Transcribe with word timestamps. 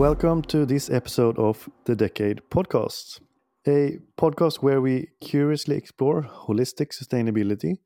Welcome 0.00 0.40
to 0.44 0.64
this 0.64 0.88
episode 0.88 1.38
of 1.38 1.68
the 1.84 1.94
Decade 1.94 2.40
Podcast, 2.50 3.20
a 3.68 3.98
podcast 4.16 4.62
where 4.62 4.80
we 4.80 5.08
curiously 5.20 5.76
explore 5.76 6.22
holistic 6.22 6.98
sustainability 6.98 7.80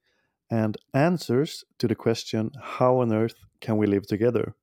and 0.48 0.76
answers 0.94 1.64
to 1.78 1.88
the 1.88 1.96
question 1.96 2.52
how 2.62 3.00
on 3.00 3.12
earth 3.12 3.34
can 3.60 3.78
we 3.78 3.88
live 3.88 4.06
together? 4.06 4.54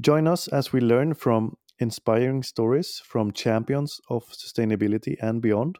Join 0.00 0.28
us 0.28 0.46
as 0.46 0.72
we 0.72 0.78
learn 0.78 1.14
from 1.14 1.56
inspiring 1.80 2.44
stories 2.44 3.02
from 3.04 3.32
champions 3.32 4.00
of 4.08 4.24
sustainability 4.28 5.16
and 5.20 5.42
beyond. 5.42 5.78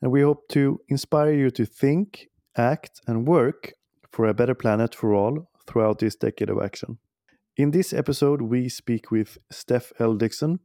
And 0.00 0.10
we 0.10 0.22
hope 0.22 0.48
to 0.52 0.80
inspire 0.88 1.34
you 1.34 1.50
to 1.50 1.66
think, 1.66 2.30
act, 2.56 3.02
and 3.06 3.28
work 3.28 3.74
for 4.10 4.28
a 4.28 4.32
better 4.32 4.54
planet 4.54 4.94
for 4.94 5.12
all 5.12 5.50
throughout 5.66 5.98
this 5.98 6.16
decade 6.16 6.48
of 6.48 6.62
action. 6.62 6.96
In 7.54 7.70
this 7.70 7.92
episode, 7.92 8.40
we 8.40 8.70
speak 8.70 9.10
with 9.10 9.36
Steph 9.50 9.92
L. 9.98 10.14
Dickson, 10.14 10.60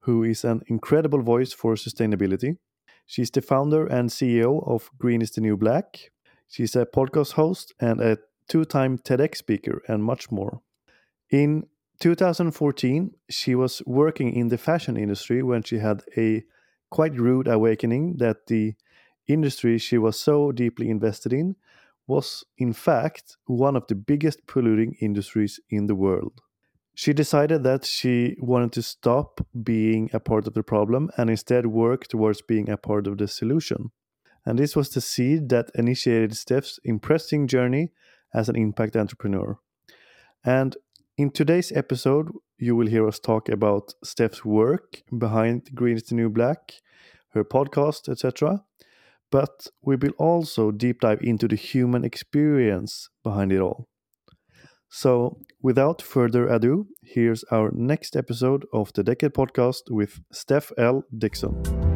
who 0.00 0.22
is 0.22 0.42
an 0.42 0.62
incredible 0.68 1.20
voice 1.20 1.52
for 1.52 1.74
sustainability. 1.74 2.56
She's 3.04 3.30
the 3.30 3.42
founder 3.42 3.86
and 3.86 4.08
CEO 4.08 4.66
of 4.66 4.88
Green 4.98 5.20
is 5.20 5.32
the 5.32 5.42
New 5.42 5.58
Black. 5.58 6.12
She's 6.48 6.74
a 6.74 6.86
podcast 6.86 7.32
host 7.32 7.74
and 7.78 8.00
a 8.00 8.16
two 8.48 8.64
time 8.64 8.96
TEDx 8.96 9.36
speaker, 9.36 9.82
and 9.86 10.02
much 10.02 10.30
more. 10.30 10.62
In 11.30 11.64
2014, 12.00 13.10
she 13.28 13.54
was 13.54 13.82
working 13.84 14.32
in 14.34 14.48
the 14.48 14.56
fashion 14.56 14.96
industry 14.96 15.42
when 15.42 15.62
she 15.62 15.76
had 15.76 16.04
a 16.16 16.42
quite 16.90 17.18
rude 17.18 17.48
awakening 17.48 18.16
that 18.16 18.46
the 18.46 18.72
industry 19.26 19.76
she 19.76 19.98
was 19.98 20.18
so 20.18 20.52
deeply 20.52 20.88
invested 20.88 21.34
in 21.34 21.56
was, 22.06 22.44
in 22.58 22.72
fact, 22.72 23.36
one 23.46 23.76
of 23.76 23.86
the 23.86 23.94
biggest 23.94 24.46
polluting 24.46 24.96
industries 25.00 25.60
in 25.70 25.86
the 25.86 25.94
world. 25.94 26.40
She 26.94 27.12
decided 27.12 27.64
that 27.64 27.84
she 27.84 28.36
wanted 28.38 28.72
to 28.72 28.82
stop 28.82 29.40
being 29.62 30.10
a 30.12 30.20
part 30.20 30.46
of 30.46 30.54
the 30.54 30.62
problem 30.62 31.10
and 31.16 31.28
instead 31.28 31.66
work 31.66 32.06
towards 32.06 32.42
being 32.42 32.68
a 32.68 32.76
part 32.76 33.06
of 33.06 33.18
the 33.18 33.26
solution. 33.26 33.90
And 34.46 34.58
this 34.58 34.76
was 34.76 34.90
the 34.90 35.00
seed 35.00 35.48
that 35.48 35.70
initiated 35.74 36.36
Steph's 36.36 36.78
impressive 36.84 37.46
journey 37.46 37.90
as 38.32 38.48
an 38.48 38.56
impact 38.56 38.96
entrepreneur. 38.96 39.58
And 40.44 40.76
in 41.16 41.30
today's 41.30 41.72
episode, 41.72 42.28
you 42.58 42.76
will 42.76 42.86
hear 42.86 43.08
us 43.08 43.18
talk 43.18 43.48
about 43.48 43.94
Steph's 44.04 44.44
work 44.44 45.02
behind 45.16 45.70
Green 45.74 45.96
is 45.96 46.04
the 46.04 46.14
New 46.14 46.28
Black, 46.28 46.74
her 47.30 47.44
podcast, 47.44 48.08
etc. 48.08 48.62
But 49.34 49.66
we 49.82 49.96
will 49.96 50.12
also 50.16 50.70
deep 50.70 51.00
dive 51.00 51.18
into 51.20 51.48
the 51.48 51.56
human 51.56 52.04
experience 52.04 53.08
behind 53.24 53.50
it 53.50 53.58
all. 53.58 53.88
So, 54.88 55.38
without 55.60 56.00
further 56.00 56.46
ado, 56.46 56.86
here's 57.02 57.42
our 57.50 57.72
next 57.74 58.14
episode 58.14 58.64
of 58.72 58.92
the 58.92 59.02
Decade 59.02 59.34
Podcast 59.34 59.90
with 59.90 60.20
Steph 60.30 60.70
L. 60.78 61.02
Dickson. 61.18 61.93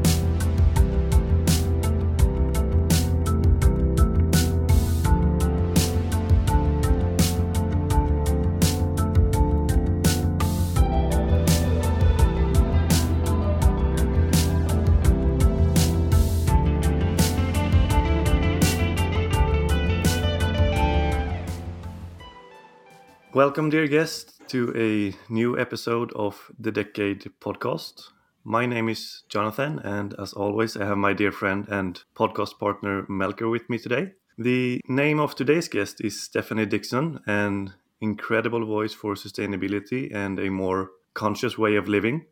Welcome, 23.39 23.71
dear 23.71 23.87
guest, 23.87 24.41
to 24.49 24.73
a 24.75 25.33
new 25.33 25.57
episode 25.57 26.13
of 26.17 26.51
the 26.59 26.73
Decade 26.73 27.31
podcast. 27.41 28.09
My 28.43 28.67
name 28.67 28.89
is 28.89 29.23
Jonathan, 29.29 29.79
and 29.79 30.13
as 30.19 30.33
always, 30.33 30.77
I 30.77 30.87
have 30.87 30.99
my 30.99 31.13
dear 31.13 31.31
friend 31.31 31.65
and 31.69 32.03
podcast 32.17 32.59
partner 32.59 33.05
Melker 33.05 33.49
with 33.49 33.71
me 33.71 33.79
today. 33.79 34.15
The 34.39 34.81
name 34.89 35.21
of 35.21 35.37
today's 35.37 35.69
guest 35.69 36.01
is 36.01 36.21
Stephanie 36.21 36.67
Dickson, 36.67 37.21
an 37.29 37.75
incredible 38.01 38.67
voice 38.67 38.93
for 38.93 39.15
sustainability 39.15 40.13
and 40.13 40.41
a 40.41 40.51
more 40.51 40.91
conscious 41.15 41.57
way 41.57 41.77
of 41.77 41.87
living. 41.87 42.27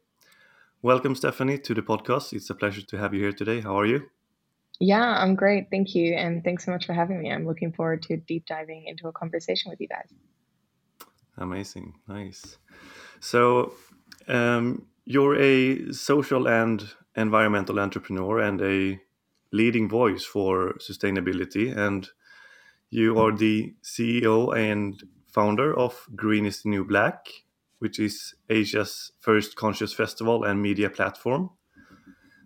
Welcome, 0.83 1.15
Stephanie, 1.15 1.59
to 1.59 1.73
the 1.73 1.83
podcast. 1.83 2.33
It's 2.33 2.51
a 2.51 2.55
pleasure 2.57 2.83
to 2.83 2.99
have 2.99 3.15
you 3.15 3.21
here 3.21 3.33
today. 3.33 3.61
How 3.61 3.79
are 3.79 3.87
you? 3.87 4.11
Yeah, 4.81 5.05
I'm 5.23 5.37
great. 5.37 5.69
Thank 5.71 5.95
you. 5.95 6.15
And 6.15 6.43
thanks 6.43 6.65
so 6.65 6.73
much 6.73 6.85
for 6.85 6.95
having 6.95 7.21
me. 7.23 7.31
I'm 7.31 7.47
looking 7.47 7.73
forward 7.73 8.03
to 8.03 8.17
deep 8.17 8.47
diving 8.47 8.87
into 8.89 9.07
a 9.07 9.13
conversation 9.13 9.71
with 9.71 9.81
you 9.81 9.87
guys. 9.87 10.13
Amazing, 11.39 11.95
nice. 12.09 12.59
So, 13.21 13.75
um, 14.29 14.87
you're 15.05 15.37
a 15.41 15.93
social 15.93 16.49
and 16.49 16.85
environmental 17.15 17.79
entrepreneur 17.79 18.41
and 18.41 18.61
a 18.61 19.01
leading 19.53 19.89
voice 19.89 20.25
for 20.25 20.75
sustainability, 20.75 21.77
and 21.77 22.09
you 22.91 23.19
are 23.19 23.33
the 23.33 23.75
CEO 23.83 24.57
and 24.57 25.03
founder 25.27 25.77
of 25.77 26.07
Green 26.15 26.47
is 26.47 26.63
the 26.63 26.71
New 26.71 26.85
Black, 26.85 27.29
which 27.79 28.01
is 28.01 28.35
Asia's 28.49 29.13
first 29.21 29.57
conscious 29.57 29.93
festival 29.93 30.45
and 30.45 30.63
media 30.63 30.91
platform 30.91 31.51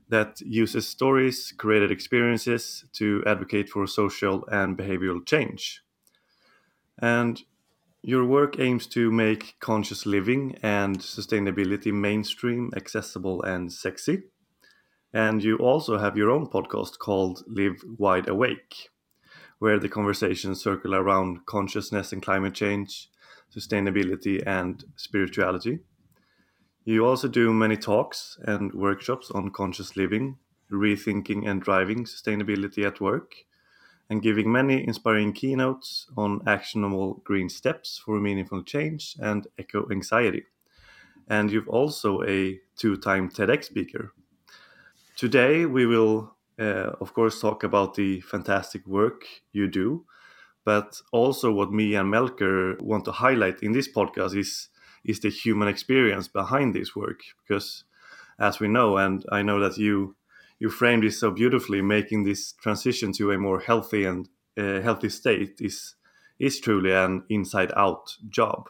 that 0.09 0.41
uses 0.41 0.89
stories, 0.89 1.53
created 1.57 1.91
experiences 1.93 2.84
to 2.93 3.22
advocate 3.27 3.69
for 3.69 3.87
social 3.87 4.45
and 4.49 4.77
behavioral 4.77 5.25
change. 5.25 5.83
And 6.99 7.43
your 8.03 8.25
work 8.25 8.59
aims 8.59 8.87
to 8.87 9.11
make 9.11 9.56
conscious 9.61 10.06
living 10.06 10.56
and 10.62 10.99
sustainability 10.99 11.93
mainstream, 11.93 12.71
accessible, 12.75 13.43
and 13.43 13.72
sexy. 13.72 14.22
And 15.12 15.43
you 15.43 15.56
also 15.59 15.99
have 15.99 16.16
your 16.16 16.31
own 16.31 16.47
podcast 16.47 16.99
called 16.99 17.43
Live 17.47 17.83
Wide 17.99 18.28
Awake, 18.28 18.91
where 19.59 19.78
the 19.78 19.89
conversations 19.89 20.62
circle 20.62 20.94
around 20.94 21.44
consciousness 21.47 22.12
and 22.12 22.22
climate 22.22 22.55
change, 22.55 23.10
sustainability, 23.55 24.43
and 24.47 24.83
spirituality. 24.97 25.81
You 26.84 27.06
also 27.06 27.28
do 27.28 27.53
many 27.53 27.77
talks 27.77 28.39
and 28.44 28.72
workshops 28.72 29.31
on 29.31 29.50
conscious 29.50 29.97
living, 29.97 30.39
rethinking 30.72 31.47
and 31.47 31.60
driving 31.60 32.05
sustainability 32.05 32.87
at 32.87 33.00
work, 33.00 33.33
and 34.10 34.21
giving 34.21 34.50
many 34.50 34.87
inspiring 34.87 35.32
keynotes 35.32 36.09
on 36.16 36.43
actionable 36.47 37.22
green 37.25 37.48
steps 37.48 38.03
for 38.04 38.21
meaningful 38.21 38.62
change 38.65 39.16
and 39.21 39.47
eco 39.56 39.87
anxiety. 39.91 40.44
And 41.28 41.50
you've 41.50 41.69
also 41.69 42.22
a 42.25 42.59
two 42.76 42.97
time 42.97 43.31
TEDx 43.31 43.65
speaker. 43.65 44.12
Today, 45.16 45.65
we 45.65 45.87
will, 45.87 46.34
uh, 46.59 46.91
of 47.00 47.15
course, 47.15 47.41
talk 47.41 47.62
about 47.62 47.94
the 47.94 48.21
fantastic 48.22 48.84
work 48.87 49.26
you 49.53 49.69
do, 49.69 50.04
but 50.65 51.00
also 51.12 51.53
what 51.53 51.72
me 51.72 51.94
and 51.94 52.12
Melker 52.12 52.81
want 52.81 53.04
to 53.04 53.12
highlight 53.12 53.62
in 53.62 53.72
this 53.72 53.88
podcast 53.88 54.37
is, 54.37 54.71
is 55.04 55.21
the 55.21 55.31
human 55.31 55.69
experience 55.69 56.27
behind 56.27 56.75
this 56.75 56.97
work. 56.97 57.21
Because, 57.47 57.84
as 58.41 58.59
we 58.59 58.66
know, 58.66 58.97
and 58.97 59.25
I 59.31 59.42
know 59.42 59.60
that 59.60 59.78
you 59.78 60.16
you 60.60 60.69
framed 60.69 61.03
this 61.03 61.19
so 61.19 61.31
beautifully, 61.31 61.82
making 61.82 62.25
this 62.25 62.53
transition 62.53 63.12
to 63.15 63.32
a 63.32 63.38
more 63.38 63.59
healthy 63.59 64.04
and 64.04 64.28
uh, 64.56 64.81
healthy 64.81 65.09
state 65.09 65.60
is 65.60 65.97
is 66.38 66.60
truly 66.60 66.93
an 66.93 67.25
inside 67.28 67.72
out 67.76 68.16
job. 68.28 68.69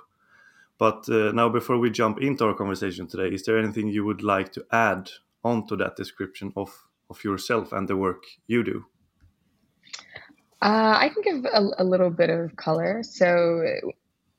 But 0.78 1.08
uh, 1.08 1.32
now, 1.32 1.48
before 1.48 1.78
we 1.78 1.90
jump 1.90 2.20
into 2.20 2.44
our 2.44 2.54
conversation 2.54 3.06
today, 3.06 3.34
is 3.34 3.44
there 3.44 3.58
anything 3.58 3.88
you 3.88 4.04
would 4.04 4.22
like 4.22 4.52
to 4.52 4.64
add 4.72 5.10
onto 5.44 5.76
that 5.76 5.96
description 5.96 6.52
of 6.56 6.70
of 7.10 7.22
yourself 7.24 7.72
and 7.72 7.88
the 7.88 7.96
work 7.96 8.22
you 8.46 8.62
do? 8.62 8.86
Uh, 10.62 10.94
I 10.98 11.08
can 11.08 11.22
give 11.22 11.44
a, 11.52 11.82
a, 11.82 11.84
little 11.84 12.10
bit 12.10 12.28
of 12.28 12.54
color. 12.56 13.02
So, 13.02 13.64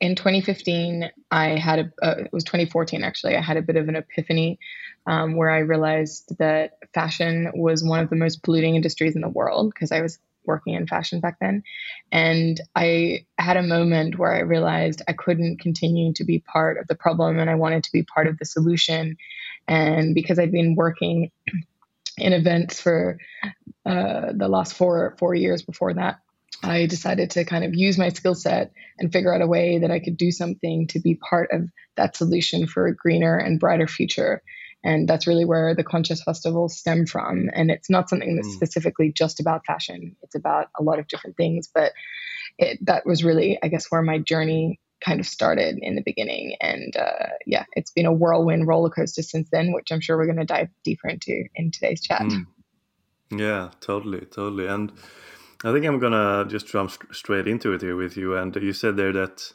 in 0.01 0.15
2015, 0.15 1.12
I 1.30 1.50
had 1.50 1.80
a, 1.80 2.06
uh, 2.06 2.15
it 2.18 2.33
was 2.33 2.44
2014 2.44 3.03
actually, 3.03 3.38
I 3.38 3.42
had 3.42 3.57
a 3.57 3.62
bit 3.62 3.75
of 3.75 3.88
an 3.88 3.95
epiphany 3.95 4.59
um, 5.06 5.36
where 5.36 5.51
I 5.51 5.59
realized 5.59 6.38
that 6.39 6.80
fashion 6.94 7.51
was 7.53 7.83
one 7.83 8.00
of 8.00 8.09
the 8.09 8.15
most 8.15 8.42
polluting 8.42 8.75
industries 8.75 9.15
in 9.15 9.21
the 9.21 9.30
world 9.30 9.71
because 9.74 9.92
I 9.92 10.01
was 10.01 10.18
working 10.44 10.74
in 10.74 10.88
fashion 10.88 11.19
back 11.19 11.38
then. 11.39 11.63
And 12.12 12.59
I 12.75 13.27
had 13.38 13.57
a 13.57 13.63
moment 13.63 14.18
where 14.18 14.33
I 14.33 14.39
realized 14.39 15.03
I 15.07 15.13
couldn't 15.13 15.62
continue 15.62 16.13
to 16.13 16.24
be 16.24 16.39
part 16.39 16.80
of 16.80 16.88
the 16.88 16.95
problem 16.95 17.38
and 17.38 17.47
I 17.47 17.56
wanted 17.56 17.83
to 17.83 17.92
be 17.92 18.01
part 18.01 18.25
of 18.25 18.39
the 18.39 18.45
solution. 18.45 19.18
And 19.68 20.15
because 20.15 20.39
I'd 20.39 20.51
been 20.51 20.75
working 20.75 21.31
in 22.18 22.33
events 22.33 22.81
for 22.81 23.19
uh, 23.86 24.31
the 24.33 24.47
last 24.47 24.74
four 24.74 25.15
four 25.19 25.36
years 25.36 25.62
before 25.62 25.94
that, 25.94 26.19
I 26.63 26.86
decided 26.86 27.31
to 27.31 27.45
kind 27.45 27.63
of 27.63 27.74
use 27.74 27.98
my 27.98 28.09
skill 28.09 28.36
set 28.36 28.71
and 29.00 29.12
figure 29.12 29.33
out 29.33 29.42
a 29.42 29.48
way 29.48 29.80
that 29.80 29.92
I 29.92 30.00
could 30.00 30.18
do 30.18 30.31
something 30.31 30.88
to 30.88 31.00
be 31.00 31.15
part 31.15 31.50
of 31.51 31.69
that 31.98 32.15
solution 32.15 32.68
for 32.68 32.88
a 32.88 32.95
greener 32.95 33.38
and 33.38 33.59
brighter 33.59 33.88
future. 33.88 34.44
And 34.83 35.07
that's 35.07 35.27
really 35.27 35.45
where 35.45 35.75
the 35.75 35.83
Conscious 35.83 36.24
Festivals 36.24 36.77
stem 36.77 37.06
from. 37.06 37.50
And 37.53 37.69
it's 37.71 37.89
not 37.89 38.09
something 38.09 38.36
that's 38.36 38.50
mm. 38.50 38.56
specifically 38.56 39.12
just 39.12 39.39
about 39.39 39.65
fashion, 39.65 40.15
it's 40.24 40.36
about 40.36 40.68
a 40.80 40.83
lot 40.83 41.00
of 41.00 41.07
different 41.07 41.38
things. 41.38 41.69
But 41.74 41.94
it, 42.57 42.80
that 42.86 43.06
was 43.06 43.24
really, 43.24 43.59
I 43.62 43.68
guess, 43.68 43.88
where 43.89 44.01
my 44.01 44.18
journey 44.19 44.80
kind 45.04 45.19
of 45.19 45.25
started 45.25 45.80
in 45.81 45.95
the 45.95 46.04
beginning. 46.04 46.56
And 46.62 46.95
uh, 46.95 47.27
yeah, 47.45 47.65
it's 47.74 47.92
been 47.92 48.06
a 48.06 48.13
whirlwind 48.13 48.68
roller 48.68 48.89
coaster 48.89 49.24
since 49.24 49.50
then, 49.51 49.74
which 49.74 49.92
I'm 49.92 50.01
sure 50.01 50.18
we're 50.18 50.25
going 50.25 50.38
to 50.38 50.45
dive 50.45 50.69
deeper 50.83 51.07
into 51.07 51.45
in 51.56 51.71
today's 51.71 52.01
chat. 52.01 52.21
Mm. 52.21 52.45
Yeah, 53.31 53.69
totally, 53.80 54.21
totally. 54.21 54.68
And 54.68 54.92
I 55.63 55.72
think 55.72 55.86
I'm 55.86 56.00
gonna 56.00 56.46
just 56.48 56.68
jump 56.68 56.92
straight 57.12 57.48
into 57.48 57.74
it 57.74 57.81
here 57.81 57.96
with 57.96 58.18
you. 58.18 58.36
And 58.36 58.56
you 58.56 58.74
said 58.74 58.98
there 58.98 59.13
that 59.13 59.54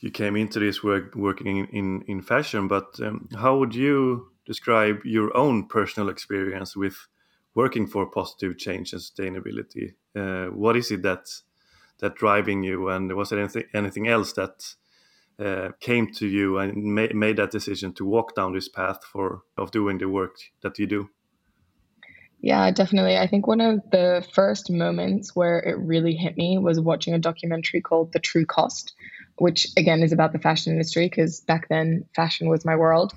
you 0.00 0.10
came 0.10 0.36
into 0.36 0.58
this 0.60 0.82
work 0.82 1.14
working 1.14 1.66
in 1.72 2.02
in, 2.02 2.22
fashion, 2.22 2.68
but 2.68 3.00
um, 3.00 3.28
how 3.34 3.56
would 3.56 3.74
you 3.74 4.30
describe 4.44 5.04
your 5.04 5.34
own 5.36 5.66
personal 5.66 6.10
experience 6.10 6.76
with 6.76 6.96
working 7.54 7.86
for 7.86 8.10
positive 8.10 8.58
change 8.58 8.92
and 8.92 9.00
sustainability? 9.02 9.94
Uh, 10.14 10.46
what 10.54 10.76
is 10.76 10.90
it 10.90 11.02
that 11.02 11.26
that 12.00 12.14
driving 12.14 12.62
you, 12.62 12.88
and 12.90 13.12
was 13.14 13.30
there 13.30 13.40
anything 13.40 13.64
anything 13.74 14.06
else 14.06 14.34
that 14.34 14.76
uh, 15.38 15.70
came 15.80 16.12
to 16.12 16.26
you 16.26 16.58
and 16.58 16.74
ma 16.74 17.06
made 17.14 17.36
that 17.36 17.50
decision 17.50 17.94
to 17.94 18.04
walk 18.04 18.34
down 18.34 18.52
this 18.52 18.68
path 18.68 19.02
for 19.02 19.42
of 19.56 19.70
doing 19.70 19.98
the 19.98 20.08
work 20.08 20.36
that 20.60 20.78
you 20.78 20.86
do? 20.86 21.08
Yeah, 22.40 22.70
definitely. 22.70 23.16
I 23.16 23.26
think 23.26 23.46
one 23.46 23.60
of 23.60 23.80
the 23.90 24.24
first 24.32 24.70
moments 24.70 25.34
where 25.34 25.58
it 25.58 25.76
really 25.78 26.14
hit 26.14 26.36
me 26.36 26.58
was 26.58 26.78
watching 26.80 27.14
a 27.14 27.18
documentary 27.18 27.80
called 27.80 28.12
The 28.12 28.20
True 28.20 28.46
Cost, 28.46 28.94
which 29.38 29.66
again 29.76 30.02
is 30.02 30.12
about 30.12 30.32
the 30.32 30.38
fashion 30.38 30.72
industry 30.72 31.08
because 31.08 31.40
back 31.40 31.68
then 31.68 32.04
fashion 32.14 32.48
was 32.48 32.64
my 32.64 32.76
world. 32.76 33.12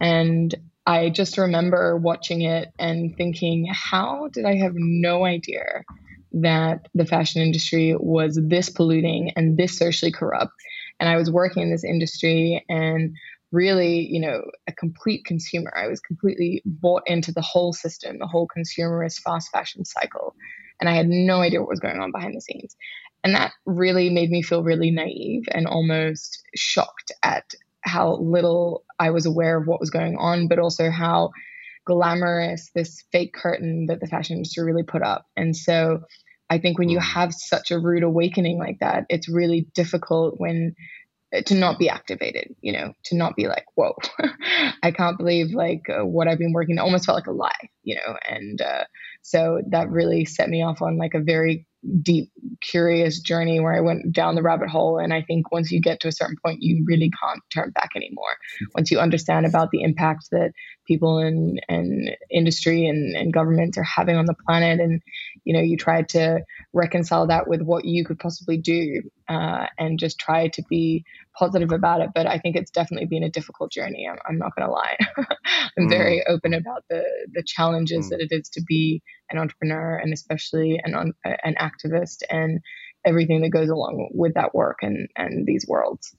And 0.00 0.54
I 0.86 1.10
just 1.10 1.38
remember 1.38 1.96
watching 1.96 2.42
it 2.42 2.72
and 2.78 3.16
thinking, 3.16 3.68
how 3.72 4.28
did 4.32 4.44
I 4.44 4.56
have 4.56 4.74
no 4.76 5.24
idea 5.24 5.84
that 6.32 6.86
the 6.94 7.06
fashion 7.06 7.42
industry 7.42 7.94
was 7.98 8.38
this 8.40 8.68
polluting 8.68 9.32
and 9.36 9.56
this 9.56 9.78
socially 9.78 10.12
corrupt? 10.12 10.52
And 11.00 11.08
I 11.08 11.16
was 11.16 11.30
working 11.30 11.64
in 11.64 11.70
this 11.70 11.84
industry 11.84 12.64
and 12.68 13.16
really, 13.52 14.06
you 14.06 14.20
know, 14.20 14.42
a 14.68 14.72
complete 14.72 15.24
consumer. 15.24 15.72
I 15.76 15.88
was 15.88 16.00
completely 16.00 16.62
bought 16.64 17.02
into 17.06 17.32
the 17.32 17.40
whole 17.40 17.72
system, 17.72 18.18
the 18.18 18.26
whole 18.26 18.48
consumerist 18.48 19.20
fast 19.20 19.50
fashion 19.50 19.84
cycle. 19.84 20.34
And 20.80 20.88
I 20.88 20.94
had 20.94 21.08
no 21.08 21.40
idea 21.40 21.60
what 21.60 21.68
was 21.68 21.80
going 21.80 22.00
on 22.00 22.12
behind 22.12 22.34
the 22.34 22.40
scenes. 22.40 22.76
And 23.22 23.34
that 23.34 23.52
really 23.66 24.08
made 24.08 24.30
me 24.30 24.42
feel 24.42 24.62
really 24.62 24.90
naive 24.90 25.44
and 25.52 25.66
almost 25.66 26.42
shocked 26.54 27.12
at 27.22 27.44
how 27.82 28.16
little 28.16 28.84
I 28.98 29.10
was 29.10 29.26
aware 29.26 29.58
of 29.58 29.66
what 29.66 29.80
was 29.80 29.90
going 29.90 30.16
on, 30.16 30.48
but 30.48 30.58
also 30.58 30.90
how 30.90 31.30
glamorous 31.84 32.70
this 32.74 33.04
fake 33.10 33.34
curtain 33.34 33.86
that 33.86 34.00
the 34.00 34.06
fashion 34.06 34.36
industry 34.36 34.64
really 34.64 34.82
put 34.82 35.02
up. 35.02 35.26
And 35.36 35.56
so 35.56 36.02
I 36.48 36.58
think 36.58 36.78
when 36.78 36.88
you 36.88 36.98
mm. 36.98 37.02
have 37.02 37.32
such 37.32 37.70
a 37.70 37.78
rude 37.78 38.02
awakening 38.02 38.58
like 38.58 38.78
that, 38.80 39.06
it's 39.08 39.28
really 39.28 39.68
difficult 39.74 40.34
when 40.38 40.74
to 41.46 41.54
not 41.54 41.78
be 41.78 41.88
activated, 41.88 42.54
you 42.60 42.72
know, 42.72 42.92
to 43.04 43.16
not 43.16 43.36
be 43.36 43.46
like, 43.46 43.64
whoa, 43.74 43.94
I 44.82 44.90
can't 44.90 45.18
believe 45.18 45.52
like 45.52 45.82
uh, 45.88 46.04
what 46.04 46.28
I've 46.28 46.38
been 46.38 46.52
working. 46.52 46.76
It 46.76 46.80
almost 46.80 47.06
felt 47.06 47.16
like 47.16 47.26
a 47.26 47.32
lie, 47.32 47.68
you 47.82 47.94
know, 47.94 48.16
and 48.28 48.60
uh, 48.60 48.84
so 49.22 49.60
that 49.70 49.90
really 49.90 50.24
set 50.24 50.48
me 50.48 50.62
off 50.62 50.82
on 50.82 50.98
like 50.98 51.14
a 51.14 51.20
very 51.20 51.66
deep, 52.02 52.30
curious 52.60 53.20
journey 53.20 53.58
where 53.58 53.74
I 53.74 53.80
went 53.80 54.12
down 54.12 54.34
the 54.34 54.42
rabbit 54.42 54.68
hole. 54.68 54.98
And 54.98 55.14
I 55.14 55.22
think 55.22 55.50
once 55.50 55.70
you 55.70 55.80
get 55.80 56.00
to 56.00 56.08
a 56.08 56.12
certain 56.12 56.36
point, 56.44 56.62
you 56.62 56.84
really 56.86 57.10
can't 57.22 57.40
turn 57.52 57.70
back 57.70 57.90
anymore. 57.96 58.36
Once 58.74 58.90
you 58.90 58.98
understand 58.98 59.46
about 59.46 59.70
the 59.70 59.82
impact 59.82 60.28
that 60.30 60.52
people 60.86 61.18
in 61.18 61.58
and 61.68 62.10
industry 62.30 62.86
and, 62.86 63.16
and 63.16 63.32
governments 63.32 63.78
are 63.78 63.84
having 63.84 64.16
on 64.16 64.26
the 64.26 64.34
planet, 64.46 64.80
and 64.80 65.00
you 65.44 65.54
know, 65.54 65.60
you 65.60 65.76
try 65.76 66.02
to 66.02 66.40
reconcile 66.72 67.26
that 67.26 67.48
with 67.48 67.62
what 67.62 67.84
you 67.84 68.04
could 68.04 68.18
possibly 68.18 68.58
do, 68.58 69.02
uh, 69.30 69.66
and 69.78 69.98
just 69.98 70.18
try 70.18 70.48
to 70.48 70.62
be 70.68 71.04
positive 71.38 71.70
about 71.70 72.00
it. 72.00 72.10
But 72.14 72.26
I 72.26 72.38
think 72.38 72.56
it's 72.56 72.70
definitely 72.70 73.06
been 73.06 73.22
a 73.22 73.30
difficult 73.30 73.70
journey. 73.70 74.08
I'm, 74.10 74.18
I'm 74.28 74.38
not 74.38 74.56
going 74.56 74.66
to 74.66 74.72
lie. 74.72 74.96
I'm 75.78 75.86
mm. 75.86 75.88
very 75.88 76.26
open 76.26 76.52
about 76.52 76.84
the 76.90 77.04
the 77.32 77.44
challenges 77.44 78.06
mm. 78.06 78.10
that 78.10 78.20
it 78.20 78.32
is 78.32 78.48
to 78.50 78.62
be 78.62 79.02
an 79.30 79.38
entrepreneur 79.38 79.96
and 79.96 80.12
especially 80.12 80.80
an 80.82 81.14
an 81.24 81.54
activist 81.60 82.22
and 82.28 82.60
everything 83.04 83.40
that 83.42 83.50
goes 83.50 83.68
along 83.68 84.10
with 84.12 84.34
that 84.34 84.52
work 84.52 84.78
and 84.82 85.08
and 85.16 85.46
these 85.46 85.64
worlds. 85.68 86.14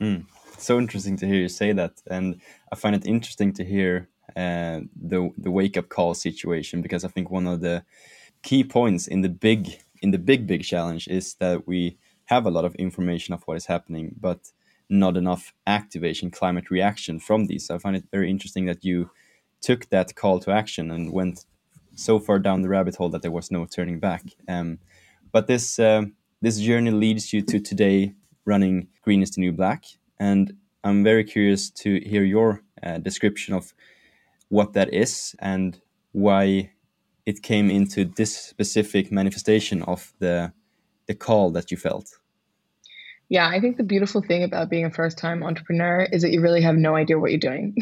Mm. 0.00 0.24
So 0.56 0.78
interesting 0.78 1.18
to 1.18 1.26
hear 1.26 1.36
you 1.36 1.48
say 1.48 1.72
that, 1.72 2.00
and 2.10 2.40
I 2.72 2.76
find 2.76 2.96
it 2.96 3.06
interesting 3.06 3.52
to 3.52 3.64
hear 3.64 4.08
uh, 4.34 4.80
the 4.98 5.30
the 5.36 5.50
wake 5.50 5.76
up 5.76 5.90
call 5.90 6.14
situation 6.14 6.80
because 6.80 7.04
I 7.04 7.08
think 7.08 7.30
one 7.30 7.46
of 7.46 7.60
the 7.60 7.84
key 8.42 8.64
points 8.64 9.06
in 9.06 9.20
the 9.20 9.28
big 9.28 9.78
in 10.06 10.12
the 10.12 10.18
big 10.18 10.46
big 10.46 10.62
challenge 10.62 11.08
is 11.08 11.34
that 11.34 11.66
we 11.66 11.98
have 12.26 12.46
a 12.46 12.50
lot 12.56 12.64
of 12.64 12.74
information 12.76 13.34
of 13.34 13.42
what 13.44 13.56
is 13.56 13.66
happening, 13.66 14.14
but 14.20 14.52
not 14.88 15.16
enough 15.16 15.52
activation, 15.66 16.30
climate 16.30 16.70
reaction 16.70 17.18
from 17.18 17.46
these. 17.46 17.66
So 17.66 17.74
I 17.74 17.78
find 17.78 17.96
it 17.96 18.04
very 18.12 18.30
interesting 18.30 18.66
that 18.66 18.84
you 18.84 19.10
took 19.60 19.88
that 19.90 20.14
call 20.14 20.38
to 20.40 20.52
action 20.52 20.92
and 20.92 21.12
went 21.12 21.44
so 21.96 22.20
far 22.20 22.38
down 22.38 22.62
the 22.62 22.68
rabbit 22.68 22.94
hole 22.94 23.08
that 23.08 23.22
there 23.22 23.32
was 23.32 23.50
no 23.50 23.66
turning 23.66 23.98
back. 23.98 24.22
Um, 24.46 24.78
but 25.32 25.48
this 25.48 25.78
uh, 25.80 26.02
this 26.40 26.60
journey 26.60 26.92
leads 26.92 27.32
you 27.32 27.42
to 27.42 27.58
today 27.58 28.14
running 28.44 28.86
Green 29.02 29.22
is 29.22 29.32
the 29.32 29.40
New 29.40 29.52
Black, 29.52 29.82
and 30.20 30.52
I'm 30.84 31.02
very 31.02 31.24
curious 31.24 31.68
to 31.82 31.88
hear 32.10 32.22
your 32.22 32.62
uh, 32.80 32.98
description 32.98 33.54
of 33.54 33.74
what 34.50 34.72
that 34.74 34.94
is 34.94 35.34
and 35.40 35.80
why 36.12 36.70
it 37.26 37.42
came 37.42 37.68
into 37.70 38.04
this 38.04 38.36
specific 38.36 39.12
manifestation 39.12 39.82
of 39.82 40.12
the 40.20 40.52
the 41.06 41.14
call 41.14 41.50
that 41.52 41.70
you 41.70 41.76
felt. 41.76 42.18
Yeah, 43.28 43.48
I 43.48 43.60
think 43.60 43.76
the 43.76 43.82
beautiful 43.82 44.22
thing 44.22 44.44
about 44.44 44.70
being 44.70 44.84
a 44.84 44.90
first 44.90 45.18
time 45.18 45.42
entrepreneur 45.42 46.06
is 46.12 46.22
that 46.22 46.30
you 46.30 46.40
really 46.40 46.62
have 46.62 46.76
no 46.76 46.94
idea 46.94 47.18
what 47.18 47.32
you're 47.32 47.40
doing. 47.40 47.76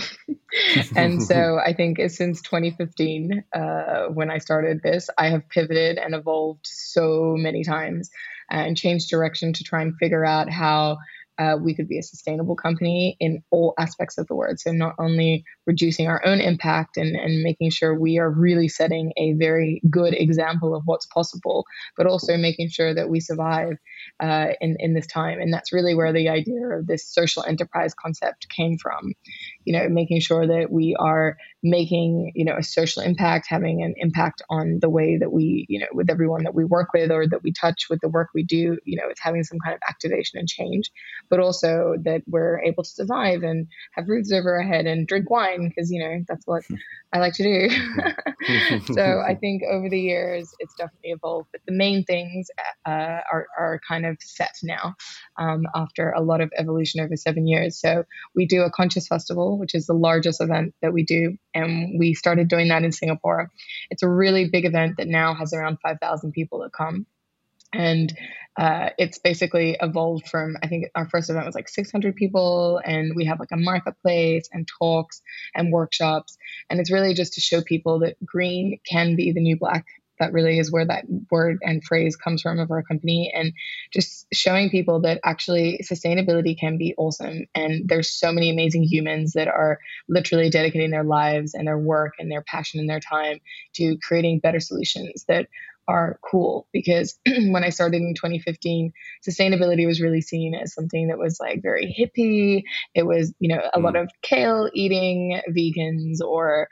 and 0.97 1.23
so 1.23 1.59
I 1.59 1.75
think 1.75 1.99
since 2.09 2.41
2015, 2.41 3.45
uh, 3.53 4.05
when 4.09 4.31
I 4.31 4.39
started 4.39 4.83
this, 4.83 5.11
I 5.19 5.29
have 5.29 5.49
pivoted 5.51 5.99
and 5.99 6.15
evolved 6.15 6.67
so 6.67 7.35
many 7.37 7.63
times 7.63 8.11
and 8.51 8.77
changed 8.77 9.11
direction 9.11 9.53
to 9.55 9.65
try 9.65 9.83
and 9.83 9.95
figure 9.97 10.25
out 10.25 10.49
how 10.49 10.99
uh, 11.39 11.57
we 11.61 11.75
could 11.75 11.89
be 11.89 11.99
a 11.99 12.03
sustainable 12.03 12.55
company 12.55 13.17
in 13.19 13.43
all 13.51 13.75
aspects 13.79 14.19
of 14.19 14.27
the 14.27 14.35
word. 14.35 14.61
So, 14.61 14.71
not 14.71 14.95
only 14.99 15.45
reducing 15.67 16.07
our 16.07 16.25
own 16.25 16.41
impact 16.41 16.97
and, 16.97 17.17
and 17.17 17.43
making 17.43 17.71
sure 17.71 17.99
we 17.99 18.19
are 18.19 18.31
really 18.31 18.69
setting 18.69 19.13
a 19.17 19.33
very 19.33 19.83
good 19.91 20.15
example 20.15 20.75
of 20.75 20.83
what's 20.85 21.07
possible, 21.07 21.65
but 21.97 22.07
also 22.07 22.37
making 22.37 22.69
sure 22.69 22.95
that 22.95 23.09
we 23.09 23.21
survive 23.21 23.77
uh, 24.21 24.49
in, 24.61 24.77
in 24.79 24.95
this 24.95 25.07
time. 25.07 25.41
And 25.41 25.53
that's 25.53 25.73
really 25.73 25.95
where 25.95 26.13
the 26.13 26.29
idea 26.29 26.69
of 26.69 26.87
this 26.87 27.07
social 27.07 27.45
enterprise 27.45 27.95
concept 27.95 28.49
came 28.49 28.79
from. 28.79 29.13
You 29.65 29.79
know, 29.79 29.89
making 29.89 30.21
sure 30.21 30.47
that 30.47 30.71
we 30.71 30.95
are 30.99 31.37
making, 31.65 32.33
you 32.35 32.45
know, 32.45 32.57
a 32.57 32.63
social 32.63 33.03
impact, 33.03 33.47
having 33.49 33.83
an 33.83 33.95
impact 33.97 34.43
on 34.51 34.79
the 34.81 34.91
way 34.91 35.19
that 35.19 35.33
we, 35.33 35.67
you 35.69 35.81
know, 35.81 35.87
with 35.93 36.11
everyone 36.11 36.45
that 36.45 36.55
we 36.55 36.65
work 36.65 36.91
with 36.95 37.11
or 37.11 37.27
that 37.27 37.43
we 37.43 37.53
touch 37.53 37.87
with 37.91 38.01
the 38.01 38.09
work 38.09 38.29
we 38.35 38.45
do, 38.45 38.79
you 38.85 38.97
know, 38.97 39.09
it's 39.09 39.21
having 39.21 39.43
some 39.43 39.59
kind 39.59 39.75
of 39.75 39.81
activation 39.89 40.39
and 40.39 40.49
change 40.49 40.91
but 41.31 41.41
also 41.41 41.95
that 42.03 42.23
we're 42.27 42.61
able 42.61 42.83
to 42.83 42.89
survive 42.89 43.43
and 43.43 43.67
have 43.93 44.09
roofs 44.09 44.33
over 44.33 44.57
our 44.57 44.63
head 44.63 44.87
and 44.87 45.07
drink 45.07 45.31
wine 45.31 45.69
because 45.69 45.91
you 45.91 46.01
know 46.01 46.25
that's 46.29 46.47
what 46.47 46.63
I 47.13 47.19
like 47.19 47.35
to 47.35 47.45
do. 47.45 48.93
so 48.93 49.23
I 49.25 49.37
think 49.37 49.63
over 49.71 49.89
the 49.89 50.01
years 50.01 50.53
it's 50.59 50.75
definitely 50.75 51.11
evolved, 51.11 51.49
but 51.53 51.61
the 51.65 51.73
main 51.73 52.05
things 52.05 52.49
uh, 52.87 53.21
are 53.33 53.47
are 53.57 53.81
kind 53.87 54.05
of 54.05 54.17
set 54.21 54.55
now 54.65 54.95
um, 55.39 55.65
after 55.77 56.11
a 56.11 56.21
lot 56.21 56.41
of 56.41 56.51
evolution 56.57 57.01
over 57.01 57.17
seven 57.17 57.47
years. 57.47 57.79
So 57.81 58.05
we 58.35 58.47
do 58.47 58.63
a 58.63 58.71
conscious 58.71 59.07
festival, 59.07 59.59
which 59.59 59.75
is 59.75 59.87
the 59.87 59.95
largest 59.95 60.41
event 60.41 60.75
that 60.83 60.93
we 60.93 61.05
do, 61.05 61.37
and 61.55 61.99
we 61.99 62.15
started 62.15 62.49
doing 62.49 62.69
that 62.69 62.85
in 62.85 62.93
Singapore. 62.93 63.51
It's 63.91 64.03
a 64.03 64.09
really 64.09 64.49
big 64.49 64.65
event 64.65 64.97
that 64.99 65.09
now 65.09 65.35
has 65.35 65.53
around 65.53 65.79
five 65.81 65.99
thousand 66.01 66.33
people 66.33 66.61
that 66.61 66.73
come. 66.73 67.07
And 67.73 68.13
uh, 68.57 68.91
it's 68.99 69.19
basically 69.19 69.77
evolved 69.81 70.29
from 70.29 70.57
i 70.63 70.69
think 70.69 70.87
our 70.95 71.09
first 71.09 71.29
event 71.29 71.45
was 71.45 71.57
like 71.57 71.69
600 71.69 72.15
people 72.15 72.81
and 72.85 73.17
we 73.17 73.25
have 73.25 73.41
like 73.41 73.51
a 73.51 73.57
marketplace 73.57 74.49
and 74.53 74.69
talks 74.79 75.23
and 75.55 75.73
workshops. 75.73 76.37
And 76.71 76.79
it's 76.79 76.93
really 76.93 77.15
just 77.15 77.35
to 77.35 77.41
show 77.41 77.63
people 77.63 78.01
that 78.01 78.17
green 78.25 78.79
can 78.89 79.17
be 79.17 79.33
the 79.33 79.41
new 79.41 79.57
black 79.57 79.87
that 80.19 80.33
really 80.33 80.59
is 80.59 80.71
where 80.71 80.87
that 80.87 81.05
word 81.31 81.59
and 81.63 81.83
phrase 81.85 82.17
comes 82.17 82.43
from 82.43 82.59
of 82.59 82.71
our 82.71 82.83
company 82.83 83.33
and 83.35 83.53
just 83.93 84.27
showing 84.33 84.71
people 84.71 85.01
that 85.01 85.21
actually 85.25 85.81
sustainability 85.83 86.59
can 86.59 86.79
be 86.79 86.95
awesome 86.97 87.45
and 87.55 87.89
there's 87.89 88.11
so 88.11 88.33
many 88.33 88.51
amazing 88.51 88.83
humans 88.83 89.33
that 89.33 89.49
are 89.49 89.79
literally 90.09 90.51
dedicating 90.51 90.91
their 90.91 91.05
lives 91.05 91.55
and 91.55 91.67
their 91.67 91.79
work 91.79 92.15
and 92.19 92.31
their 92.31 92.43
passion 92.43 92.81
and 92.81 92.89
their 92.89 93.01
time 93.01 93.39
to 93.75 93.97
creating 94.03 94.39
better 94.39 94.61
solutions 94.61 95.25
that 95.29 95.47
are 95.87 96.19
cool 96.23 96.67
because 96.73 97.19
when 97.27 97.65
I 97.65 97.71
started 97.71 98.01
in 98.01 98.15
2015, 98.15 98.93
sustainability 99.27 99.87
was 99.87 100.01
really 100.01 100.21
seen 100.21 100.55
as 100.55 100.75
something 100.75 101.09
that 101.09 101.19
was 101.19 101.39
like 101.41 101.63
very 101.63 101.87
hippie. 101.87 102.63
It 102.95 103.07
was, 103.07 103.35
you 103.39 103.55
know, 103.55 103.63
a 103.73 103.79
mm. 103.79 103.83
lot 103.83 103.97
of 103.97 104.11
kale 104.23 104.71
eating 104.73 105.41
vegans 105.51 106.21
or 106.27 106.69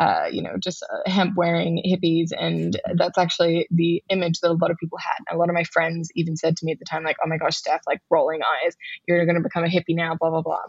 uh, 0.00 0.26
you 0.30 0.42
know, 0.42 0.56
just 0.58 0.82
uh, 0.82 1.08
hemp 1.08 1.36
wearing 1.36 1.80
hippies. 1.86 2.30
And 2.36 2.80
that's 2.96 3.16
actually 3.16 3.68
the 3.70 4.02
image 4.08 4.40
that 4.40 4.50
a 4.50 4.58
lot 4.60 4.70
of 4.72 4.76
people 4.78 4.98
had. 4.98 5.34
A 5.34 5.38
lot 5.38 5.48
of 5.48 5.54
my 5.54 5.62
friends 5.64 6.10
even 6.16 6.36
said 6.36 6.56
to 6.56 6.66
me 6.66 6.72
at 6.72 6.80
the 6.80 6.84
time, 6.84 7.04
like, 7.04 7.16
oh 7.24 7.28
my 7.28 7.36
gosh, 7.36 7.56
Steph, 7.56 7.82
like 7.86 8.00
rolling 8.10 8.40
eyes, 8.42 8.74
you're 9.06 9.24
going 9.24 9.36
to 9.36 9.42
become 9.42 9.64
a 9.64 9.68
hippie 9.68 9.94
now, 9.94 10.16
blah, 10.18 10.30
blah, 10.30 10.42
blah. 10.42 10.62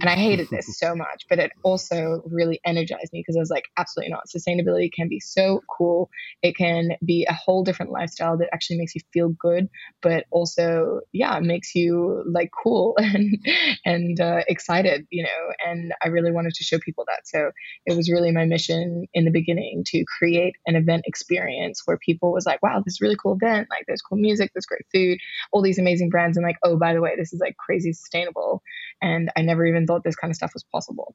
And 0.00 0.08
I 0.08 0.14
hated 0.14 0.48
this 0.50 0.78
so 0.78 0.94
much, 0.96 1.26
but 1.28 1.38
it 1.38 1.52
also 1.62 2.22
really 2.30 2.58
energized 2.64 3.12
me 3.12 3.20
because 3.20 3.36
I 3.36 3.40
was 3.40 3.50
like, 3.50 3.64
absolutely 3.76 4.12
not. 4.12 4.28
Sustainability 4.34 4.90
can 4.90 5.08
be 5.08 5.20
so 5.20 5.60
cool. 5.76 6.08
It 6.42 6.56
can 6.56 6.92
be 7.04 7.26
a 7.28 7.34
whole 7.34 7.64
different 7.64 7.92
lifestyle 7.92 8.38
that 8.38 8.48
actually 8.52 8.78
makes 8.78 8.94
you 8.94 9.02
feel 9.12 9.28
good, 9.28 9.68
but 10.00 10.24
also, 10.30 11.00
yeah, 11.12 11.38
makes 11.40 11.74
you 11.74 12.24
like 12.26 12.50
cool 12.62 12.94
and, 12.98 13.36
and 13.84 14.18
uh, 14.20 14.40
excited, 14.48 15.06
you 15.10 15.22
know. 15.22 15.68
And 15.68 15.92
I 16.02 16.08
really 16.08 16.32
wanted 16.32 16.54
to 16.54 16.64
show 16.64 16.78
people 16.78 17.04
that. 17.08 17.28
So 17.28 17.50
it 17.84 17.94
was 17.94 18.10
really 18.10 18.32
my 18.32 18.46
mission 18.46 18.69
in 18.70 19.24
the 19.24 19.30
beginning 19.30 19.84
to 19.86 20.04
create 20.18 20.54
an 20.66 20.76
event 20.76 21.04
experience 21.06 21.82
where 21.84 21.98
people 21.98 22.32
was 22.32 22.46
like, 22.46 22.62
wow, 22.62 22.82
this 22.84 22.94
is 22.94 23.00
really 23.00 23.16
cool 23.16 23.34
event. 23.40 23.68
Like 23.70 23.84
there's 23.86 24.02
cool 24.02 24.18
music, 24.18 24.50
there's 24.54 24.66
great 24.66 24.86
food, 24.92 25.18
all 25.52 25.62
these 25.62 25.78
amazing 25.78 26.10
brands. 26.10 26.36
And 26.36 26.46
like, 26.46 26.58
oh, 26.62 26.76
by 26.76 26.94
the 26.94 27.00
way, 27.00 27.14
this 27.16 27.32
is 27.32 27.40
like 27.40 27.56
crazy 27.56 27.92
sustainable. 27.92 28.62
And 29.02 29.30
I 29.36 29.42
never 29.42 29.66
even 29.66 29.86
thought 29.86 30.04
this 30.04 30.16
kind 30.16 30.30
of 30.30 30.36
stuff 30.36 30.54
was 30.54 30.64
possible. 30.64 31.14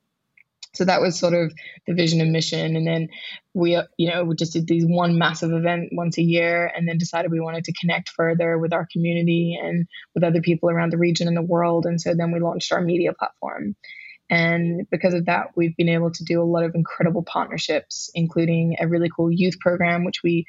So 0.75 0.83
that 0.85 1.01
was 1.01 1.17
sort 1.17 1.33
of 1.33 1.53
the 1.87 1.93
vision 1.93 2.19
and 2.19 2.33
mission. 2.33 2.75
And 2.75 2.85
then 2.85 3.07
we, 3.53 3.75
uh, 3.75 3.83
you 3.97 4.11
know, 4.11 4.25
we 4.25 4.35
just 4.35 4.53
did 4.53 4.67
these 4.67 4.85
one 4.85 5.17
massive 5.17 5.51
event 5.51 5.89
once 5.93 6.17
a 6.17 6.21
year 6.21 6.69
and 6.75 6.87
then 6.87 6.97
decided 6.97 7.31
we 7.31 7.39
wanted 7.39 7.63
to 7.65 7.73
connect 7.79 8.09
further 8.09 8.57
with 8.57 8.73
our 8.73 8.85
community 8.91 9.57
and 9.61 9.87
with 10.13 10.23
other 10.23 10.41
people 10.41 10.69
around 10.69 10.91
the 10.91 10.97
region 10.97 11.27
and 11.27 11.37
the 11.37 11.41
world. 11.41 11.85
And 11.85 11.99
so 11.99 12.13
then 12.13 12.31
we 12.31 12.41
launched 12.41 12.73
our 12.73 12.81
media 12.81 13.13
platform. 13.13 13.75
And 14.29 14.87
because 14.89 15.13
of 15.13 15.25
that, 15.25 15.51
we've 15.55 15.75
been 15.77 15.89
able 15.89 16.11
to 16.11 16.23
do 16.23 16.41
a 16.41 16.45
lot 16.45 16.63
of 16.63 16.73
incredible 16.73 17.23
partnerships, 17.23 18.09
including 18.15 18.75
a 18.79 18.87
really 18.87 19.09
cool 19.15 19.31
youth 19.31 19.59
program, 19.59 20.03
which 20.03 20.23
we 20.23 20.45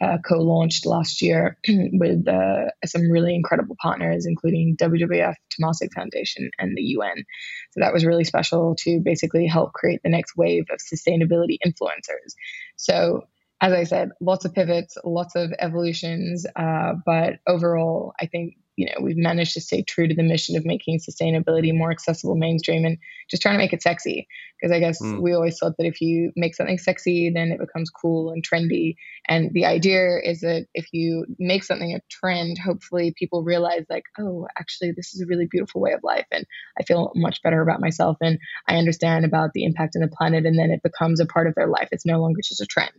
uh, 0.00 0.16
co-launched 0.26 0.86
last 0.86 1.20
year 1.20 1.58
with 1.68 2.26
uh, 2.26 2.70
some 2.86 3.10
really 3.10 3.34
incredible 3.34 3.76
partners, 3.80 4.26
including 4.26 4.76
WWF, 4.76 5.34
Temasek 5.50 5.92
Foundation, 5.94 6.50
and 6.58 6.76
the 6.76 6.82
UN. 6.82 7.24
So 7.72 7.80
that 7.80 7.92
was 7.92 8.04
really 8.04 8.24
special 8.24 8.74
to 8.80 9.00
basically 9.00 9.46
help 9.46 9.74
create 9.74 10.00
the 10.02 10.08
next 10.08 10.36
wave 10.36 10.64
of 10.70 10.78
sustainability 10.78 11.58
influencers. 11.64 12.34
So 12.76 13.24
as 13.60 13.74
I 13.74 13.84
said, 13.84 14.10
lots 14.20 14.46
of 14.46 14.54
pivots, 14.54 14.96
lots 15.04 15.36
of 15.36 15.52
evolutions, 15.58 16.46
uh, 16.56 16.94
but 17.04 17.40
overall, 17.46 18.14
I 18.18 18.26
think 18.26 18.54
you 18.80 18.86
know 18.86 19.04
we've 19.04 19.18
managed 19.18 19.52
to 19.52 19.60
stay 19.60 19.82
true 19.82 20.08
to 20.08 20.14
the 20.14 20.22
mission 20.22 20.56
of 20.56 20.64
making 20.64 20.98
sustainability 20.98 21.76
more 21.76 21.90
accessible 21.90 22.34
mainstream 22.34 22.86
and 22.86 22.96
just 23.28 23.42
trying 23.42 23.54
to 23.54 23.58
make 23.58 23.74
it 23.74 23.82
sexy. 23.82 24.26
Because 24.58 24.74
i 24.74 24.80
guess 24.80 25.02
mm. 25.02 25.20
we 25.20 25.34
always 25.34 25.58
thought 25.58 25.76
that 25.76 25.86
if 25.86 26.00
you 26.00 26.32
make 26.34 26.54
something 26.54 26.78
sexy 26.78 27.30
then 27.30 27.52
it 27.52 27.60
becomes 27.60 27.90
cool 27.90 28.30
and 28.30 28.42
trendy. 28.42 28.96
And 29.28 29.50
the 29.52 29.66
idea 29.66 30.18
is 30.22 30.40
that 30.40 30.66
if 30.72 30.88
you 30.92 31.26
make 31.38 31.62
something 31.62 31.94
a 31.94 32.00
trend 32.08 32.56
hopefully 32.56 33.12
people 33.18 33.42
realize 33.42 33.84
like 33.90 34.04
oh 34.18 34.46
actually 34.58 34.92
this 34.92 35.12
is 35.14 35.20
a 35.20 35.26
really 35.26 35.46
beautiful 35.46 35.82
way 35.82 35.92
of 35.92 36.00
life 36.02 36.26
and 36.32 36.46
i 36.80 36.82
feel 36.82 37.12
much 37.14 37.42
better 37.42 37.60
about 37.60 37.82
myself 37.82 38.16
and 38.22 38.38
i 38.66 38.76
understand 38.76 39.26
about 39.26 39.52
the 39.52 39.64
impact 39.64 39.94
on 39.94 40.00
the 40.00 40.08
planet 40.08 40.46
and 40.46 40.58
then 40.58 40.70
it 40.70 40.82
becomes 40.82 41.20
a 41.20 41.26
part 41.26 41.46
of 41.46 41.54
their 41.54 41.66
life. 41.66 41.88
It's 41.92 42.06
no 42.06 42.18
longer 42.18 42.40
just 42.42 42.62
a 42.62 42.66
trend. 42.66 42.92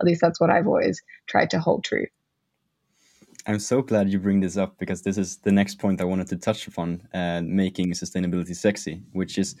At 0.00 0.06
least 0.06 0.20
that's 0.20 0.40
what 0.40 0.50
i've 0.50 0.68
always 0.68 1.02
tried 1.26 1.50
to 1.50 1.58
hold 1.58 1.82
true 1.82 2.06
I'm 3.46 3.58
so 3.58 3.82
glad 3.82 4.10
you 4.10 4.18
bring 4.18 4.40
this 4.40 4.56
up 4.56 4.78
because 4.78 5.02
this 5.02 5.18
is 5.18 5.36
the 5.38 5.52
next 5.52 5.78
point 5.78 6.00
I 6.00 6.04
wanted 6.04 6.28
to 6.28 6.36
touch 6.36 6.66
upon, 6.66 7.06
uh, 7.12 7.42
making 7.44 7.92
sustainability 7.92 8.56
sexy, 8.56 9.02
which 9.12 9.36
is 9.36 9.54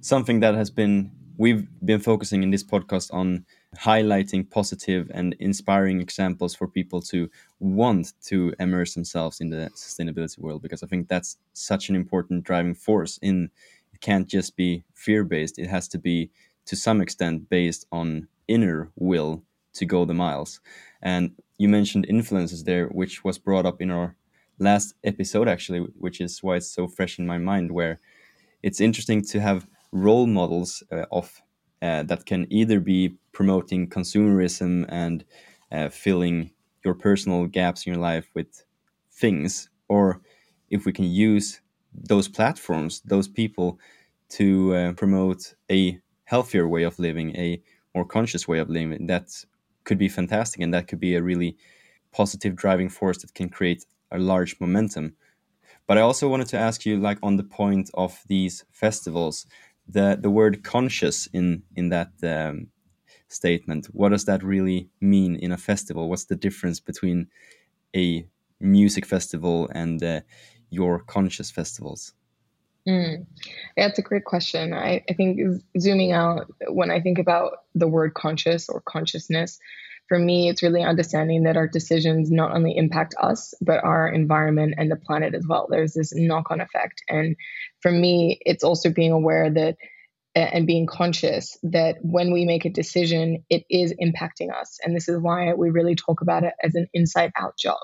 something 0.00 0.40
that 0.40 0.54
has 0.54 0.70
been 0.70 1.10
we've 1.36 1.68
been 1.84 2.00
focusing 2.00 2.42
in 2.42 2.50
this 2.50 2.64
podcast 2.64 3.12
on 3.14 3.44
highlighting 3.76 4.50
positive 4.50 5.08
and 5.14 5.36
inspiring 5.38 6.00
examples 6.00 6.54
for 6.54 6.66
people 6.66 7.00
to 7.00 7.30
want 7.60 8.12
to 8.22 8.52
immerse 8.58 8.94
themselves 8.94 9.40
in 9.40 9.50
the 9.50 9.70
sustainability 9.74 10.38
world 10.38 10.62
because 10.62 10.82
I 10.82 10.88
think 10.88 11.06
that's 11.06 11.36
such 11.52 11.90
an 11.90 11.94
important 11.94 12.44
driving 12.44 12.74
force 12.74 13.18
in 13.22 13.50
it 13.92 14.00
can't 14.00 14.26
just 14.26 14.56
be 14.56 14.82
fear 14.94 15.22
based 15.22 15.58
it 15.58 15.68
has 15.68 15.86
to 15.88 15.98
be 15.98 16.30
to 16.66 16.74
some 16.74 17.00
extent 17.00 17.48
based 17.48 17.86
on 17.92 18.26
inner 18.48 18.90
will 18.96 19.44
to 19.74 19.86
go 19.86 20.04
the 20.04 20.14
miles. 20.14 20.60
And 21.02 21.32
you 21.58 21.68
mentioned 21.68 22.06
influences 22.08 22.64
there, 22.64 22.86
which 22.88 23.24
was 23.24 23.38
brought 23.38 23.66
up 23.66 23.80
in 23.80 23.90
our 23.90 24.16
last 24.58 24.94
episode, 25.04 25.48
actually, 25.48 25.80
which 25.98 26.20
is 26.20 26.42
why 26.42 26.56
it's 26.56 26.70
so 26.70 26.88
fresh 26.88 27.18
in 27.18 27.26
my 27.26 27.38
mind. 27.38 27.72
Where 27.72 28.00
it's 28.62 28.80
interesting 28.80 29.22
to 29.26 29.40
have 29.40 29.66
role 29.92 30.26
models 30.26 30.82
uh, 30.92 31.04
of 31.12 31.42
uh, 31.82 32.02
that 32.04 32.26
can 32.26 32.46
either 32.50 32.80
be 32.80 33.14
promoting 33.32 33.88
consumerism 33.88 34.84
and 34.88 35.24
uh, 35.72 35.88
filling 35.88 36.50
your 36.84 36.94
personal 36.94 37.46
gaps 37.46 37.86
in 37.86 37.92
your 37.92 38.02
life 38.02 38.28
with 38.34 38.64
things, 39.12 39.70
or 39.88 40.20
if 40.70 40.84
we 40.84 40.92
can 40.92 41.04
use 41.04 41.60
those 41.94 42.28
platforms, 42.28 43.00
those 43.04 43.28
people, 43.28 43.78
to 44.30 44.74
uh, 44.74 44.92
promote 44.92 45.54
a 45.70 45.98
healthier 46.24 46.68
way 46.68 46.82
of 46.82 46.98
living, 46.98 47.34
a 47.36 47.62
more 47.94 48.04
conscious 48.04 48.46
way 48.46 48.58
of 48.58 48.68
living. 48.68 49.06
That's 49.06 49.46
could 49.88 49.98
be 49.98 50.08
fantastic 50.20 50.60
and 50.62 50.72
that 50.74 50.88
could 50.88 51.00
be 51.00 51.16
a 51.16 51.22
really 51.30 51.56
positive 52.12 52.54
driving 52.54 52.90
force 52.90 53.18
that 53.22 53.34
can 53.34 53.48
create 53.48 53.84
a 54.12 54.18
large 54.18 54.52
momentum. 54.60 55.06
But 55.88 55.98
i 55.98 56.02
also 56.02 56.28
wanted 56.28 56.48
to 56.50 56.58
ask 56.68 56.86
you 56.86 56.94
like 57.08 57.18
on 57.22 57.36
the 57.36 57.50
point 57.60 57.90
of 57.94 58.12
these 58.32 58.64
festivals 58.82 59.46
the 59.96 60.18
the 60.24 60.34
word 60.38 60.54
conscious 60.74 61.28
in 61.38 61.46
in 61.80 61.88
that 61.96 62.12
um, 62.34 62.68
statement 63.28 63.86
what 63.98 64.10
does 64.10 64.24
that 64.26 64.42
really 64.42 64.80
mean 65.00 65.36
in 65.36 65.52
a 65.52 65.56
festival? 65.70 66.08
What's 66.08 66.26
the 66.26 66.42
difference 66.46 66.80
between 66.90 67.18
a 67.96 68.26
music 68.60 69.06
festival 69.06 69.68
and 69.82 70.02
uh, 70.02 70.20
your 70.70 71.00
conscious 71.16 71.50
festivals 71.50 72.02
Mm. 72.86 73.26
It's 73.76 73.98
a 73.98 74.02
great 74.02 74.24
question. 74.24 74.72
I, 74.72 75.04
I 75.08 75.14
think 75.14 75.62
zooming 75.78 76.12
out, 76.12 76.52
when 76.68 76.90
I 76.90 77.00
think 77.00 77.18
about 77.18 77.58
the 77.74 77.88
word 77.88 78.14
conscious 78.14 78.68
or 78.68 78.80
consciousness, 78.80 79.58
for 80.08 80.18
me, 80.18 80.48
it's 80.48 80.62
really 80.62 80.82
understanding 80.82 81.42
that 81.42 81.58
our 81.58 81.68
decisions 81.68 82.30
not 82.30 82.54
only 82.54 82.76
impact 82.76 83.14
us, 83.20 83.52
but 83.60 83.84
our 83.84 84.08
environment 84.08 84.74
and 84.78 84.90
the 84.90 84.96
planet 84.96 85.34
as 85.34 85.46
well. 85.46 85.66
There's 85.68 85.92
this 85.92 86.14
knock 86.14 86.50
on 86.50 86.62
effect. 86.62 87.02
And 87.08 87.36
for 87.82 87.90
me, 87.90 88.38
it's 88.40 88.64
also 88.64 88.90
being 88.90 89.12
aware 89.12 89.50
that 89.50 89.76
and 90.34 90.66
being 90.66 90.86
conscious 90.86 91.58
that 91.64 91.96
when 92.02 92.32
we 92.32 92.44
make 92.44 92.64
a 92.64 92.70
decision, 92.70 93.44
it 93.50 93.64
is 93.68 93.92
impacting 94.00 94.54
us. 94.54 94.78
And 94.82 94.94
this 94.94 95.08
is 95.08 95.18
why 95.18 95.52
we 95.54 95.70
really 95.70 95.94
talk 95.94 96.20
about 96.20 96.44
it 96.44 96.54
as 96.62 96.74
an 96.74 96.86
inside 96.94 97.32
out 97.36 97.58
job. 97.58 97.78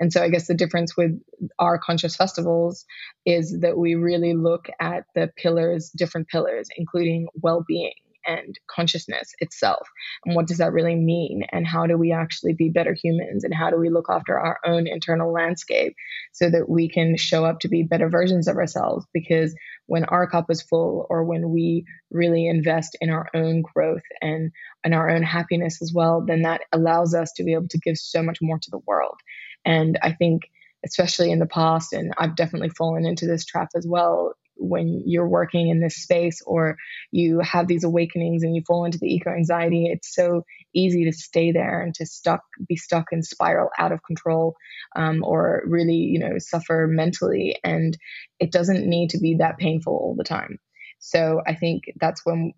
And 0.00 0.12
so 0.12 0.22
I 0.22 0.30
guess 0.30 0.46
the 0.46 0.54
difference 0.54 0.96
with 0.96 1.20
our 1.58 1.78
conscious 1.78 2.16
festivals 2.16 2.86
is 3.26 3.60
that 3.60 3.76
we 3.76 3.94
really 3.94 4.34
look 4.34 4.68
at 4.80 5.04
the 5.14 5.30
pillars, 5.36 5.90
different 5.96 6.28
pillars, 6.28 6.68
including 6.76 7.28
well 7.34 7.64
being 7.66 7.92
and 8.26 8.58
consciousness 8.70 9.32
itself. 9.38 9.86
And 10.24 10.34
what 10.34 10.46
does 10.46 10.58
that 10.58 10.72
really 10.72 10.94
mean? 10.94 11.42
And 11.52 11.66
how 11.66 11.86
do 11.86 11.96
we 11.96 12.12
actually 12.12 12.54
be 12.54 12.68
better 12.68 12.94
humans? 12.94 13.44
And 13.44 13.54
how 13.54 13.70
do 13.70 13.76
we 13.76 13.90
look 13.90 14.06
after 14.10 14.38
our 14.38 14.58
own 14.64 14.86
internal 14.86 15.32
landscape 15.32 15.94
so 16.32 16.50
that 16.50 16.68
we 16.68 16.88
can 16.88 17.16
show 17.16 17.44
up 17.44 17.60
to 17.60 17.68
be 17.68 17.82
better 17.82 18.08
versions 18.08 18.48
of 18.48 18.56
ourselves? 18.56 19.06
Because 19.12 19.54
when 19.86 20.04
our 20.04 20.28
cup 20.28 20.46
is 20.50 20.62
full 20.62 21.06
or 21.10 21.24
when 21.24 21.50
we 21.50 21.84
really 22.10 22.46
invest 22.46 22.96
in 23.00 23.10
our 23.10 23.28
own 23.34 23.62
growth 23.62 24.02
and, 24.20 24.52
and 24.84 24.94
our 24.94 25.10
own 25.10 25.22
happiness 25.22 25.80
as 25.82 25.92
well, 25.94 26.24
then 26.26 26.42
that 26.42 26.62
allows 26.72 27.14
us 27.14 27.32
to 27.36 27.44
be 27.44 27.54
able 27.54 27.68
to 27.68 27.78
give 27.78 27.96
so 27.96 28.22
much 28.22 28.38
more 28.42 28.58
to 28.58 28.70
the 28.70 28.80
world. 28.86 29.18
And 29.64 29.98
I 30.02 30.12
think, 30.12 30.50
especially 30.84 31.30
in 31.30 31.38
the 31.38 31.46
past, 31.46 31.92
and 31.92 32.12
I've 32.18 32.36
definitely 32.36 32.70
fallen 32.70 33.04
into 33.04 33.26
this 33.26 33.44
trap 33.44 33.68
as 33.74 33.86
well, 33.86 34.34
when 34.56 35.02
you're 35.06 35.28
working 35.28 35.68
in 35.68 35.80
this 35.80 35.96
space 35.96 36.42
or 36.46 36.76
you 37.10 37.40
have 37.40 37.66
these 37.66 37.82
awakenings 37.82 38.42
and 38.42 38.54
you 38.54 38.62
fall 38.66 38.84
into 38.84 38.98
the 38.98 39.12
eco 39.12 39.30
anxiety, 39.30 39.86
it's 39.86 40.14
so 40.14 40.44
easy 40.74 41.04
to 41.04 41.12
stay 41.12 41.50
there 41.50 41.82
and 41.82 41.94
to 41.94 42.04
stuck 42.06 42.42
be 42.68 42.76
stuck 42.76 43.06
and 43.10 43.24
spiral 43.24 43.70
out 43.78 43.90
of 43.90 44.02
control 44.02 44.54
um, 44.96 45.24
or 45.24 45.62
really 45.66 45.94
you 45.94 46.18
know 46.18 46.38
suffer 46.38 46.86
mentally. 46.86 47.56
And 47.64 47.96
it 48.38 48.52
doesn't 48.52 48.86
need 48.86 49.10
to 49.10 49.18
be 49.18 49.36
that 49.36 49.58
painful 49.58 49.94
all 49.94 50.14
the 50.16 50.24
time. 50.24 50.58
So 50.98 51.40
i 51.46 51.54
think 51.54 51.84
that's 51.98 52.26
when 52.26 52.52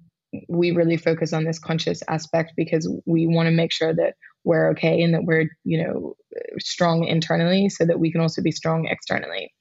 we 0.48 0.70
really 0.70 0.96
focus 0.96 1.32
on 1.32 1.44
this 1.44 1.58
conscious 1.58 2.02
aspect 2.08 2.52
because 2.56 2.90
we 3.06 3.26
want 3.26 3.46
to 3.46 3.54
make 3.54 3.72
sure 3.72 3.94
that 3.94 4.14
we're 4.44 4.70
okay 4.70 5.02
and 5.02 5.14
that 5.14 5.24
we're 5.24 5.48
you 5.64 5.82
know 5.82 6.14
strong 6.58 7.04
internally 7.04 7.68
so 7.68 7.84
that 7.84 8.00
we 8.00 8.10
can 8.10 8.20
also 8.20 8.42
be 8.42 8.50
strong 8.50 8.86
externally 8.86 9.52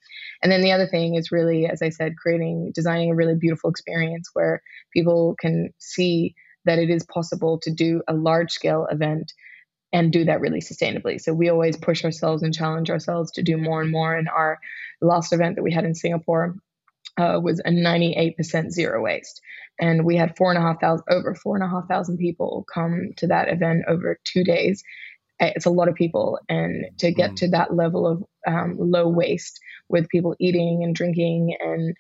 and 0.42 0.52
then 0.52 0.62
the 0.62 0.72
other 0.72 0.88
thing 0.88 1.16
is 1.16 1.32
really 1.32 1.68
as 1.68 1.82
i 1.82 1.90
said 1.90 2.16
creating 2.18 2.72
designing 2.74 3.12
a 3.12 3.16
really 3.16 3.36
beautiful 3.36 3.70
experience 3.70 4.30
where 4.34 4.62
people 4.94 5.36
can 5.40 5.72
see 5.78 6.34
that 6.66 6.80
it 6.80 6.90
is 6.90 7.06
possible 7.06 7.60
to 7.60 7.72
do 7.72 8.02
a 8.08 8.14
large 8.14 8.52
scale 8.52 8.88
event 8.92 9.32
and 9.94 10.12
do 10.12 10.26
that 10.26 10.40
really 10.40 10.62
sustainably. 10.62 11.20
So 11.20 11.34
we 11.34 11.50
always 11.50 11.76
push 11.78 12.06
ourselves 12.06 12.44
and 12.44 12.54
challenge 12.54 12.90
ourselves 12.90 13.32
to 13.34 13.44
do 13.44 13.58
more 13.58 13.82
and 13.82 13.92
more. 13.92 14.18
In 14.18 14.28
our 14.28 14.60
last 15.02 15.34
event 15.34 15.56
that 15.56 15.64
we 15.64 15.74
had 15.74 15.84
in 15.84 15.96
Singapore, 15.96 16.56
uh, 17.18 17.40
was 17.42 17.60
a 17.60 17.70
98% 17.70 18.72
zero 18.72 19.02
waste. 19.04 19.42
And 19.80 20.06
we 20.06 20.16
had 20.16 20.38
four 20.38 20.52
and 20.52 20.58
a 20.58 20.62
half 20.62 20.80
thousand, 20.80 21.06
over 21.10 21.34
four 21.36 21.56
and 21.56 21.64
a 21.64 21.68
half 21.68 21.88
thousand 21.88 22.18
people 22.18 22.66
come 22.72 23.12
to 23.18 23.28
that 23.28 23.50
event 23.50 23.84
over 23.88 24.20
two 24.24 24.44
days. 24.44 24.84
It's 25.40 25.66
a 25.66 25.72
lot 25.72 25.88
of 25.88 25.96
people. 25.96 26.40
And 26.50 26.86
to 27.00 27.12
get 27.12 27.32
mm. 27.32 27.36
to 27.38 27.48
that 27.50 27.74
level 27.74 28.06
of 28.06 28.24
um, 28.48 28.76
low 28.78 29.08
waste 29.08 29.60
with 29.90 30.10
people 30.10 30.36
eating 30.40 30.84
and 30.84 30.96
drinking 30.96 31.56
and 31.60 31.96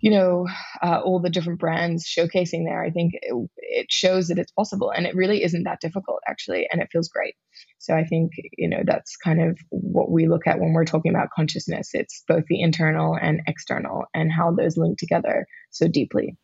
you 0.00 0.10
know, 0.10 0.46
uh, 0.82 1.00
all 1.04 1.20
the 1.20 1.30
different 1.30 1.58
brands 1.58 2.06
showcasing 2.06 2.64
there, 2.64 2.82
I 2.82 2.90
think 2.90 3.14
it, 3.14 3.48
it, 3.58 3.86
shows 3.90 4.28
that 4.28 4.38
it's 4.38 4.52
possible. 4.52 4.90
And 4.90 5.06
it 5.06 5.14
really 5.14 5.42
isn't 5.42 5.64
that 5.64 5.80
difficult, 5.80 6.20
actually. 6.28 6.68
And 6.70 6.80
it 6.80 6.88
feels 6.90 7.08
great. 7.08 7.34
So 7.78 7.94
I 7.94 8.04
think, 8.04 8.32
you 8.56 8.68
know, 8.68 8.82
that's 8.84 9.16
kind 9.16 9.40
of 9.40 9.58
what 9.70 10.10
we 10.10 10.28
look 10.28 10.46
at 10.46 10.60
when 10.60 10.72
we're 10.72 10.84
talking 10.84 11.14
about 11.14 11.30
consciousness. 11.30 11.90
It's 11.94 12.22
both 12.26 12.44
the 12.48 12.60
internal 12.60 13.16
and 13.20 13.40
external 13.46 14.04
and 14.14 14.30
how 14.32 14.52
those 14.52 14.76
link 14.76 14.98
together 14.98 15.46
so 15.70 15.88
deeply. 15.88 16.36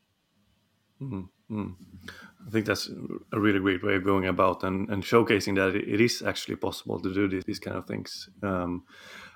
Mm-hmm. 1.01 1.71
I 2.47 2.51
think 2.51 2.67
that's 2.67 2.91
a 3.33 3.39
really 3.39 3.61
great 3.61 3.85
way 3.85 3.95
of 3.95 4.05
going 4.05 4.27
about 4.27 4.65
and, 4.65 4.89
and 4.89 5.03
showcasing 5.03 5.55
that 5.57 5.77
it 5.77 6.01
is 6.01 6.23
actually 6.23 6.57
possible 6.57 7.01
to 7.01 7.13
do 7.13 7.29
these, 7.29 7.45
these 7.45 7.59
kind 7.59 7.77
of 7.77 7.87
things. 7.87 8.29
Um, 8.43 8.85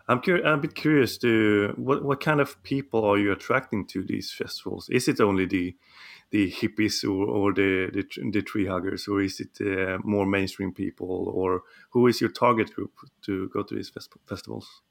I'm, 0.09 0.21
cur- 0.21 0.45
I'm 0.45 0.59
a 0.59 0.63
bit 0.63 0.75
curious 0.75 1.19
to 1.19 1.75
what, 1.77 2.05
what 2.05 2.21
kind 2.21 2.41
of 2.41 2.63
people 2.63 3.05
are 3.05 3.19
you 3.19 3.33
attracting 3.33 3.87
to 3.89 4.03
these 4.03 4.33
festivals? 4.33 4.89
Is 4.89 5.09
it 5.09 5.21
only 5.21 5.47
the 5.47 5.77
the 6.31 6.51
hippies 6.51 7.05
or, 7.05 7.25
or 7.25 7.53
the, 7.53 7.89
the, 7.93 8.31
the 8.31 8.43
tree 8.43 8.67
huggers, 8.67 9.07
or 9.07 9.23
is 9.23 9.41
it 9.41 9.59
uh, 9.61 9.99
more 10.03 10.27
mainstream 10.27 10.73
people, 10.73 11.33
or 11.33 11.63
who 11.91 12.07
is 12.09 12.21
your 12.21 12.31
target 12.31 12.75
group 12.75 12.93
to 13.23 13.49
go 13.51 13.63
to 13.63 13.75
these 13.75 13.89
fest- 13.89 14.13
festivals? 14.27 14.83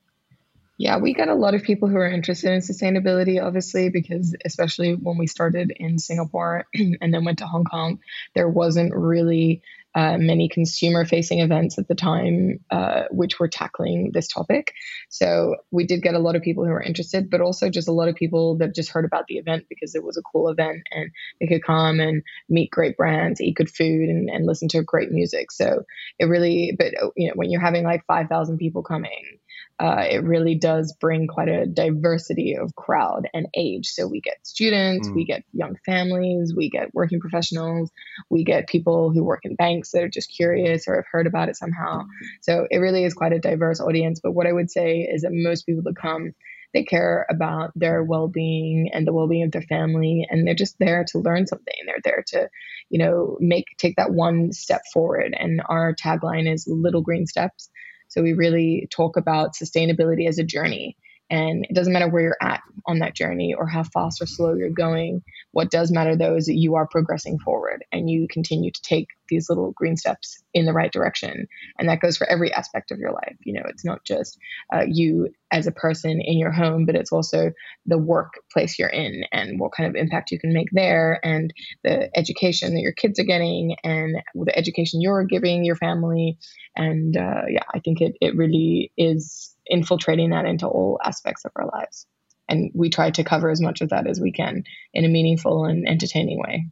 Yeah, 0.78 0.98
we 0.98 1.14
got 1.14 1.30
a 1.30 1.36
lot 1.36 1.56
of 1.56 1.64
people 1.64 1.88
who 1.88 1.96
are 1.98 2.10
interested 2.10 2.52
in 2.52 2.60
sustainability, 2.60 3.42
obviously, 3.42 3.90
because 3.90 4.36
especially 4.44 4.94
when 4.94 5.18
we 5.18 5.28
started 5.28 5.72
in 5.76 6.00
Singapore 6.00 6.66
and 6.74 7.14
then 7.14 7.24
went 7.24 7.40
to 7.40 7.48
Hong 7.48 7.64
Kong, 7.64 8.00
there 8.34 8.50
wasn't 8.50 8.94
really 8.94 9.62
uh, 9.96 10.18
many 10.18 10.50
consumer 10.50 11.06
facing 11.06 11.40
events 11.40 11.78
at 11.78 11.88
the 11.88 11.96
time 11.96 12.60
uh, 12.70 13.04
which 13.12 13.40
were 13.40 13.48
tackling 13.48 14.12
this 14.14 14.28
topic. 14.28 14.74
So 15.10 15.56
we 15.72 15.86
did 15.86 16.02
get 16.02 16.16
a 16.16 16.20
lot 16.20 16.36
of 16.36 16.42
people 16.42 16.66
who 16.66 16.72
were 16.72 16.84
interested, 16.84 17.30
but 17.30 17.40
also 17.40 17.70
just 17.70 17.88
a 17.88 17.94
lot 17.94 18.10
of 18.10 18.16
people 18.16 18.58
that 18.58 18.76
just 18.76 18.90
heard 18.90 19.06
about 19.06 19.28
the 19.28 19.38
event 19.38 19.66
because 19.70 19.96
it 19.96 20.04
was 20.04 20.18
a 20.18 20.22
cool 20.22 20.50
event 20.50 20.84
and 20.92 21.12
they 21.40 21.48
could 21.48 21.64
come 21.64 22.02
and 22.02 22.24
meet 22.50 22.72
great 22.72 22.98
brands, 22.98 23.40
eat 23.40 23.56
good 23.56 23.70
food, 23.70 24.10
and, 24.10 24.30
and 24.30 24.46
listen 24.46 24.68
to 24.70 24.84
great 24.84 25.12
music. 25.12 25.52
So 25.52 25.84
it 26.20 26.26
really, 26.26 26.76
but 26.78 26.94
you 27.16 27.30
know, 27.30 27.34
when 27.36 27.50
you're 27.50 27.62
having 27.62 27.86
like 27.86 28.06
5,000 28.06 28.58
people 28.58 28.84
coming, 28.84 29.40
uh, 29.78 30.06
it 30.10 30.24
really 30.24 30.56
does 30.56 30.96
bring 31.02 31.28
quite 31.28 31.50
a 31.50 31.66
diversity 31.66 32.56
of 32.56 32.76
crowd 32.76 33.28
and 33.34 33.48
age. 33.56 33.88
So 33.88 34.08
we 34.08 34.22
get 34.22 34.38
students, 34.44 35.08
mm. 35.08 35.16
we 35.16 35.26
get 35.26 35.44
young 35.52 35.76
families, 35.86 36.54
we 36.56 36.70
get 36.70 36.94
working 36.94 37.20
professionals, 37.20 37.92
we 38.30 38.46
get 38.46 38.68
people 38.68 39.12
who 39.12 39.24
work 39.24 39.42
in 39.44 39.56
banks 39.56 39.92
that 39.92 40.04
are 40.04 40.10
just 40.10 40.34
curious 40.34 40.88
or 40.88 40.96
have 40.96 41.06
heard 41.12 41.28
about 41.28 41.50
it 41.50 41.58
somehow. 41.58 42.04
So 42.42 42.68
it 42.72 42.78
really 42.78 43.04
is 43.04 43.14
quite 43.14 43.34
a 43.34 43.40
diverse 43.40 43.82
audience. 43.82 44.22
But 44.24 44.32
what 44.32 44.48
I 44.48 44.54
would 44.54 44.72
say 44.72 45.02
is 45.02 45.24
that 45.24 45.32
most 45.34 45.66
people 45.66 45.84
that 45.84 45.96
come, 45.98 46.34
they 46.74 46.84
care 46.84 47.26
about 47.30 47.72
their 47.76 48.04
well-being 48.04 48.90
and 48.94 49.08
the 49.08 49.14
well-being 49.14 49.44
of 49.44 49.52
their 49.52 49.62
family 49.62 50.28
and 50.30 50.46
they're 50.46 50.54
just 50.54 50.78
there 50.78 51.06
to 51.08 51.20
learn 51.20 51.48
something 51.48 51.74
they're 51.86 51.96
there 52.04 52.24
to 52.28 52.50
you 52.90 53.00
know 53.00 53.38
make 53.40 53.66
take 53.78 53.96
that 53.96 54.12
one 54.12 54.52
step 54.52 54.82
forward 54.94 55.34
and 55.40 55.62
our 55.70 55.96
tagline 55.96 56.52
is 56.52 56.68
little 56.68 57.02
green 57.02 57.26
steps 57.26 57.70
so 58.08 58.22
we 58.22 58.34
really 58.34 58.88
talk 58.92 59.18
about 59.18 59.56
sustainability 59.56 60.28
as 60.28 60.40
a 60.40 60.44
journey. 60.44 60.98
And 61.30 61.66
it 61.70 61.74
doesn't 61.74 61.94
matter 61.94 62.08
where 62.10 62.22
you're 62.22 62.38
at 62.42 62.62
on 62.88 63.00
that 63.00 63.16
journey 63.16 63.54
or 63.54 63.68
how 63.68 63.84
fast 63.84 64.22
or 64.22 64.28
slow 64.28 64.54
you're 64.54 64.70
going. 64.70 65.24
What 65.52 65.72
does 65.72 65.92
matter 65.92 66.16
though 66.16 66.36
is 66.36 66.46
that 66.46 66.56
you 66.56 66.76
are 66.76 66.88
progressing 66.88 67.40
forward 67.40 67.84
and 67.92 68.10
you 68.10 68.28
continue 68.30 68.72
to 68.72 68.82
take 68.82 69.08
these 69.28 69.50
little 69.50 69.72
green 69.72 69.98
steps 69.98 70.44
in 70.54 70.66
the 70.66 70.74
right 70.74 70.92
direction. 70.92 71.48
And 71.80 71.90
that 71.90 72.00
goes 72.00 72.16
for 72.16 72.30
every 72.30 72.54
aspect 72.54 72.92
of 72.92 73.00
your 73.00 73.12
life. 73.12 73.36
You 73.44 73.54
know, 73.54 73.64
it's 73.66 73.84
not 73.84 74.04
just 74.04 74.38
uh, 74.72 74.84
you 74.88 75.30
as 75.52 75.66
a 75.66 75.72
person 75.72 76.22
in 76.22 76.38
your 76.38 76.52
home, 76.52 76.86
but 76.86 76.96
it's 76.96 77.12
also 77.12 77.52
the 77.86 77.98
workplace 77.98 78.78
you're 78.78 78.90
in 78.90 79.24
and 79.32 79.60
what 79.60 79.72
kind 79.76 79.90
of 79.90 79.96
impact 79.96 80.32
you 80.32 80.40
can 80.40 80.54
make 80.54 80.68
there 80.74 81.20
and 81.24 81.54
the 81.84 82.16
education 82.18 82.74
that 82.76 82.82
your 82.82 82.92
kids 82.92 83.20
are 83.20 83.24
getting 83.24 83.76
and 83.84 84.16
the 84.36 84.58
education 84.58 85.02
you're 85.02 85.24
giving 85.24 85.66
your 85.66 85.76
family. 85.76 86.38
And 86.76 87.18
uh, 87.18 87.44
yeah, 87.50 87.64
I 87.74 87.80
think 87.80 88.02
it, 88.02 88.16
it 88.22 88.36
really 88.36 88.92
is 88.98 89.55
infiltrating 89.68 90.30
that 90.32 90.46
into 90.46 90.68
all 90.68 91.00
aspects 91.04 91.46
of 91.46 91.52
our 91.56 91.68
lives. 91.74 92.08
And 92.48 92.72
we 92.76 92.90
try 92.90 93.10
to 93.12 93.24
cover 93.24 93.50
as 93.50 93.62
much 93.62 93.82
of 93.82 93.90
that 93.90 94.08
as 94.08 94.20
we 94.20 94.32
can 94.32 94.64
in 94.94 95.06
a 95.06 95.10
meaningful 95.10 95.66
and 95.66 95.88
entertaining 95.88 96.40
way. 96.40 96.68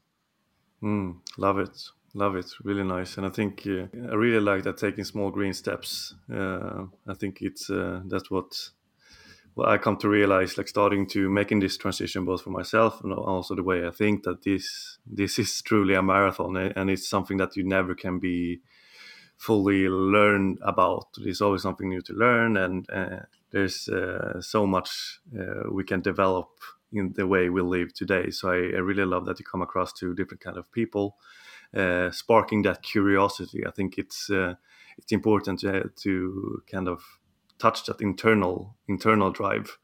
Mm, 0.84 1.18
love 1.38 1.58
it. 1.60 1.78
Love 2.14 2.36
it. 2.36 2.52
Really 2.64 2.84
nice. 2.84 3.18
And 3.18 3.26
I 3.26 3.30
think 3.30 3.64
uh, 3.66 3.88
I 4.12 4.16
really 4.16 4.40
like 4.40 4.64
that 4.64 4.78
taking 4.78 5.04
small 5.04 5.32
green 5.32 5.54
steps. 5.54 6.14
Uh, 6.32 6.86
I 7.08 7.16
think 7.16 7.42
it's 7.42 7.70
uh, 7.70 8.02
that's 8.06 8.30
what 8.30 8.54
well, 9.56 9.70
I 9.70 9.78
come 9.78 9.98
to 9.98 10.10
realize, 10.10 10.58
like 10.58 10.68
starting 10.68 11.08
to 11.08 11.30
making 11.30 11.60
this 11.60 11.78
transition 11.78 12.26
both 12.26 12.42
for 12.42 12.50
myself 12.50 13.04
and 13.04 13.14
also 13.14 13.56
the 13.56 13.64
way 13.64 13.86
I 13.86 13.92
think 13.92 14.24
that 14.24 14.44
this 14.44 14.98
this 15.06 15.40
is 15.40 15.62
truly 15.62 15.94
a 15.94 16.02
marathon 16.02 16.58
and 16.58 16.90
it's 16.90 17.08
something 17.08 17.38
that 17.38 17.56
you 17.56 17.64
never 17.64 17.96
can 17.96 18.20
be 18.20 18.62
fully 19.44 19.90
learn 19.90 20.58
about. 20.62 21.08
There's 21.18 21.42
always 21.42 21.64
something 21.64 21.90
new 21.90 22.02
to 22.04 22.14
learn, 22.14 22.56
and 22.56 22.90
uh, 22.90 23.20
there's 23.52 23.90
uh, 23.90 24.42
so 24.42 24.66
much 24.66 25.20
uh, 25.38 25.70
we 25.70 25.84
can 25.84 26.02
develop 26.02 26.50
in 26.94 27.12
the 27.14 27.28
way 27.28 27.50
we 27.50 27.62
live 27.62 27.94
today. 27.94 28.30
So 28.30 28.50
I, 28.50 28.56
I, 28.56 28.80
really 28.80 29.04
love 29.04 29.26
that 29.26 29.40
you 29.40 29.46
come 29.46 29.62
across 29.62 29.92
to 29.94 30.14
different 30.14 30.42
kind 30.42 30.58
of 30.58 30.72
people, 30.72 31.18
uh, 31.76 32.12
sparking 32.12 32.62
that 32.64 32.84
curiosity. 32.84 33.66
I 33.68 33.72
think 33.72 33.98
it's 33.98 34.30
uh, 34.30 34.56
it's 34.98 35.12
important 35.12 35.60
to, 35.60 35.90
to 36.04 36.62
kind 36.72 36.88
of 36.88 37.04
touch 37.60 37.86
that 37.86 38.00
internal 38.00 38.76
internal 38.88 39.32
drive. 39.32 39.78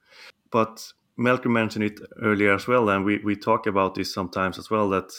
But 0.51 0.93
Melker 1.17 1.51
mentioned 1.51 1.83
it 1.83 1.99
earlier 2.21 2.53
as 2.53 2.65
well, 2.65 2.87
and 2.89 3.03
we, 3.03 3.17
we 3.17 3.35
talk 3.35 3.67
about 3.67 3.95
this 3.95 4.13
sometimes 4.13 4.57
as 4.57 4.69
well 4.69 4.89
that 4.89 5.11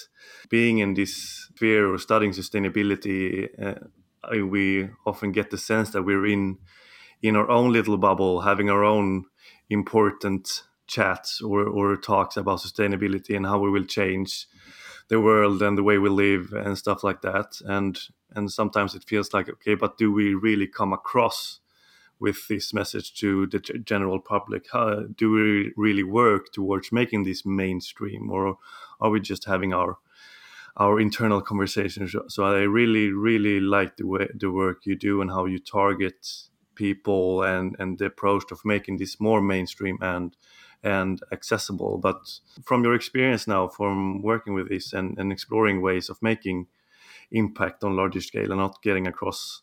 being 0.49 0.79
in 0.79 0.95
this 0.95 1.49
sphere 1.55 1.93
or 1.93 1.99
studying 1.99 2.33
sustainability 2.33 3.49
uh, 3.63 3.87
we 4.31 4.89
often 5.07 5.33
get 5.33 5.51
the 5.51 5.59
sense 5.59 5.91
that 5.91 6.03
we're 6.03 6.27
in 6.27 6.59
in 7.23 7.37
our 7.37 7.51
own 7.51 7.73
little 7.73 7.99
bubble, 7.99 8.41
having 8.41 8.71
our 8.71 8.85
own 8.85 9.25
important 9.69 10.63
chats 10.87 11.41
or, 11.41 11.67
or 11.67 11.97
talks 11.97 12.37
about 12.37 12.61
sustainability 12.61 13.37
and 13.37 13.47
how 13.47 13.59
we 13.59 13.71
will 13.71 13.85
change 13.85 14.47
the 15.09 15.21
world 15.21 15.63
and 15.63 15.77
the 15.77 15.83
way 15.83 15.99
we 15.99 16.09
live 16.09 16.53
and 16.53 16.79
stuff 16.79 17.05
like 17.05 17.23
that. 17.23 17.61
And 17.65 17.99
and 18.33 18.51
sometimes 18.51 18.95
it 18.95 19.05
feels 19.07 19.33
like 19.35 19.49
okay, 19.49 19.75
but 19.75 19.99
do 19.99 20.13
we 20.13 20.35
really 20.35 20.67
come 20.67 20.93
across 20.93 21.61
with 22.19 22.49
this 22.49 22.73
message 22.75 23.15
to 23.15 23.47
the 23.47 23.59
general 23.59 24.21
public? 24.21 24.67
How, 24.73 25.05
do 25.17 25.33
we 25.33 25.73
really 25.77 26.05
work 26.05 26.53
towards 26.53 26.93
making 26.93 27.25
this 27.25 27.45
mainstream, 27.45 28.31
or 28.31 28.59
are 29.01 29.11
we 29.11 29.21
just 29.21 29.47
having 29.47 29.73
our 29.73 29.99
our 30.77 31.01
internal 31.01 31.41
conversations. 31.41 32.15
So 32.29 32.45
I 32.45 32.61
really, 32.61 33.11
really 33.13 33.61
like 33.61 33.97
the 33.97 34.07
way 34.07 34.29
the 34.35 34.51
work 34.51 34.87
you 34.87 34.97
do 34.97 35.21
and 35.21 35.31
how 35.31 35.47
you 35.47 35.59
target 35.59 36.27
people 36.75 37.43
and 37.43 37.77
and 37.79 37.99
the 37.99 38.07
approach 38.07 38.51
of 38.51 38.65
making 38.65 38.97
this 38.99 39.21
more 39.21 39.43
mainstream 39.43 39.99
and 40.01 40.37
and 40.83 41.21
accessible. 41.31 41.99
But 41.99 42.41
from 42.65 42.85
your 42.85 42.95
experience 42.95 43.47
now, 43.47 43.69
from 43.69 44.23
working 44.23 44.55
with 44.55 44.69
this 44.69 44.93
and, 44.93 45.19
and 45.19 45.31
exploring 45.31 45.83
ways 45.83 46.09
of 46.09 46.23
making 46.23 46.69
impact 47.31 47.85
on 47.85 47.97
larger 47.97 48.21
scale 48.21 48.51
and 48.51 48.61
not 48.61 48.83
getting 48.83 49.07
across 49.07 49.63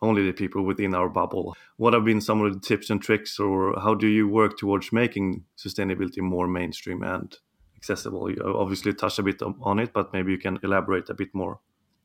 only 0.00 0.24
the 0.24 0.32
people 0.32 0.62
within 0.62 0.94
our 0.94 1.08
bubble. 1.08 1.56
What 1.76 1.92
have 1.92 2.04
been 2.04 2.20
some 2.20 2.40
of 2.40 2.52
the 2.54 2.60
tips 2.60 2.90
and 2.90 3.02
tricks, 3.02 3.38
or 3.40 3.78
how 3.80 3.94
do 3.94 4.06
you 4.06 4.28
work 4.28 4.56
towards 4.56 4.92
making 4.92 5.44
sustainability 5.56 6.20
more 6.20 6.46
mainstream 6.46 7.02
and 7.02 7.36
accessible. 7.78 8.30
You 8.30 8.42
obviously 8.44 8.92
touched 8.92 9.18
a 9.18 9.22
bit 9.22 9.40
on 9.42 9.78
it, 9.78 9.92
but 9.92 10.12
maybe 10.12 10.32
you 10.32 10.38
can 10.38 10.58
elaborate 10.62 11.08
a 11.08 11.14
bit 11.14 11.34
more 11.34 11.60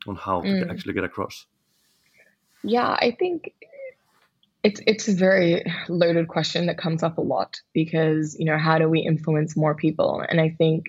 on 0.08 0.16
how 0.16 0.42
to 0.42 0.48
mm. 0.48 0.72
actually 0.72 0.94
get 0.94 1.04
across. 1.04 1.46
Yeah, 2.64 2.90
I 2.90 3.16
think 3.20 3.54
it's 4.64 4.80
it's 4.88 5.10
a 5.10 5.14
very 5.14 5.64
loaded 5.90 6.28
question 6.30 6.68
that 6.68 6.78
comes 6.78 7.04
up 7.04 7.18
a 7.18 7.22
lot 7.22 7.60
because 7.74 8.38
you 8.40 8.46
know 8.46 8.58
how 8.58 8.78
do 8.78 8.88
we 8.88 9.00
influence 9.00 9.58
more 9.58 9.76
people? 9.76 10.24
And 10.28 10.40
I 10.40 10.50
think 10.58 10.86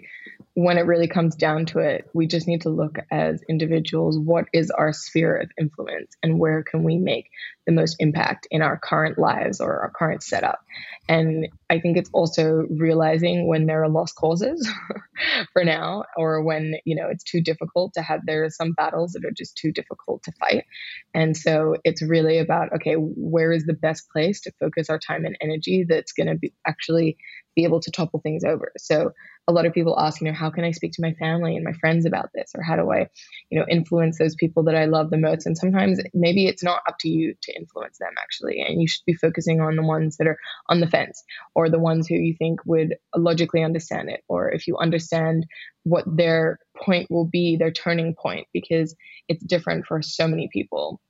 when 0.54 0.78
it 0.78 0.86
really 0.86 1.08
comes 1.08 1.34
down 1.34 1.66
to 1.66 1.80
it, 1.80 2.08
we 2.14 2.28
just 2.28 2.46
need 2.46 2.62
to 2.62 2.68
look 2.68 2.98
as 3.10 3.42
individuals 3.48 4.16
what 4.16 4.46
is 4.52 4.70
our 4.70 4.92
sphere 4.92 5.36
of 5.36 5.50
influence 5.58 6.16
and 6.22 6.38
where 6.38 6.62
can 6.62 6.84
we 6.84 6.96
make 6.96 7.28
the 7.66 7.72
most 7.72 7.96
impact 7.98 8.46
in 8.50 8.62
our 8.62 8.78
current 8.78 9.18
lives 9.18 9.60
or 9.60 9.80
our 9.80 9.90
current 9.90 10.22
setup. 10.22 10.60
And 11.08 11.48
I 11.68 11.80
think 11.80 11.96
it's 11.96 12.10
also 12.12 12.66
realizing 12.70 13.46
when 13.46 13.66
there 13.66 13.82
are 13.82 13.88
lost 13.88 14.14
causes 14.16 14.68
for 15.52 15.64
now, 15.64 16.04
or 16.16 16.42
when, 16.42 16.74
you 16.84 16.96
know, 16.96 17.08
it's 17.08 17.24
too 17.24 17.40
difficult 17.40 17.92
to 17.94 18.02
have, 18.02 18.20
there 18.26 18.44
are 18.44 18.50
some 18.50 18.72
battles 18.72 19.12
that 19.12 19.24
are 19.24 19.32
just 19.36 19.56
too 19.56 19.70
difficult 19.70 20.22
to 20.24 20.32
fight. 20.32 20.64
And 21.12 21.36
so 21.36 21.76
it's 21.84 22.02
really 22.02 22.38
about, 22.38 22.72
okay, 22.74 22.94
where 22.94 23.52
is 23.52 23.64
the 23.64 23.74
best 23.74 24.08
place 24.10 24.40
to 24.42 24.52
focus 24.60 24.88
our 24.88 24.98
time 24.98 25.24
and 25.24 25.36
energy 25.40 25.84
that's 25.88 26.12
going 26.12 26.28
to 26.28 26.36
be 26.36 26.52
actually 26.66 27.16
be 27.54 27.64
able 27.64 27.80
to 27.80 27.90
topple 27.90 28.20
things 28.20 28.44
over. 28.44 28.72
So 28.78 29.12
a 29.46 29.52
lot 29.52 29.66
of 29.66 29.74
people 29.74 29.98
ask, 29.98 30.20
you 30.20 30.26
know, 30.26 30.32
how 30.32 30.50
can 30.50 30.64
I 30.64 30.70
speak 30.70 30.92
to 30.92 31.02
my 31.02 31.12
family 31.14 31.54
and 31.54 31.64
my 31.64 31.74
friends 31.74 32.06
about 32.06 32.30
this? 32.34 32.52
Or 32.54 32.62
how 32.62 32.76
do 32.76 32.90
I, 32.90 33.08
you 33.50 33.58
know, 33.58 33.66
influence 33.68 34.18
those 34.18 34.34
people 34.34 34.62
that 34.64 34.74
I 34.74 34.86
love 34.86 35.10
the 35.10 35.18
most? 35.18 35.44
And 35.44 35.56
sometimes 35.56 36.00
maybe 36.14 36.46
it's 36.46 36.62
not 36.62 36.80
up 36.88 36.96
to 37.00 37.08
you 37.08 37.34
to 37.42 37.56
influence 37.56 37.98
them 37.98 38.12
actually. 38.22 38.62
And 38.62 38.80
you 38.80 38.88
should 38.88 39.04
be 39.04 39.12
focusing 39.14 39.60
on 39.60 39.76
the 39.76 39.82
ones 39.82 40.16
that 40.16 40.26
are 40.26 40.38
on 40.68 40.80
the 40.80 40.86
fence 40.86 41.22
or 41.54 41.68
the 41.68 41.78
ones 41.78 42.06
who 42.06 42.14
you 42.14 42.34
think 42.34 42.60
would 42.64 42.96
logically 43.14 43.62
understand 43.62 44.08
it. 44.08 44.22
Or 44.28 44.50
if 44.50 44.66
you 44.66 44.78
understand 44.78 45.46
what 45.82 46.04
their 46.06 46.58
point 46.76 47.10
will 47.10 47.26
be, 47.26 47.56
their 47.56 47.70
turning 47.70 48.14
point, 48.14 48.46
because 48.54 48.96
it's 49.28 49.44
different 49.44 49.84
for 49.84 50.00
so 50.00 50.26
many 50.26 50.48
people. 50.50 51.00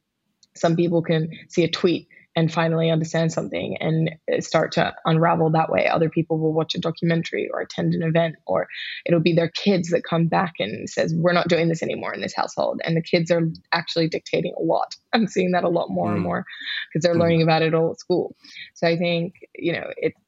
Some 0.56 0.74
people 0.74 1.02
can 1.02 1.30
see 1.48 1.62
a 1.62 1.70
tweet 1.70 2.08
and 2.36 2.52
finally 2.52 2.90
understand 2.90 3.32
something 3.32 3.76
and 3.80 4.10
start 4.40 4.72
to 4.72 4.94
unravel 5.04 5.50
that 5.50 5.70
way. 5.70 5.86
Other 5.86 6.10
people 6.10 6.38
will 6.38 6.52
watch 6.52 6.74
a 6.74 6.80
documentary 6.80 7.48
or 7.52 7.60
attend 7.60 7.94
an 7.94 8.02
event, 8.02 8.36
or 8.46 8.66
it'll 9.06 9.20
be 9.20 9.34
their 9.34 9.48
kids 9.48 9.90
that 9.90 10.02
come 10.02 10.26
back 10.26 10.54
and 10.58 10.88
says, 10.90 11.14
"We're 11.14 11.32
not 11.32 11.48
doing 11.48 11.68
this 11.68 11.82
anymore 11.82 12.12
in 12.12 12.20
this 12.20 12.34
household." 12.34 12.80
And 12.84 12.96
the 12.96 13.02
kids 13.02 13.30
are 13.30 13.42
actually 13.72 14.08
dictating 14.08 14.54
a 14.58 14.62
lot. 14.62 14.96
I'm 15.12 15.28
seeing 15.28 15.52
that 15.52 15.64
a 15.64 15.68
lot 15.68 15.90
more 15.90 16.10
mm. 16.10 16.14
and 16.14 16.22
more 16.22 16.44
because 16.92 17.04
they're 17.04 17.14
mm. 17.14 17.20
learning 17.20 17.42
about 17.42 17.62
it 17.62 17.74
all 17.74 17.92
at 17.92 18.00
school. 18.00 18.34
So 18.74 18.88
I 18.88 18.96
think 18.96 19.34
you 19.54 19.72
know 19.72 19.90
it's 19.96 20.20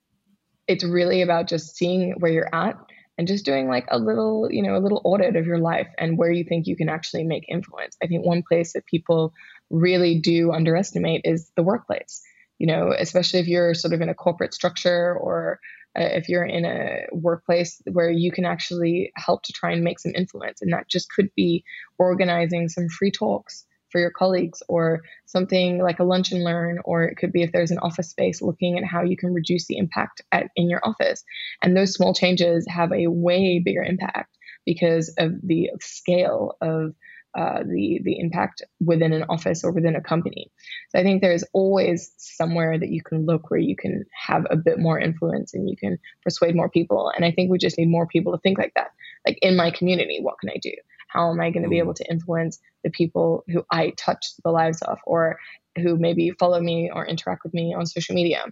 it's 0.69 0.85
really 0.85 1.23
about 1.23 1.49
just 1.49 1.77
seeing 1.77 2.15
where 2.19 2.33
you're 2.33 2.55
at 2.55 2.77
and 3.19 3.29
just 3.29 3.45
doing 3.45 3.69
like 3.69 3.87
a 3.91 3.99
little 3.99 4.49
you 4.51 4.63
know 4.63 4.77
a 4.77 4.81
little 4.81 5.01
audit 5.05 5.37
of 5.37 5.47
your 5.47 5.59
life 5.59 5.89
and 5.99 6.19
where 6.19 6.31
you 6.31 6.45
think 6.45 6.67
you 6.67 6.77
can 6.77 6.89
actually 6.89 7.25
make 7.25 7.45
influence. 7.49 7.97
I 8.03 8.07
think 8.07 8.25
one 8.25 8.43
place 8.47 8.75
that 8.75 8.87
people 8.87 9.33
really 9.71 10.21
do 10.21 10.53
underestimate 10.53 11.23
is 11.25 11.51
the 11.57 11.63
workplace. 11.63 12.23
You 12.59 12.67
know, 12.67 12.95
especially 12.97 13.41
if 13.41 13.49
you're 13.49 13.75
sort 13.75 13.93
of 13.93 14.01
in 14.01 14.09
a 14.09 14.15
corporate 14.15 14.55
structure 14.55 15.15
or 15.15 15.61
uh, 15.99 16.05
if 16.05 16.29
you're 16.29 16.45
in 16.45 16.65
a 16.65 17.07
workplace 17.13 17.81
where 17.91 18.11
you 18.11 18.33
can 18.33 18.45
actually 18.45 19.13
help 19.17 19.43
to 19.43 19.53
try 19.53 19.73
and 19.73 19.85
make 19.85 19.99
some 19.99 20.13
influence. 20.15 20.63
And 20.63 20.73
that 20.73 20.89
just 20.89 21.11
could 21.11 21.31
be 21.35 21.65
organizing 21.99 22.69
some 22.69 22.89
free 22.89 23.11
talks 23.11 23.67
for 23.91 24.01
your 24.01 24.11
colleagues 24.11 24.63
or 24.69 25.03
something 25.27 25.79
like 25.79 26.01
a 26.01 26.05
lunch 26.05 26.33
and 26.33 26.45
learn 26.45 26.79
or 26.85 27.05
it 27.05 27.17
could 27.17 27.33
be 27.33 27.43
if 27.43 27.53
there's 27.53 27.71
an 27.71 27.79
office 27.79 28.11
space 28.11 28.43
looking 28.43 28.77
at 28.77 28.85
how 28.85 29.03
you 29.03 29.17
can 29.17 29.33
reduce 29.33 29.67
the 29.67 29.79
impact 29.79 30.23
at, 30.33 30.49
in 30.57 30.69
your 30.69 30.81
office 30.85 31.25
and 31.63 31.77
those 31.77 31.95
small 31.95 32.13
changes 32.13 32.67
have 32.69 32.93
a 32.93 33.07
way 33.07 33.61
bigger 33.65 33.83
impact 33.83 34.37
because 34.65 35.15
of 35.19 35.33
the 35.43 35.71
scale 35.81 36.57
of 36.61 36.95
uh, 37.37 37.63
the 37.65 38.01
the 38.03 38.19
impact 38.19 38.63
within 38.81 39.13
an 39.13 39.25
office 39.29 39.63
or 39.63 39.71
within 39.71 39.95
a 39.95 40.01
company. 40.01 40.51
So 40.89 40.99
I 40.99 41.03
think 41.03 41.21
there's 41.21 41.45
always 41.53 42.13
somewhere 42.17 42.79
that 42.79 42.89
you 42.89 43.03
can 43.03 43.27
look 43.27 43.51
where 43.51 43.61
you 43.61 43.77
can 43.77 44.05
have 44.27 44.47
a 44.51 44.57
bit 44.57 44.79
more 44.79 44.99
influence 44.99 45.53
and 45.53 45.69
you 45.69 45.77
can 45.77 45.99
persuade 46.23 46.57
more 46.57 46.71
people. 46.71 47.13
And 47.15 47.25
I 47.25 47.31
think 47.33 47.51
we 47.51 47.59
just 47.59 47.77
need 47.77 47.91
more 47.91 48.07
people 48.07 48.33
to 48.33 48.39
think 48.39 48.59
like 48.59 48.73
that. 48.75 48.93
Like 49.27 49.39
in 49.43 49.55
my 49.55 49.71
community, 49.71 50.19
what 50.23 50.39
can 50.41 50.49
I 50.49 50.59
do? 50.63 50.73
How 51.09 51.31
am 51.31 51.41
I 51.41 51.51
going 51.51 51.63
to 51.63 51.69
be 51.69 51.77
mm. 51.77 51.81
able 51.81 51.95
to 51.95 52.11
influence 52.11 52.59
the 52.83 52.91
people 52.91 53.45
who 53.49 53.65
I 53.71 53.91
touch 53.91 54.27
the 54.43 54.51
lives 54.51 54.81
of, 54.83 54.99
or 55.07 55.39
who 55.77 55.97
maybe 55.97 56.31
follow 56.39 56.61
me 56.61 56.91
or 56.93 57.07
interact 57.07 57.45
with 57.45 57.53
me 57.53 57.75
on 57.75 57.87
social 57.87 58.15
media? 58.15 58.45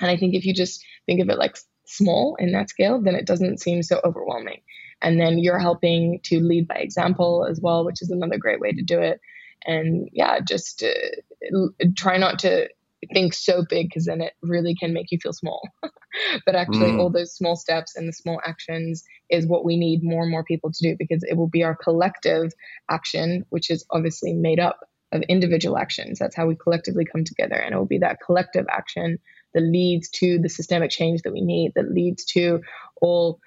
And 0.00 0.10
I 0.10 0.16
think 0.16 0.34
if 0.34 0.44
you 0.44 0.54
just 0.54 0.84
think 1.06 1.20
of 1.20 1.28
it 1.28 1.38
like 1.38 1.56
small 1.86 2.36
in 2.38 2.52
that 2.52 2.70
scale, 2.70 3.00
then 3.00 3.14
it 3.14 3.26
doesn't 3.26 3.60
seem 3.60 3.82
so 3.82 4.00
overwhelming. 4.04 4.62
And 5.02 5.20
then 5.20 5.38
you're 5.38 5.58
helping 5.58 6.20
to 6.24 6.40
lead 6.40 6.68
by 6.68 6.76
example 6.76 7.46
as 7.48 7.60
well, 7.60 7.84
which 7.84 8.02
is 8.02 8.10
another 8.10 8.38
great 8.38 8.60
way 8.60 8.72
to 8.72 8.82
do 8.82 9.00
it. 9.00 9.20
And 9.66 10.08
yeah, 10.12 10.40
just 10.40 10.82
uh, 10.82 11.68
try 11.96 12.16
not 12.16 12.38
to 12.40 12.68
think 13.12 13.32
so 13.32 13.64
big 13.68 13.88
because 13.88 14.06
then 14.06 14.20
it 14.20 14.34
really 14.42 14.74
can 14.74 14.92
make 14.92 15.10
you 15.10 15.18
feel 15.18 15.32
small. 15.32 15.68
but 16.46 16.54
actually, 16.54 16.92
mm. 16.92 16.98
all 16.98 17.10
those 17.10 17.34
small 17.34 17.56
steps 17.56 17.96
and 17.96 18.08
the 18.08 18.12
small 18.12 18.40
actions 18.44 19.04
is 19.30 19.46
what 19.46 19.64
we 19.64 19.76
need 19.76 20.02
more 20.02 20.22
and 20.22 20.30
more 20.30 20.44
people 20.44 20.70
to 20.70 20.88
do 20.88 20.96
because 20.98 21.22
it 21.24 21.36
will 21.36 21.48
be 21.48 21.64
our 21.64 21.74
collective 21.74 22.52
action, 22.90 23.44
which 23.50 23.70
is 23.70 23.84
obviously 23.90 24.34
made 24.34 24.60
up 24.60 24.80
of 25.12 25.22
individual 25.22 25.76
actions. 25.76 26.18
That's 26.18 26.36
how 26.36 26.46
we 26.46 26.54
collectively 26.54 27.04
come 27.04 27.24
together. 27.24 27.56
And 27.56 27.74
it 27.74 27.78
will 27.78 27.86
be 27.86 27.98
that 27.98 28.18
collective 28.24 28.66
action 28.70 29.18
that 29.54 29.62
leads 29.62 30.08
to 30.10 30.38
the 30.38 30.48
systemic 30.48 30.90
change 30.90 31.22
that 31.22 31.32
we 31.32 31.40
need, 31.40 31.72
that 31.74 31.90
leads 31.90 32.24
to 32.26 32.60
all 33.00 33.40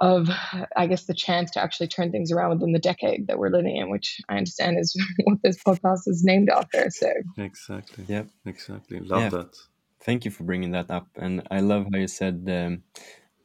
of 0.00 0.28
I 0.76 0.86
guess 0.86 1.04
the 1.04 1.14
chance 1.14 1.50
to 1.52 1.62
actually 1.62 1.88
turn 1.88 2.10
things 2.10 2.32
around 2.32 2.50
within 2.50 2.72
the 2.72 2.78
decade 2.78 3.26
that 3.28 3.38
we're 3.38 3.50
living 3.50 3.76
in, 3.76 3.90
which 3.90 4.20
I 4.28 4.36
understand 4.36 4.78
is 4.78 4.94
what 5.24 5.38
this 5.42 5.62
podcast 5.62 6.02
is 6.06 6.24
named 6.24 6.50
after. 6.50 6.90
So 6.90 7.12
exactly, 7.38 8.04
yeah, 8.08 8.24
exactly, 8.44 9.00
love 9.00 9.22
yeah. 9.22 9.28
that. 9.30 9.56
Thank 10.02 10.24
you 10.24 10.30
for 10.30 10.44
bringing 10.44 10.72
that 10.72 10.90
up, 10.90 11.08
and 11.16 11.46
I 11.50 11.60
love 11.60 11.86
how 11.92 11.98
you 11.98 12.08
said 12.08 12.46
um, 12.50 12.82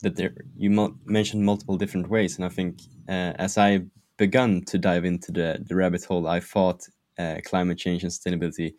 that 0.01 0.15
there 0.15 0.33
you 0.55 0.69
mo- 0.69 0.97
mentioned 1.05 1.45
multiple 1.45 1.77
different 1.77 2.09
ways, 2.09 2.35
and 2.35 2.45
I 2.45 2.49
think 2.49 2.79
uh, 3.07 3.33
as 3.38 3.57
I 3.57 3.83
begun 4.17 4.63
to 4.65 4.77
dive 4.77 5.05
into 5.05 5.31
the 5.31 5.63
the 5.65 5.75
rabbit 5.75 6.03
hole, 6.03 6.27
I 6.27 6.39
thought 6.39 6.88
uh, 7.17 7.38
climate 7.45 7.77
change 7.77 8.03
and 8.03 8.12
sustainability 8.12 8.73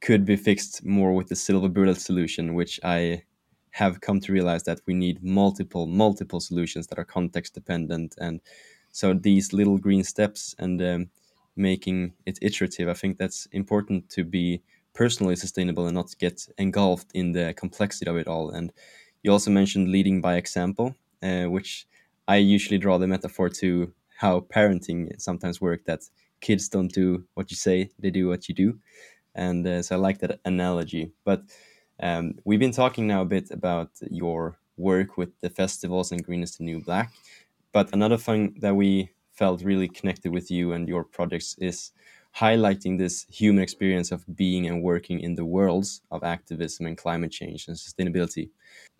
could 0.00 0.24
be 0.24 0.36
fixed 0.36 0.84
more 0.84 1.12
with 1.12 1.28
the 1.28 1.36
silver 1.36 1.68
bullet 1.68 2.00
solution, 2.00 2.54
which 2.54 2.78
I 2.84 3.22
have 3.72 4.00
come 4.00 4.20
to 4.20 4.32
realize 4.32 4.64
that 4.64 4.80
we 4.86 4.94
need 4.94 5.22
multiple 5.22 5.86
multiple 5.86 6.40
solutions 6.40 6.86
that 6.88 6.98
are 6.98 7.04
context 7.04 7.54
dependent. 7.54 8.14
And 8.20 8.40
so 8.92 9.14
these 9.14 9.52
little 9.52 9.78
green 9.78 10.04
steps 10.04 10.54
and 10.58 10.80
um, 10.82 11.10
making 11.56 12.12
it 12.26 12.38
iterative 12.40 12.88
i 12.88 12.94
think 12.94 13.18
that's 13.18 13.46
important 13.52 14.08
to 14.08 14.24
be 14.24 14.62
personally 14.94 15.36
sustainable 15.36 15.86
and 15.86 15.94
not 15.94 16.16
get 16.18 16.46
engulfed 16.58 17.10
in 17.14 17.32
the 17.32 17.54
complexity 17.54 18.10
of 18.10 18.16
it 18.16 18.26
all. 18.26 18.50
And 18.50 18.72
you 19.22 19.32
also 19.32 19.50
mentioned 19.50 19.88
leading 19.90 20.20
by 20.20 20.36
example 20.36 20.94
uh, 21.22 21.44
which 21.44 21.86
i 22.28 22.36
usually 22.36 22.78
draw 22.78 22.98
the 22.98 23.06
metaphor 23.06 23.48
to 23.48 23.92
how 24.18 24.40
parenting 24.40 25.20
sometimes 25.20 25.60
work 25.60 25.84
that 25.84 26.00
kids 26.40 26.68
don't 26.68 26.92
do 26.92 27.24
what 27.34 27.50
you 27.50 27.56
say 27.56 27.90
they 27.98 28.10
do 28.10 28.28
what 28.28 28.48
you 28.48 28.54
do. 28.54 28.78
And 29.34 29.66
uh, 29.66 29.82
so 29.82 29.96
i 29.96 29.98
like 29.98 30.18
that 30.20 30.40
analogy. 30.44 31.12
But 31.24 31.42
um, 32.02 32.34
we've 32.44 32.60
been 32.60 32.72
talking 32.72 33.06
now 33.06 33.22
a 33.22 33.26
bit 33.26 33.50
about 33.50 33.90
your 34.10 34.58
work 34.76 35.16
with 35.16 35.30
the 35.40 35.50
festivals 35.50 36.12
and 36.12 36.24
Green 36.24 36.42
is 36.42 36.56
the 36.56 36.64
New 36.64 36.80
Black, 36.82 37.12
but 37.72 37.92
another 37.94 38.18
thing 38.18 38.56
that 38.60 38.76
we 38.76 39.10
felt 39.32 39.62
really 39.62 39.88
connected 39.88 40.32
with 40.32 40.50
you 40.50 40.72
and 40.72 40.88
your 40.88 41.04
projects 41.04 41.56
is 41.58 41.92
highlighting 42.36 42.98
this 42.98 43.26
human 43.28 43.62
experience 43.62 44.10
of 44.10 44.24
being 44.36 44.66
and 44.66 44.82
working 44.82 45.20
in 45.20 45.34
the 45.34 45.44
worlds 45.44 46.02
of 46.10 46.24
activism 46.24 46.86
and 46.86 46.96
climate 46.96 47.30
change 47.30 47.68
and 47.68 47.76
sustainability. 47.76 48.50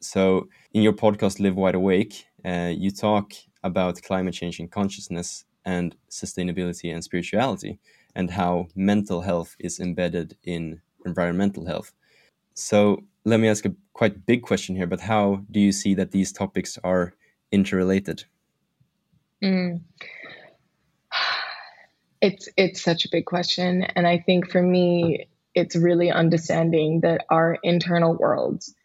So, 0.00 0.48
in 0.72 0.82
your 0.82 0.92
podcast, 0.92 1.40
Live 1.40 1.56
Wide 1.56 1.74
Awake, 1.74 2.26
uh, 2.44 2.72
you 2.76 2.90
talk 2.90 3.32
about 3.64 4.02
climate 4.02 4.34
change 4.34 4.60
and 4.60 4.70
consciousness 4.70 5.44
and 5.64 5.96
sustainability 6.10 6.92
and 6.92 7.02
spirituality, 7.02 7.78
and 8.14 8.30
how 8.30 8.68
mental 8.74 9.22
health 9.22 9.56
is 9.58 9.80
embedded 9.80 10.36
in 10.44 10.80
environmental 11.06 11.66
health. 11.66 11.92
So 12.54 13.04
let 13.24 13.40
me 13.40 13.48
ask 13.48 13.64
a 13.64 13.74
quite 13.92 14.26
big 14.26 14.42
question 14.42 14.76
here, 14.76 14.86
but 14.86 15.00
how 15.00 15.42
do 15.50 15.60
you 15.60 15.72
see 15.72 15.94
that 15.94 16.10
these 16.10 16.32
topics 16.32 16.78
are 16.82 17.14
interrelated? 17.50 18.24
Mm. 19.42 19.80
It's 22.24 22.48
it's 22.56 22.80
such 22.80 23.04
a 23.04 23.08
big 23.10 23.24
question, 23.26 23.82
and 23.82 24.06
I 24.06 24.18
think 24.18 24.48
for 24.48 24.62
me, 24.62 25.26
it's 25.56 25.74
really 25.74 26.12
understanding 26.12 27.00
that 27.00 27.24
our 27.28 27.58
internal 27.64 28.14
worlds 28.14 28.76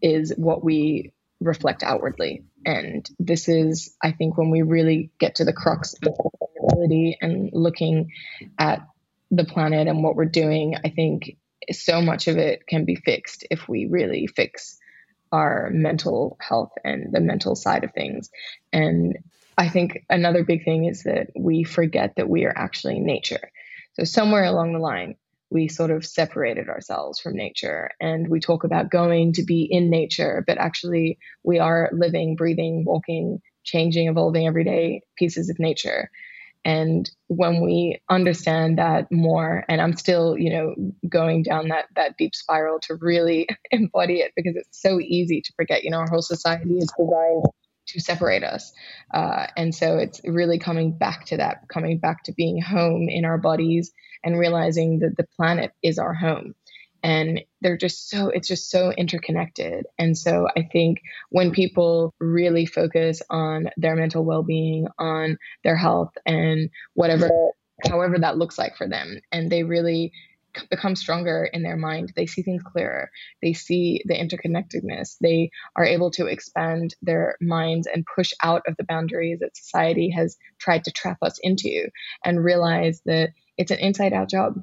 is 0.00 0.32
what 0.36 0.62
we 0.62 1.12
reflect 1.40 1.82
outwardly, 1.82 2.44
and 2.64 3.04
this 3.18 3.48
is, 3.48 3.96
I 4.00 4.12
think, 4.12 4.38
when 4.38 4.50
we 4.50 4.62
really 4.62 5.10
get 5.18 5.34
to 5.36 5.44
the 5.44 5.52
crux 5.52 5.94
of 5.94 6.14
sustainability 6.14 7.16
and 7.20 7.50
looking 7.52 8.12
at 8.60 8.86
the 9.32 9.44
planet 9.44 9.88
and 9.88 10.04
what 10.04 10.14
we're 10.14 10.24
doing. 10.26 10.76
I 10.76 10.90
think 10.90 11.36
so 11.72 12.00
much 12.00 12.28
of 12.28 12.38
it 12.38 12.66
can 12.66 12.84
be 12.84 12.96
fixed 12.96 13.46
if 13.50 13.68
we 13.68 13.86
really 13.86 14.26
fix 14.26 14.78
our 15.32 15.70
mental 15.72 16.36
health 16.40 16.72
and 16.84 17.12
the 17.12 17.20
mental 17.20 17.54
side 17.54 17.84
of 17.84 17.92
things. 17.92 18.30
And 18.72 19.18
I 19.56 19.68
think 19.68 20.04
another 20.08 20.44
big 20.44 20.64
thing 20.64 20.84
is 20.84 21.02
that 21.02 21.28
we 21.36 21.64
forget 21.64 22.14
that 22.16 22.28
we 22.28 22.44
are 22.44 22.56
actually 22.56 23.00
nature. 23.00 23.50
So, 23.94 24.04
somewhere 24.04 24.44
along 24.44 24.72
the 24.72 24.78
line, 24.78 25.16
we 25.50 25.68
sort 25.68 25.90
of 25.90 26.06
separated 26.06 26.68
ourselves 26.68 27.20
from 27.20 27.34
nature 27.34 27.90
and 28.00 28.28
we 28.28 28.38
talk 28.38 28.64
about 28.64 28.90
going 28.90 29.32
to 29.34 29.42
be 29.42 29.66
in 29.68 29.90
nature, 29.90 30.44
but 30.46 30.58
actually, 30.58 31.18
we 31.42 31.58
are 31.58 31.90
living, 31.92 32.36
breathing, 32.36 32.84
walking, 32.86 33.40
changing, 33.64 34.08
evolving 34.08 34.46
everyday 34.46 35.02
pieces 35.16 35.50
of 35.50 35.58
nature. 35.58 36.10
And 36.64 37.10
when 37.28 37.60
we 37.60 38.00
understand 38.10 38.78
that 38.78 39.10
more, 39.10 39.64
and 39.68 39.80
I'm 39.80 39.96
still, 39.96 40.36
you 40.36 40.50
know, 40.50 40.74
going 41.08 41.42
down 41.42 41.68
that 41.68 41.86
that 41.96 42.16
deep 42.16 42.34
spiral 42.34 42.80
to 42.82 42.96
really 42.96 43.48
embody 43.70 44.20
it 44.20 44.32
because 44.36 44.56
it's 44.56 44.80
so 44.80 45.00
easy 45.00 45.40
to 45.40 45.52
forget. 45.54 45.84
You 45.84 45.90
know, 45.90 45.98
our 45.98 46.08
whole 46.08 46.22
society 46.22 46.78
is 46.78 46.92
designed 46.98 47.44
to 47.88 48.00
separate 48.00 48.44
us, 48.44 48.72
uh, 49.14 49.46
and 49.56 49.74
so 49.74 49.96
it's 49.98 50.20
really 50.24 50.58
coming 50.58 50.92
back 50.92 51.26
to 51.26 51.38
that, 51.38 51.62
coming 51.72 51.98
back 51.98 52.24
to 52.24 52.32
being 52.32 52.60
home 52.60 53.08
in 53.08 53.24
our 53.24 53.38
bodies 53.38 53.92
and 54.22 54.38
realizing 54.38 54.98
that 54.98 55.16
the 55.16 55.26
planet 55.36 55.72
is 55.82 55.98
our 55.98 56.12
home 56.12 56.54
and 57.02 57.40
they're 57.60 57.76
just 57.76 58.10
so 58.10 58.28
it's 58.28 58.48
just 58.48 58.70
so 58.70 58.90
interconnected. 58.92 59.86
And 59.98 60.16
so 60.16 60.48
i 60.56 60.62
think 60.62 61.00
when 61.30 61.50
people 61.52 62.14
really 62.18 62.66
focus 62.66 63.22
on 63.30 63.70
their 63.76 63.96
mental 63.96 64.24
well-being 64.24 64.88
on 64.98 65.38
their 65.64 65.76
health 65.76 66.12
and 66.26 66.70
whatever 66.94 67.30
however 67.88 68.18
that 68.18 68.38
looks 68.38 68.58
like 68.58 68.76
for 68.76 68.88
them 68.88 69.20
and 69.30 69.50
they 69.50 69.62
really 69.62 70.12
become 70.70 70.96
stronger 70.96 71.44
in 71.44 71.62
their 71.62 71.76
mind 71.76 72.12
they 72.16 72.26
see 72.26 72.42
things 72.42 72.62
clearer. 72.62 73.10
They 73.42 73.52
see 73.52 74.02
the 74.04 74.14
interconnectedness. 74.14 75.16
They 75.20 75.50
are 75.76 75.84
able 75.84 76.10
to 76.12 76.26
expand 76.26 76.94
their 77.02 77.36
minds 77.40 77.86
and 77.86 78.06
push 78.06 78.32
out 78.42 78.62
of 78.66 78.76
the 78.76 78.84
boundaries 78.84 79.40
that 79.40 79.56
society 79.56 80.10
has 80.10 80.36
tried 80.58 80.84
to 80.84 80.90
trap 80.90 81.18
us 81.22 81.38
into 81.42 81.88
and 82.24 82.42
realize 82.42 83.00
that 83.06 83.30
it's 83.56 83.70
an 83.70 83.78
inside 83.78 84.12
out 84.12 84.30
job. 84.30 84.62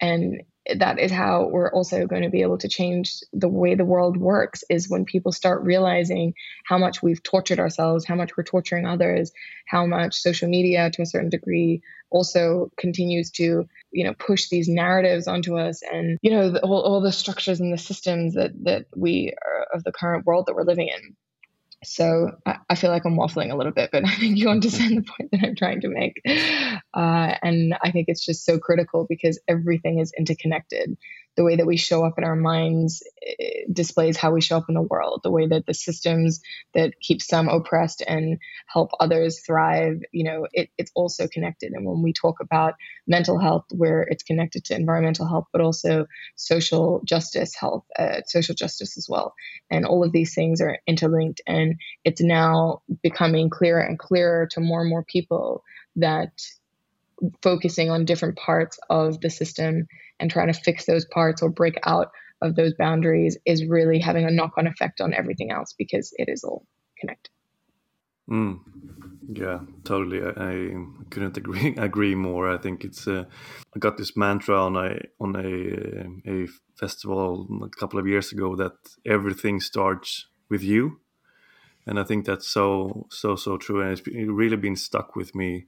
And 0.00 0.42
that 0.74 0.98
is 0.98 1.12
how 1.12 1.48
we're 1.50 1.70
also 1.70 2.06
going 2.06 2.22
to 2.22 2.28
be 2.28 2.42
able 2.42 2.58
to 2.58 2.68
change 2.68 3.20
the 3.32 3.48
way 3.48 3.74
the 3.74 3.84
world 3.84 4.16
works 4.16 4.64
is 4.68 4.88
when 4.88 5.04
people 5.04 5.32
start 5.32 5.62
realizing 5.62 6.34
how 6.64 6.76
much 6.78 7.02
we've 7.02 7.22
tortured 7.22 7.60
ourselves 7.60 8.04
how 8.04 8.14
much 8.14 8.36
we're 8.36 8.44
torturing 8.44 8.86
others 8.86 9.32
how 9.68 9.86
much 9.86 10.14
social 10.14 10.48
media 10.48 10.90
to 10.90 11.02
a 11.02 11.06
certain 11.06 11.30
degree 11.30 11.80
also 12.10 12.70
continues 12.78 13.30
to 13.30 13.66
you 13.92 14.04
know 14.04 14.14
push 14.14 14.48
these 14.48 14.68
narratives 14.68 15.26
onto 15.26 15.56
us. 15.58 15.82
And 15.82 16.18
you 16.22 16.30
know 16.30 16.50
the, 16.50 16.60
all, 16.62 16.80
all 16.82 17.00
the 17.00 17.12
structures 17.12 17.60
and 17.60 17.72
the 17.72 17.78
systems 17.78 18.34
that 18.34 18.52
that 18.64 18.86
we 18.94 19.32
are, 19.44 19.66
of 19.74 19.84
the 19.84 19.92
current 19.92 20.26
world 20.26 20.46
that 20.46 20.54
we're 20.54 20.62
living 20.62 20.88
in 20.88 21.16
so 21.86 22.32
I, 22.44 22.56
I, 22.70 22.74
feel 22.74 22.90
like 22.90 23.04
I'm 23.04 23.16
waffling 23.16 23.52
a 23.52 23.56
little 23.56 23.72
bit, 23.72 23.90
but 23.92 24.04
I 24.06 24.14
think 24.16 24.36
you 24.36 24.48
understand 24.48 24.96
the 24.98 25.02
point 25.02 25.30
that 25.32 25.42
I'm 25.44 25.56
trying 25.56 25.80
to 25.82 25.88
make. 25.88 26.20
Uh, 26.94 27.34
and 27.42 27.76
I 27.82 27.90
think 27.90 28.06
it's 28.08 28.24
just 28.24 28.44
so 28.44 28.58
critical 28.58 29.06
because 29.08 29.40
everything 29.48 29.98
is 29.98 30.12
interconnected 30.18 30.96
the 31.36 31.44
way 31.44 31.56
that 31.56 31.66
we 31.66 31.76
show 31.76 32.04
up 32.04 32.18
in 32.18 32.24
our 32.24 32.36
minds 32.36 33.02
eh, 33.26 33.64
displays 33.72 34.16
how 34.16 34.32
we 34.32 34.40
show 34.40 34.56
up 34.56 34.68
in 34.68 34.74
the 34.74 34.82
world 34.82 35.20
the 35.22 35.30
way 35.30 35.46
that 35.46 35.66
the 35.66 35.74
systems 35.74 36.40
that 36.74 36.98
keep 37.00 37.22
some 37.22 37.48
oppressed 37.48 38.02
and 38.06 38.38
help 38.66 38.90
others 39.00 39.40
thrive 39.40 40.00
you 40.12 40.24
know 40.24 40.46
it, 40.52 40.70
it's 40.78 40.92
also 40.94 41.28
connected. 41.28 41.72
And 41.72 41.84
when 41.84 42.02
we 42.02 42.12
talk 42.12 42.40
about 42.40 42.74
mental 43.06 43.38
health 43.38 43.66
where 43.70 44.02
it's 44.02 44.22
connected 44.22 44.64
to 44.64 44.74
environmental 44.74 45.26
health 45.26 45.46
but 45.52 45.60
also 45.60 46.06
social 46.34 47.00
justice 47.04 47.54
health 47.54 47.84
uh, 47.98 48.22
social 48.26 48.54
justice 48.54 48.96
as 48.96 49.08
well. 49.08 49.34
And 49.70 49.84
all 49.84 50.04
of 50.04 50.12
these 50.12 50.34
things 50.34 50.60
are 50.60 50.78
interlinked 50.86 51.40
and 51.46 51.76
it's 52.04 52.20
now 52.20 52.82
becoming 53.02 53.50
clearer 53.50 53.80
and 53.80 53.98
clearer 53.98 54.48
to 54.52 54.60
more 54.60 54.80
and 54.80 54.90
more 54.90 55.04
people 55.04 55.62
that 55.96 56.30
focusing 57.42 57.90
on 57.90 58.04
different 58.04 58.36
parts 58.36 58.78
of 58.90 59.20
the 59.20 59.30
system 59.30 59.86
and 60.20 60.30
trying 60.30 60.52
to 60.52 60.58
fix 60.58 60.86
those 60.86 61.04
parts 61.04 61.42
or 61.42 61.50
break 61.50 61.78
out 61.84 62.10
of 62.42 62.54
those 62.54 62.74
boundaries 62.74 63.38
is 63.46 63.64
really 63.64 63.98
having 63.98 64.26
a 64.26 64.30
knock 64.30 64.52
on 64.58 64.66
effect 64.66 65.00
on 65.00 65.14
everything 65.14 65.50
else 65.50 65.74
because 65.76 66.12
it 66.16 66.28
is 66.28 66.44
all 66.44 66.66
connected. 67.00 67.30
Mm. 68.30 68.60
Yeah, 69.32 69.60
totally. 69.84 70.22
I, 70.22 70.30
I, 70.30 70.74
couldn't 71.10 71.36
agree 71.36 71.74
agree 71.78 72.14
more. 72.14 72.52
I 72.52 72.58
think 72.58 72.84
it's. 72.84 73.06
Uh, 73.06 73.24
I 73.74 73.78
got 73.78 73.96
this 73.96 74.16
mantra 74.16 74.60
on 74.60 74.76
a 74.76 74.98
on 75.20 75.36
a 75.36 76.30
a 76.30 76.46
festival 76.78 77.46
a 77.64 77.68
couple 77.68 77.98
of 77.98 78.06
years 78.06 78.32
ago 78.32 78.56
that 78.56 78.72
everything 79.04 79.60
starts 79.60 80.26
with 80.48 80.62
you, 80.62 81.00
and 81.86 81.98
I 82.00 82.04
think 82.04 82.24
that's 82.24 82.48
so 82.48 83.06
so 83.10 83.36
so 83.36 83.58
true, 83.58 83.80
and 83.80 83.92
it's 83.92 84.06
really 84.06 84.56
been 84.56 84.76
stuck 84.76 85.16
with 85.16 85.34
me 85.34 85.66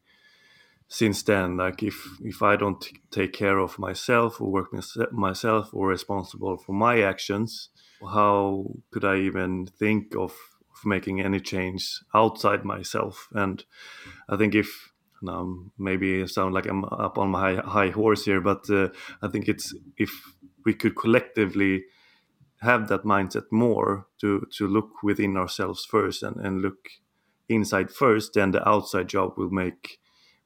since 0.89 1.23
then 1.23 1.59
like 1.59 1.83
if 1.83 2.09
if 2.23 2.43
i 2.43 2.57
don't 2.57 2.89
take 3.11 3.33
care 3.33 3.59
of 3.59 3.79
myself 3.79 4.41
or 4.41 4.51
work 4.51 4.69
myself 5.13 5.69
or 5.75 5.87
responsible 5.87 6.57
for 6.57 6.73
my 6.73 7.03
actions 7.03 7.69
how 8.11 8.65
could 8.91 9.05
i 9.05 9.17
even 9.17 9.67
think 9.67 10.15
of, 10.15 10.33
of 10.33 10.85
making 10.85 11.21
any 11.21 11.41
change 11.41 12.01
outside 12.15 12.65
myself? 12.65 13.29
And 13.33 13.63
i 14.29 14.37
think 14.37 14.55
if 14.55 14.93
now 15.21 15.57
maybe 15.77 16.23
it 16.23 16.31
sound 16.31 16.55
like 16.55 16.67
i'm 16.67 16.85
up 16.85 17.19
on 17.19 17.29
my 17.29 17.57
high, 17.57 17.91
horse 17.91 18.25
here 18.25 18.41
but 18.41 18.69
uh, 18.71 18.89
i 19.21 19.29
think 19.29 19.49
it's 19.49 19.75
if 19.99 20.11
we 20.65 20.73
could 20.73 20.97
collectively 20.97 21.85
have 22.61 22.89
that 22.89 23.03
mindset 23.03 23.45
more 23.51 24.07
to 24.21 24.47
to 24.57 24.67
look 24.67 25.03
within 25.03 25.37
ourselves 25.37 25.85
first 25.85 26.23
and, 26.23 26.37
and 26.37 26.63
look 26.63 26.89
inside 27.49 27.91
first 27.91 28.35
then 28.35 28.53
the 28.53 28.69
outside 28.69 29.09
job 29.09 29.33
will 29.37 29.51
make 29.51 29.99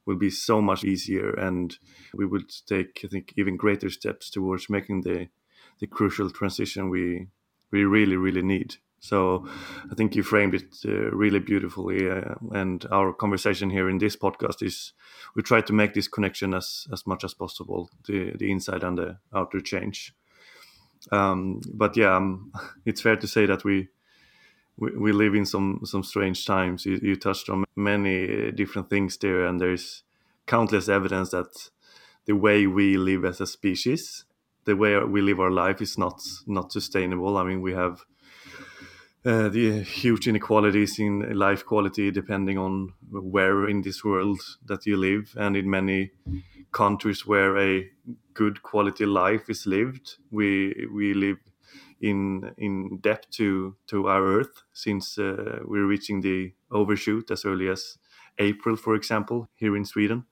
will 0.06 0.16
be 0.16 0.30
so 0.30 0.60
much 0.60 0.84
easier 0.84 1.30
and 1.34 1.78
we 2.14 2.26
will 2.26 2.42
take 2.66 3.00
i 3.04 3.08
think 3.08 3.32
even 3.36 3.56
greater 3.56 3.90
steps 3.90 4.30
towards 4.30 4.70
making 4.70 5.02
the 5.02 5.28
the 5.80 5.86
crucial 5.86 6.30
transition 6.30 6.90
we 6.90 7.26
we 7.70 7.84
really 7.84 8.16
really 8.16 8.42
need. 8.42 8.76
So 9.00 9.48
i 9.90 9.94
think 9.96 10.14
you 10.14 10.22
framed 10.22 10.54
it 10.54 10.76
uh, 10.84 11.10
really 11.10 11.40
beautifully 11.40 12.08
uh, 12.08 12.34
and 12.52 12.86
our 12.90 13.12
conversation 13.12 13.70
here 13.70 13.90
in 13.90 13.98
this 13.98 14.16
podcast 14.16 14.62
is 14.62 14.92
we 15.34 15.42
try 15.42 15.60
to 15.60 15.72
make 15.72 15.92
this 15.94 16.08
connection 16.08 16.54
as 16.54 16.86
as 16.92 17.06
much 17.06 17.24
as 17.24 17.34
possible 17.34 17.90
the 18.06 18.32
the 18.38 18.50
inside 18.50 18.84
and 18.84 18.98
the 18.98 19.18
outer 19.34 19.60
change. 19.60 20.14
Um, 21.10 21.60
but 21.74 21.96
yeah 21.96 22.16
um, 22.16 22.52
it's 22.86 23.00
fair 23.00 23.16
to 23.16 23.26
say 23.26 23.46
that 23.46 23.64
we 23.64 23.88
we, 24.76 24.90
we 24.96 25.12
live 25.12 25.35
in 25.35 25.46
some 25.46 25.80
some 25.85 26.02
strange 26.02 26.44
times. 26.46 26.87
You, 26.87 26.98
you 27.02 27.16
touched 27.16 27.48
on 27.48 27.64
many 27.76 28.52
different 28.52 28.90
things 28.90 29.16
there, 29.16 29.46
and 29.46 29.61
there's 29.61 30.02
countless 30.46 30.88
evidence 30.88 31.30
that 31.30 31.70
the 32.26 32.37
way 32.37 32.66
we 32.66 32.96
live 32.96 33.24
as 33.24 33.40
a 33.40 33.46
species, 33.46 34.24
the 34.64 34.76
way 34.76 34.98
we 35.04 35.20
live 35.20 35.40
our 35.40 35.50
life, 35.50 35.80
is 35.82 35.98
not 35.98 36.20
not 36.46 36.72
sustainable. 36.72 37.37
I 37.37 37.44
mean, 37.44 37.61
we 37.62 37.72
have 37.74 38.04
uh, 39.24 39.48
the 39.48 39.82
huge 39.82 40.26
inequalities 40.26 40.98
in 40.98 41.38
life 41.38 41.64
quality 41.64 42.11
depending 42.11 42.58
on 42.58 42.92
where 43.11 43.68
in 43.68 43.82
this 43.82 44.04
world 44.04 44.40
that 44.66 44.87
you 44.87 44.96
live, 44.96 45.35
and 45.37 45.56
in 45.56 45.70
many 45.70 46.11
countries 46.72 47.26
where 47.26 47.58
a 47.58 47.90
good 48.35 48.62
quality 48.62 49.06
life 49.06 49.50
is 49.50 49.66
lived, 49.66 50.16
we 50.30 50.88
we 50.92 51.14
live 51.14 51.38
in 52.02 52.52
in 52.58 52.98
depth 53.00 53.30
to 53.30 53.76
to 53.86 54.08
our 54.08 54.22
Earth 54.22 54.64
since 54.72 55.16
uh, 55.18 55.60
we're 55.64 55.86
reaching 55.86 56.20
the 56.20 56.52
overshoot 56.70 57.30
as 57.30 57.44
early 57.44 57.68
as 57.68 57.98
April, 58.38 58.76
for 58.76 58.94
example, 58.94 59.48
here 59.54 59.76
in 59.76 59.84
Sweden. 59.84 60.24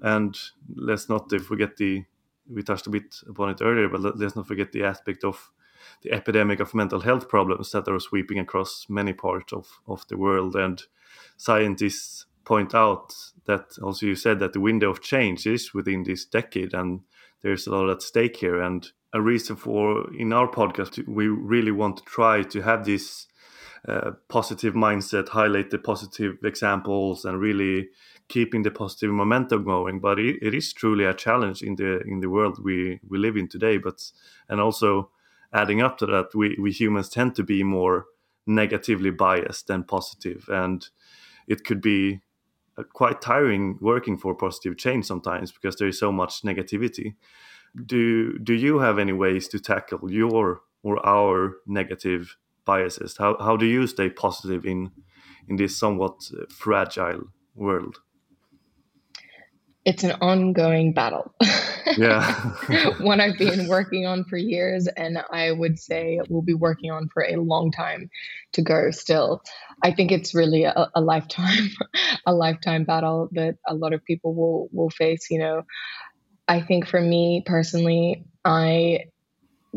And 0.00 0.38
let's 0.74 1.08
not 1.08 1.30
forget 1.30 1.76
the 1.76 2.04
we 2.48 2.62
touched 2.62 2.86
a 2.86 2.90
bit 2.90 3.16
upon 3.28 3.50
it 3.50 3.60
earlier, 3.60 3.88
but 3.88 4.18
let's 4.18 4.36
not 4.36 4.48
forget 4.48 4.72
the 4.72 4.84
aspect 4.84 5.24
of 5.24 5.50
the 6.02 6.12
epidemic 6.12 6.60
of 6.60 6.74
mental 6.74 7.00
health 7.00 7.28
problems 7.28 7.72
that 7.72 7.88
are 7.88 8.00
sweeping 8.00 8.38
across 8.38 8.86
many 8.88 9.12
parts 9.12 9.52
of, 9.52 9.80
of 9.86 10.06
the 10.08 10.16
world. 10.16 10.56
And 10.56 10.82
scientists 11.36 12.26
point 12.44 12.74
out 12.74 13.14
that 13.46 13.78
also 13.80 14.06
you 14.06 14.16
said 14.16 14.38
that 14.40 14.52
the 14.52 14.60
window 14.60 14.90
of 14.90 15.00
change 15.00 15.46
is 15.46 15.72
within 15.72 16.02
this 16.02 16.24
decade 16.24 16.74
and 16.74 17.00
there's 17.42 17.66
a 17.66 17.70
lot 17.70 17.90
at 17.90 18.02
stake 18.02 18.36
here. 18.36 18.60
And 18.60 18.90
a 19.12 19.20
reason 19.20 19.56
for 19.56 20.12
in 20.14 20.32
our 20.32 20.48
podcast 20.48 21.06
we 21.06 21.28
really 21.28 21.70
want 21.70 21.98
to 21.98 22.04
try 22.04 22.42
to 22.42 22.62
have 22.62 22.84
this 22.84 23.26
uh, 23.88 24.12
positive 24.28 24.74
mindset 24.74 25.28
highlight 25.28 25.70
the 25.70 25.78
positive 25.78 26.38
examples 26.44 27.24
and 27.24 27.40
really 27.40 27.88
keeping 28.28 28.62
the 28.62 28.70
positive 28.70 29.10
momentum 29.10 29.64
going. 29.64 29.98
But 29.98 30.18
it, 30.18 30.36
it 30.40 30.54
is 30.54 30.72
truly 30.72 31.04
a 31.04 31.14
challenge 31.14 31.62
in 31.62 31.76
the 31.76 32.00
in 32.02 32.20
the 32.20 32.30
world 32.30 32.62
we 32.62 33.00
we 33.08 33.18
live 33.18 33.36
in 33.36 33.48
today. 33.48 33.78
But 33.78 34.12
and 34.48 34.60
also 34.60 35.10
adding 35.52 35.82
up 35.82 35.98
to 35.98 36.06
that 36.06 36.34
we 36.34 36.56
we 36.60 36.70
humans 36.70 37.08
tend 37.08 37.34
to 37.36 37.42
be 37.42 37.62
more 37.64 38.06
negatively 38.46 39.10
biased 39.10 39.66
than 39.66 39.84
positive. 39.84 40.48
And 40.48 40.88
it 41.48 41.64
could 41.64 41.80
be 41.80 42.20
uh, 42.78 42.84
quite 42.84 43.20
tiring 43.20 43.78
working 43.80 44.16
for 44.16 44.34
positive 44.34 44.76
change 44.76 45.06
sometimes 45.06 45.50
because 45.50 45.76
there 45.76 45.88
is 45.88 45.98
so 45.98 46.12
much 46.12 46.42
negativity 46.42 47.14
do 47.86 48.38
do 48.38 48.54
you 48.54 48.80
have 48.80 48.98
any 48.98 49.12
ways 49.12 49.48
to 49.48 49.58
tackle 49.60 50.10
your 50.10 50.62
or 50.82 51.06
our 51.06 51.56
negative 51.66 52.36
biases 52.64 53.16
how, 53.18 53.36
how 53.40 53.56
do 53.56 53.66
you 53.66 53.86
stay 53.86 54.10
positive 54.10 54.66
in 54.66 54.90
in 55.48 55.56
this 55.56 55.78
somewhat 55.78 56.16
uh, 56.38 56.44
fragile 56.50 57.24
world 57.54 57.98
it's 59.84 60.04
an 60.04 60.12
ongoing 60.20 60.92
battle 60.94 61.32
Yeah. 61.96 62.52
one 63.00 63.20
I've 63.20 63.38
been 63.38 63.68
working 63.68 64.06
on 64.06 64.24
for 64.24 64.36
years, 64.36 64.88
and 64.88 65.18
I 65.30 65.52
would 65.52 65.78
say 65.78 66.20
we'll 66.28 66.42
be 66.42 66.54
working 66.54 66.90
on 66.90 67.08
for 67.08 67.24
a 67.24 67.36
long 67.36 67.72
time 67.72 68.10
to 68.52 68.62
go 68.62 68.90
still. 68.90 69.42
I 69.82 69.92
think 69.92 70.12
it's 70.12 70.34
really 70.34 70.64
a, 70.64 70.90
a 70.94 71.00
lifetime, 71.00 71.70
a 72.26 72.34
lifetime 72.34 72.84
battle 72.84 73.28
that 73.32 73.56
a 73.66 73.74
lot 73.74 73.92
of 73.92 74.04
people 74.04 74.34
will 74.34 74.68
will 74.72 74.90
face. 74.90 75.30
You 75.30 75.40
know, 75.40 75.62
I 76.48 76.60
think 76.60 76.86
for 76.86 77.00
me 77.00 77.42
personally, 77.46 78.24
I 78.44 79.04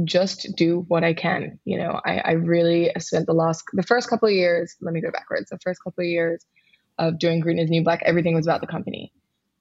just 0.03 0.55
do 0.55 0.83
what 0.87 1.03
I 1.03 1.13
can. 1.13 1.59
You 1.63 1.77
know, 1.77 2.01
I, 2.05 2.17
I 2.17 2.31
really 2.31 2.91
spent 2.99 3.27
the 3.27 3.33
last, 3.33 3.63
the 3.73 3.83
first 3.83 4.09
couple 4.09 4.27
of 4.27 4.33
years, 4.33 4.75
let 4.81 4.93
me 4.93 5.01
go 5.01 5.11
backwards, 5.11 5.49
the 5.49 5.59
first 5.63 5.81
couple 5.83 6.03
of 6.03 6.07
years 6.07 6.45
of 6.97 7.19
doing 7.19 7.39
Green 7.39 7.59
is 7.59 7.69
New 7.69 7.83
Black, 7.83 8.01
everything 8.05 8.35
was 8.35 8.45
about 8.45 8.61
the 8.61 8.67
company. 8.67 9.11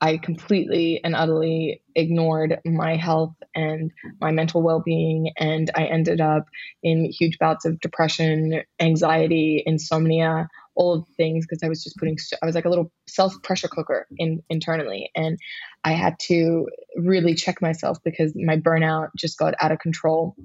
I 0.01 0.19
completely 0.19 1.01
and 1.03 1.15
utterly 1.15 1.83
ignored 1.95 2.61
my 2.65 2.97
health 2.97 3.35
and 3.55 3.91
my 4.21 4.33
mental 4.33 4.63
well 4.63 4.83
being. 4.85 5.31
And 5.39 5.71
I 5.75 5.85
ended 5.85 6.21
up 6.21 6.47
in 6.83 7.11
huge 7.11 7.39
bouts 7.39 7.65
of 7.65 7.81
depression, 7.81 8.63
anxiety, 8.79 9.63
insomnia, 9.65 10.49
of 10.77 11.07
things 11.17 11.47
because 11.47 11.63
I 11.63 11.69
was 11.69 11.83
just 11.83 11.97
putting, 11.97 12.17
I 12.43 12.47
was 12.47 12.55
like 12.55 12.65
a 12.65 12.69
little 12.69 12.91
self 13.07 13.35
pressure 13.43 13.69
cooker 13.69 14.07
in, 14.17 14.43
internally. 14.49 15.11
And 15.15 15.39
I 15.85 15.93
had 15.93 16.19
to 16.29 16.69
really 16.97 17.35
check 17.35 17.63
myself 17.63 17.99
because 18.05 18.33
my 18.35 18.57
burnout 18.57 19.09
just 19.17 19.39
got 19.39 19.55
out 19.61 19.73
of 19.73 19.79
control. 19.79 20.37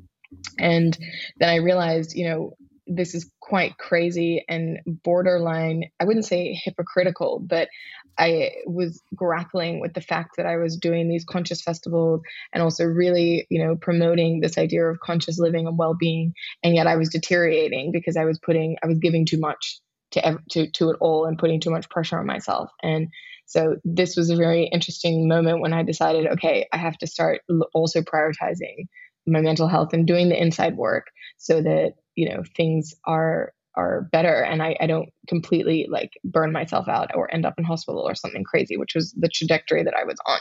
And 0.59 0.97
then 1.37 1.49
I 1.49 1.55
realized, 1.55 2.15
you 2.15 2.29
know, 2.29 2.53
this 2.89 3.13
is 3.13 3.29
quite 3.39 3.77
crazy 3.77 4.43
and 4.49 4.79
borderline, 4.85 5.85
I 5.99 6.05
wouldn't 6.05 6.25
say 6.25 6.59
hypocritical, 6.63 7.39
but 7.39 7.69
I 8.17 8.51
was 8.65 9.01
grappling 9.15 9.79
with 9.79 9.93
the 9.93 10.01
fact 10.01 10.31
that 10.37 10.45
I 10.45 10.57
was 10.57 10.75
doing 10.75 11.07
these 11.07 11.23
conscious 11.23 11.61
festivals 11.61 12.21
and 12.51 12.61
also 12.61 12.83
really, 12.83 13.47
you 13.49 13.63
know, 13.63 13.75
promoting 13.75 14.41
this 14.41 14.57
idea 14.57 14.83
of 14.85 14.99
conscious 14.99 15.39
living 15.39 15.67
and 15.67 15.77
well-being, 15.77 16.33
and 16.63 16.75
yet 16.75 16.87
I 16.87 16.97
was 16.97 17.09
deteriorating 17.09 17.91
because 17.93 18.17
I 18.17 18.25
was 18.25 18.39
putting, 18.39 18.75
I 18.83 18.87
was 18.87 18.99
giving 18.99 19.25
too 19.25 19.39
much 19.39 19.79
to 20.11 20.39
to 20.51 20.69
to 20.71 20.89
it 20.89 20.97
all 20.99 21.25
and 21.25 21.37
putting 21.37 21.59
too 21.59 21.69
much 21.69 21.89
pressure 21.89 22.19
on 22.19 22.25
myself. 22.25 22.69
And 22.81 23.09
so 23.45 23.77
this 23.83 24.15
was 24.15 24.29
a 24.29 24.35
very 24.35 24.65
interesting 24.65 25.27
moment 25.27 25.61
when 25.61 25.73
I 25.73 25.83
decided, 25.83 26.27
okay, 26.27 26.67
I 26.71 26.77
have 26.77 26.97
to 26.99 27.07
start 27.07 27.41
also 27.73 28.01
prioritizing 28.01 28.87
my 29.25 29.41
mental 29.41 29.67
health 29.67 29.93
and 29.93 30.07
doing 30.07 30.29
the 30.29 30.41
inside 30.41 30.77
work 30.77 31.07
so 31.37 31.61
that 31.61 31.93
you 32.15 32.29
know 32.29 32.43
things 32.55 32.93
are 33.05 33.53
are 33.75 34.09
better 34.11 34.41
and 34.41 34.61
I, 34.61 34.75
I 34.81 34.87
don't 34.87 35.09
completely 35.27 35.87
like 35.89 36.11
burn 36.23 36.51
myself 36.51 36.87
out 36.89 37.15
or 37.15 37.33
end 37.33 37.45
up 37.45 37.53
in 37.57 37.63
hospital 37.63 38.01
or 38.01 38.13
something 38.13 38.43
crazy, 38.43 38.77
which 38.77 38.93
was 38.93 39.13
the 39.17 39.29
trajectory 39.29 39.83
that 39.83 39.93
I 39.93 40.03
was 40.03 40.17
on. 40.27 40.39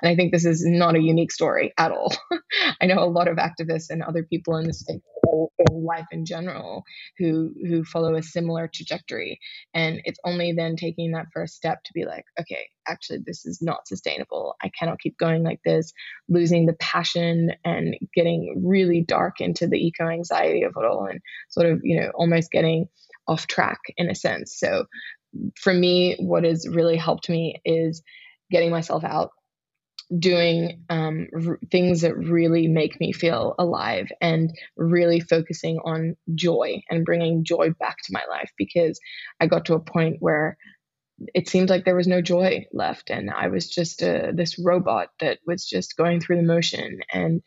And 0.00 0.10
I 0.10 0.16
think 0.16 0.32
this 0.32 0.46
is 0.46 0.64
not 0.64 0.96
a 0.96 1.00
unique 1.00 1.32
story 1.32 1.74
at 1.76 1.90
all. 1.90 2.14
I 2.80 2.86
know 2.86 3.02
a 3.02 3.10
lot 3.10 3.28
of 3.28 3.36
activists 3.36 3.90
and 3.90 4.02
other 4.02 4.22
people 4.22 4.56
in 4.56 4.66
the 4.66 4.72
space 4.72 5.00
life 5.70 6.06
in 6.12 6.24
general 6.24 6.84
who 7.18 7.52
who 7.66 7.84
follow 7.84 8.14
a 8.16 8.22
similar 8.22 8.68
trajectory. 8.72 9.38
And 9.74 10.00
it's 10.04 10.18
only 10.24 10.52
then 10.52 10.76
taking 10.76 11.12
that 11.12 11.26
first 11.32 11.54
step 11.54 11.82
to 11.84 11.92
be 11.94 12.04
like 12.04 12.24
okay 12.40 12.68
actually 12.86 13.18
this 13.24 13.44
is 13.44 13.60
not 13.60 13.86
sustainable. 13.86 14.54
I 14.62 14.70
cannot 14.78 15.00
keep 15.00 15.18
going 15.18 15.42
like 15.42 15.60
this. 15.64 15.92
Losing 16.28 16.66
the 16.66 16.74
passion 16.74 17.52
and 17.64 17.96
getting 18.14 18.62
really 18.64 19.02
dark 19.02 19.40
into 19.40 19.66
the 19.66 19.78
eco 19.78 20.08
anxiety 20.08 20.62
of 20.62 20.72
it 20.76 20.84
all 20.84 21.06
and 21.06 21.20
sort 21.48 21.66
of 21.66 21.80
you 21.82 22.00
know 22.00 22.10
almost 22.14 22.50
getting 22.50 22.86
off 23.26 23.46
track 23.46 23.80
in 23.96 24.08
a 24.10 24.14
sense. 24.14 24.58
So 24.58 24.86
for 25.56 25.74
me 25.74 26.16
what 26.18 26.44
has 26.44 26.66
really 26.68 26.96
helped 26.96 27.28
me 27.28 27.60
is 27.64 28.02
getting 28.50 28.70
myself 28.70 29.04
out 29.04 29.30
doing 30.16 30.84
um, 30.88 31.28
r- 31.34 31.58
things 31.70 32.00
that 32.00 32.16
really 32.16 32.66
make 32.68 32.98
me 33.00 33.12
feel 33.12 33.54
alive 33.58 34.10
and 34.20 34.52
really 34.76 35.20
focusing 35.20 35.78
on 35.84 36.16
joy 36.34 36.82
and 36.90 37.04
bringing 37.04 37.44
joy 37.44 37.70
back 37.78 37.96
to 38.04 38.12
my 38.12 38.22
life 38.28 38.50
because 38.56 38.98
I 39.40 39.46
got 39.46 39.66
to 39.66 39.74
a 39.74 39.80
point 39.80 40.16
where 40.20 40.56
it 41.34 41.48
seemed 41.48 41.68
like 41.68 41.84
there 41.84 41.96
was 41.96 42.06
no 42.06 42.22
joy 42.22 42.64
left 42.72 43.10
and 43.10 43.28
i 43.28 43.48
was 43.48 43.68
just 43.68 44.04
uh, 44.04 44.30
this 44.32 44.56
robot 44.56 45.08
that 45.18 45.40
was 45.48 45.66
just 45.66 45.96
going 45.96 46.20
through 46.20 46.36
the 46.36 46.44
motion 46.44 47.00
and 47.12 47.42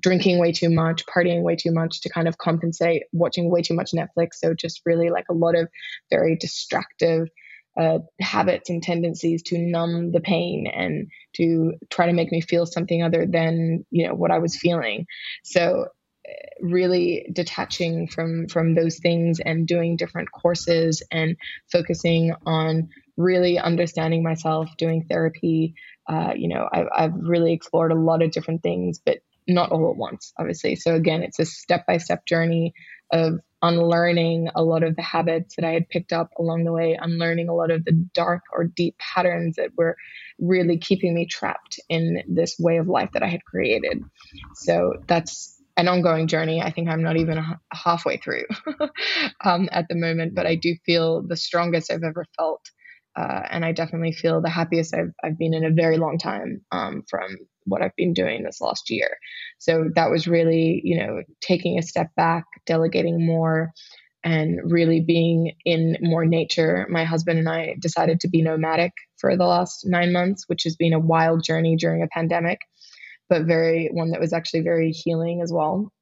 drinking 0.00 0.38
way 0.38 0.52
too 0.52 0.70
much 0.70 1.04
partying 1.06 1.42
way 1.42 1.56
too 1.56 1.72
much 1.72 2.00
to 2.00 2.08
kind 2.08 2.28
of 2.28 2.38
compensate 2.38 3.04
watching 3.12 3.50
way 3.50 3.62
too 3.62 3.74
much 3.74 3.92
netflix. 3.92 4.34
So 4.34 4.54
just 4.54 4.82
really 4.84 5.10
like 5.10 5.26
a 5.28 5.34
lot 5.34 5.56
of 5.56 5.68
very 6.10 6.36
distractive 6.36 7.28
uh, 7.76 7.98
habits 8.20 8.70
and 8.70 8.82
tendencies 8.82 9.42
to 9.44 9.58
numb 9.58 10.12
the 10.12 10.20
pain 10.20 10.66
and 10.72 11.08
to 11.34 11.74
try 11.90 12.06
to 12.06 12.12
make 12.12 12.32
me 12.32 12.40
feel 12.40 12.66
something 12.66 13.02
other 13.02 13.26
than 13.26 13.84
you 13.90 14.06
know 14.06 14.14
what 14.14 14.30
I 14.30 14.38
was 14.38 14.56
feeling. 14.56 15.06
So 15.44 15.86
uh, 16.26 16.32
really 16.60 17.28
detaching 17.32 18.08
from 18.08 18.48
from 18.48 18.74
those 18.74 18.98
things 18.98 19.40
and 19.40 19.66
doing 19.66 19.96
different 19.96 20.32
courses 20.32 21.02
and 21.10 21.36
focusing 21.70 22.34
on 22.46 22.88
really 23.16 23.58
understanding 23.58 24.22
myself 24.22 24.68
doing 24.76 25.06
therapy 25.08 25.74
uh, 26.08 26.32
you 26.34 26.48
know 26.48 26.68
I've, 26.72 26.86
I've 26.94 27.14
really 27.14 27.52
explored 27.52 27.92
a 27.92 27.96
lot 27.96 28.22
of 28.22 28.30
different 28.30 28.62
things 28.62 29.00
but 29.04 29.18
not 29.46 29.70
all 29.70 29.90
at 29.90 29.96
once 29.96 30.32
obviously 30.38 30.76
so 30.76 30.94
again 30.94 31.22
it's 31.22 31.38
a 31.38 31.44
step-by-step 31.44 32.26
journey 32.26 32.74
of 33.12 33.38
unlearning 33.62 34.48
a 34.54 34.62
lot 34.62 34.82
of 34.82 34.96
the 34.96 35.02
habits 35.02 35.56
that 35.56 35.64
I 35.64 35.72
had 35.72 35.88
picked 35.88 36.12
up 36.12 36.30
along 36.38 36.64
the 36.64 36.72
way, 36.72 36.98
unlearning 37.00 37.48
a 37.48 37.54
lot 37.54 37.70
of 37.70 37.84
the 37.84 37.92
dark 38.14 38.42
or 38.52 38.64
deep 38.64 38.96
patterns 38.98 39.56
that 39.56 39.70
were 39.76 39.96
really 40.38 40.78
keeping 40.78 41.14
me 41.14 41.26
trapped 41.26 41.80
in 41.88 42.22
this 42.28 42.56
way 42.58 42.76
of 42.76 42.88
life 42.88 43.10
that 43.12 43.22
I 43.22 43.28
had 43.28 43.44
created. 43.44 44.02
So 44.54 44.94
that's 45.06 45.60
an 45.76 45.88
ongoing 45.88 46.26
journey. 46.26 46.60
I 46.62 46.70
think 46.70 46.88
I'm 46.88 47.02
not 47.02 47.16
even 47.16 47.42
halfway 47.72 48.18
through 48.18 48.44
um, 49.44 49.68
at 49.72 49.88
the 49.88 49.94
moment, 49.94 50.34
but 50.34 50.46
I 50.46 50.54
do 50.54 50.74
feel 50.84 51.22
the 51.22 51.36
strongest 51.36 51.90
I've 51.90 52.02
ever 52.02 52.24
felt. 52.36 52.70
Uh, 53.14 53.42
and 53.50 53.64
I 53.64 53.72
definitely 53.72 54.12
feel 54.12 54.42
the 54.42 54.50
happiest 54.50 54.94
I've, 54.94 55.12
I've 55.24 55.38
been 55.38 55.54
in 55.54 55.64
a 55.64 55.70
very 55.70 55.96
long 55.96 56.18
time 56.18 56.60
um, 56.70 57.02
from 57.08 57.36
what 57.66 57.82
I've 57.82 57.96
been 57.96 58.12
doing 58.12 58.42
this 58.42 58.60
last 58.60 58.90
year. 58.90 59.16
So 59.58 59.90
that 59.94 60.10
was 60.10 60.26
really, 60.26 60.80
you 60.84 60.98
know, 60.98 61.22
taking 61.40 61.78
a 61.78 61.82
step 61.82 62.10
back, 62.16 62.44
delegating 62.66 63.24
more, 63.24 63.72
and 64.24 64.58
really 64.64 65.00
being 65.00 65.52
in 65.64 65.96
more 66.00 66.24
nature. 66.24 66.86
My 66.90 67.04
husband 67.04 67.38
and 67.38 67.48
I 67.48 67.76
decided 67.78 68.20
to 68.20 68.28
be 68.28 68.42
nomadic 68.42 68.92
for 69.18 69.36
the 69.36 69.44
last 69.44 69.86
nine 69.86 70.12
months, 70.12 70.44
which 70.48 70.64
has 70.64 70.74
been 70.74 70.92
a 70.92 70.98
wild 70.98 71.44
journey 71.44 71.76
during 71.76 72.02
a 72.02 72.08
pandemic, 72.08 72.60
but 73.28 73.46
very 73.46 73.88
one 73.92 74.10
that 74.10 74.20
was 74.20 74.32
actually 74.32 74.62
very 74.62 74.90
healing 74.90 75.42
as 75.42 75.52
well. 75.52 75.92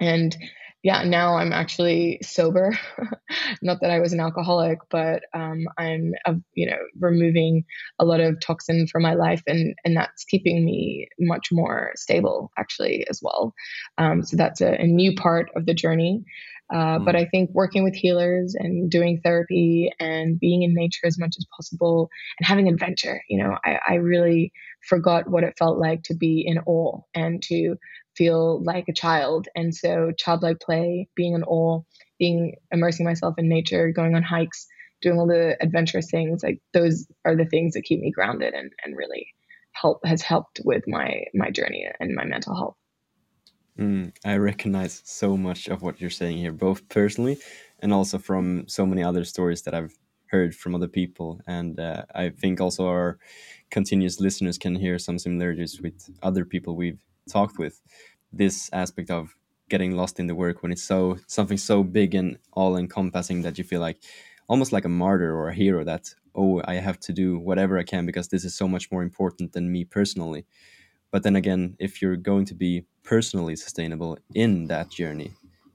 And 0.00 0.36
yeah, 0.82 1.02
now 1.02 1.36
I'm 1.36 1.52
actually 1.52 2.20
sober. 2.22 2.78
Not 3.62 3.80
that 3.82 3.90
I 3.90 4.00
was 4.00 4.14
an 4.14 4.20
alcoholic, 4.20 4.78
but 4.90 5.24
um, 5.34 5.66
I'm, 5.76 6.14
uh, 6.24 6.34
you 6.54 6.70
know, 6.70 6.78
removing 6.98 7.64
a 7.98 8.04
lot 8.06 8.20
of 8.20 8.40
toxin 8.40 8.86
from 8.86 9.02
my 9.02 9.14
life, 9.14 9.42
and 9.46 9.74
and 9.84 9.96
that's 9.96 10.24
keeping 10.24 10.64
me 10.64 11.08
much 11.18 11.48
more 11.52 11.92
stable, 11.96 12.50
actually, 12.56 13.06
as 13.10 13.20
well. 13.22 13.54
Um, 13.98 14.22
so 14.24 14.36
that's 14.36 14.62
a, 14.62 14.80
a, 14.80 14.86
new 14.86 15.14
part 15.14 15.50
of 15.54 15.66
the 15.66 15.74
journey. 15.74 16.24
Uh, 16.72 16.98
mm. 16.98 17.04
But 17.04 17.16
I 17.16 17.26
think 17.26 17.50
working 17.52 17.84
with 17.84 17.94
healers 17.94 18.54
and 18.58 18.90
doing 18.90 19.20
therapy 19.22 19.92
and 20.00 20.38
being 20.38 20.62
in 20.62 20.74
nature 20.74 21.06
as 21.06 21.18
much 21.18 21.34
as 21.36 21.46
possible 21.54 22.08
and 22.38 22.46
having 22.46 22.68
adventure, 22.68 23.22
you 23.28 23.42
know, 23.42 23.58
I, 23.64 23.80
I 23.86 23.94
really 23.94 24.52
forgot 24.88 25.28
what 25.28 25.44
it 25.44 25.58
felt 25.58 25.78
like 25.78 26.04
to 26.04 26.14
be 26.14 26.42
in 26.46 26.58
awe 26.60 27.00
and 27.14 27.42
to 27.42 27.76
feel 28.20 28.62
like 28.62 28.84
a 28.86 28.92
child. 28.92 29.48
And 29.54 29.74
so 29.74 30.12
childlike 30.18 30.60
play, 30.60 31.08
being 31.16 31.32
in 31.32 31.42
awe, 31.44 31.80
being 32.18 32.56
immersing 32.70 33.06
myself 33.06 33.34
in 33.38 33.48
nature, 33.48 33.92
going 33.92 34.14
on 34.14 34.22
hikes, 34.22 34.66
doing 35.00 35.18
all 35.18 35.26
the 35.26 35.56
adventurous 35.62 36.10
things, 36.10 36.42
like 36.42 36.60
those 36.74 37.06
are 37.24 37.34
the 37.34 37.46
things 37.46 37.72
that 37.72 37.84
keep 37.84 37.98
me 37.98 38.10
grounded 38.10 38.52
and, 38.52 38.72
and 38.84 38.94
really 38.94 39.26
help 39.72 40.00
has 40.04 40.20
helped 40.20 40.60
with 40.64 40.84
my 40.86 41.24
my 41.32 41.50
journey 41.50 41.86
and 41.98 42.14
my 42.14 42.24
mental 42.24 42.54
health. 42.54 42.76
Mm, 43.78 44.12
I 44.22 44.36
recognize 44.36 45.00
so 45.06 45.38
much 45.38 45.68
of 45.68 45.80
what 45.80 45.98
you're 45.98 46.10
saying 46.10 46.36
here, 46.36 46.52
both 46.52 46.86
personally 46.90 47.38
and 47.78 47.90
also 47.94 48.18
from 48.18 48.68
so 48.68 48.84
many 48.84 49.02
other 49.02 49.24
stories 49.24 49.62
that 49.62 49.74
I've 49.74 49.96
heard 50.26 50.54
from 50.54 50.74
other 50.74 50.88
people. 50.88 51.40
And 51.46 51.80
uh, 51.80 52.04
I 52.14 52.28
think 52.28 52.60
also 52.60 52.86
our 52.86 53.18
continuous 53.70 54.20
listeners 54.20 54.58
can 54.58 54.74
hear 54.74 54.98
some 54.98 55.18
similarities 55.18 55.80
with 55.80 56.10
other 56.22 56.44
people 56.44 56.76
we've 56.76 57.02
talked 57.30 57.58
with 57.58 57.80
this 58.32 58.70
aspect 58.72 59.10
of 59.10 59.34
getting 59.68 59.96
lost 59.96 60.18
in 60.18 60.26
the 60.26 60.34
work 60.34 60.62
when 60.62 60.72
it's 60.72 60.82
so 60.82 61.16
something 61.26 61.56
so 61.56 61.82
big 61.82 62.14
and 62.14 62.38
all 62.52 62.76
encompassing 62.76 63.42
that 63.42 63.56
you 63.56 63.64
feel 63.64 63.80
like 63.80 63.98
almost 64.48 64.72
like 64.72 64.84
a 64.84 64.88
martyr 64.88 65.34
or 65.34 65.48
a 65.48 65.54
hero 65.54 65.84
that 65.84 66.12
oh 66.34 66.60
i 66.64 66.74
have 66.74 66.98
to 66.98 67.12
do 67.12 67.38
whatever 67.38 67.78
i 67.78 67.82
can 67.82 68.04
because 68.04 68.28
this 68.28 68.44
is 68.44 68.54
so 68.54 68.68
much 68.68 68.90
more 68.92 69.02
important 69.02 69.52
than 69.52 69.72
me 69.72 69.84
personally. 69.84 70.44
But 71.12 71.22
then 71.22 71.36
again 71.36 71.76
if 71.78 72.02
you're 72.02 72.16
going 72.16 72.44
to 72.46 72.54
be 72.54 72.84
personally 73.02 73.56
sustainable 73.56 74.18
in 74.34 74.66
that 74.66 74.90
journey 74.90 75.32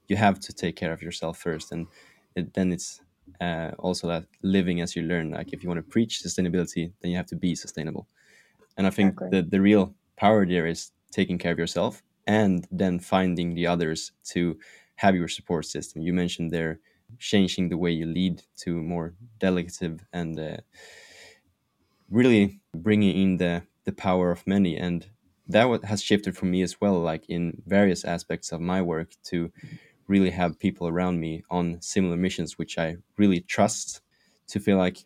you 0.08 0.16
have 0.16 0.38
to 0.40 0.52
take 0.52 0.76
care 0.76 0.92
of 0.92 1.02
yourself 1.02 1.36
first. 1.38 1.72
And 1.72 1.88
it, 2.36 2.54
then 2.54 2.72
it's 2.72 3.00
uh, 3.40 3.72
also 3.78 4.06
that 4.06 4.24
living 4.42 4.80
as 4.80 4.94
you 4.94 5.02
learn 5.02 5.32
like 5.32 5.52
if 5.52 5.62
you 5.62 5.68
want 5.68 5.78
to 5.78 5.90
preach 5.90 6.22
sustainability 6.22 6.92
then 7.00 7.10
you 7.10 7.16
have 7.16 7.26
to 7.26 7.36
be 7.36 7.54
sustainable. 7.54 8.06
And 8.76 8.86
i 8.86 8.90
think 8.90 9.12
exactly. 9.12 9.40
the, 9.40 9.48
the 9.48 9.60
real 9.60 9.94
power 10.16 10.46
there 10.46 10.66
is 10.66 10.92
taking 11.10 11.38
care 11.38 11.52
of 11.52 11.58
yourself 11.58 12.02
and 12.26 12.66
then 12.70 12.98
finding 12.98 13.54
the 13.54 13.66
others 13.66 14.12
to 14.24 14.58
have 14.96 15.14
your 15.14 15.28
support 15.28 15.66
system. 15.66 16.02
You 16.02 16.12
mentioned 16.12 16.50
there 16.50 16.80
changing 17.18 17.68
the 17.68 17.78
way 17.78 17.90
you 17.90 18.06
lead 18.06 18.42
to 18.56 18.82
more 18.82 19.14
delegative 19.38 20.04
and 20.12 20.38
uh, 20.38 20.56
really 22.10 22.60
bringing 22.74 23.16
in 23.16 23.36
the 23.36 23.62
the 23.84 23.92
power 23.92 24.30
of 24.30 24.46
many 24.46 24.76
and 24.76 25.06
that 25.48 25.84
has 25.84 26.02
shifted 26.02 26.36
for 26.36 26.46
me 26.46 26.62
as 26.62 26.80
well 26.80 27.00
like 27.00 27.24
in 27.28 27.62
various 27.66 28.04
aspects 28.04 28.50
of 28.50 28.60
my 28.60 28.82
work 28.82 29.12
to 29.22 29.50
really 30.08 30.30
have 30.30 30.58
people 30.58 30.88
around 30.88 31.20
me 31.20 31.42
on 31.50 31.80
similar 31.80 32.16
missions 32.16 32.58
which 32.58 32.78
i 32.78 32.96
really 33.16 33.40
trust 33.40 34.00
to 34.48 34.58
feel 34.58 34.76
like 34.76 34.98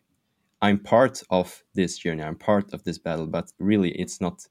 i'm 0.63 0.79
part 0.79 1.23
of 1.31 1.63
this 1.75 1.99
journey 1.99 2.23
i'm 2.23 2.37
part 2.37 2.73
of 2.73 2.85
this 2.85 2.99
battle 2.99 3.27
but 3.27 3.53
really 3.59 3.91
it's 3.93 4.21
not 4.21 4.47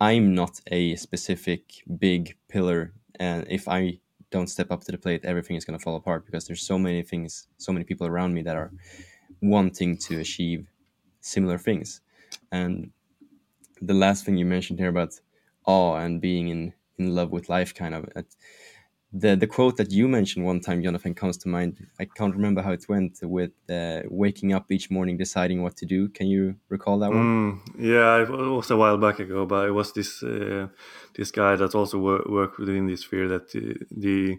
i'm 0.00 0.34
not 0.34 0.60
a 0.68 0.96
specific 0.96 1.82
big 1.98 2.36
pillar 2.48 2.92
and 3.18 3.46
if 3.50 3.68
i 3.68 3.98
don't 4.30 4.48
step 4.48 4.70
up 4.70 4.82
to 4.82 4.92
the 4.92 4.98
plate 4.98 5.24
everything 5.24 5.56
is 5.56 5.64
going 5.64 5.78
to 5.78 5.82
fall 5.82 5.96
apart 5.96 6.24
because 6.26 6.46
there's 6.46 6.62
so 6.62 6.78
many 6.78 7.02
things 7.02 7.48
so 7.58 7.72
many 7.72 7.84
people 7.84 8.06
around 8.06 8.34
me 8.34 8.42
that 8.42 8.56
are 8.56 8.72
wanting 9.42 9.96
to 9.96 10.20
achieve 10.20 10.66
similar 11.20 11.58
things. 11.58 12.00
And 12.52 12.92
the 13.80 13.94
last 13.94 14.24
thing 14.24 14.36
you 14.36 14.46
mentioned 14.46 14.78
here 14.78 14.88
about 14.88 15.20
awe 15.66 15.96
and 15.96 16.20
being 16.20 16.48
in 16.48 16.74
in 16.98 17.14
love 17.14 17.30
with 17.30 17.48
life 17.48 17.74
kind 17.74 17.94
of 17.94 18.06
the 19.12 19.34
the 19.34 19.46
quote 19.46 19.76
that 19.76 19.90
you 19.90 20.06
mentioned 20.06 20.44
one 20.44 20.60
time 20.60 20.82
jonathan 20.82 21.14
comes 21.14 21.36
to 21.38 21.48
mind. 21.48 21.86
I 21.98 22.04
can't 22.04 22.34
remember 22.34 22.62
how 22.62 22.72
it 22.72 22.88
went 22.88 23.18
with 23.22 23.50
uh, 23.68 24.02
waking 24.08 24.52
up 24.52 24.70
each 24.70 24.90
morning 24.90 25.16
deciding 25.16 25.62
what 25.62 25.76
to 25.78 25.86
do. 25.86 26.08
Can 26.08 26.28
you 26.28 26.56
recall 26.68 26.98
that 27.00 27.10
one? 27.10 27.18
Mm, 27.18 27.60
yeah 27.78 28.22
it 28.22 28.30
was 28.30 28.70
a 28.70 28.76
while 28.76 28.98
back 28.98 29.18
ago 29.18 29.46
but 29.46 29.68
it 29.68 29.72
was 29.72 29.92
this 29.92 30.22
uh, 30.22 30.68
this 31.16 31.30
guy 31.30 31.56
that 31.56 31.74
also 31.74 31.98
wor- 31.98 32.26
worked 32.28 32.58
within 32.58 32.86
this 32.86 33.00
sphere 33.00 33.28
that 33.28 33.50
the, 33.50 33.76
the 33.90 34.38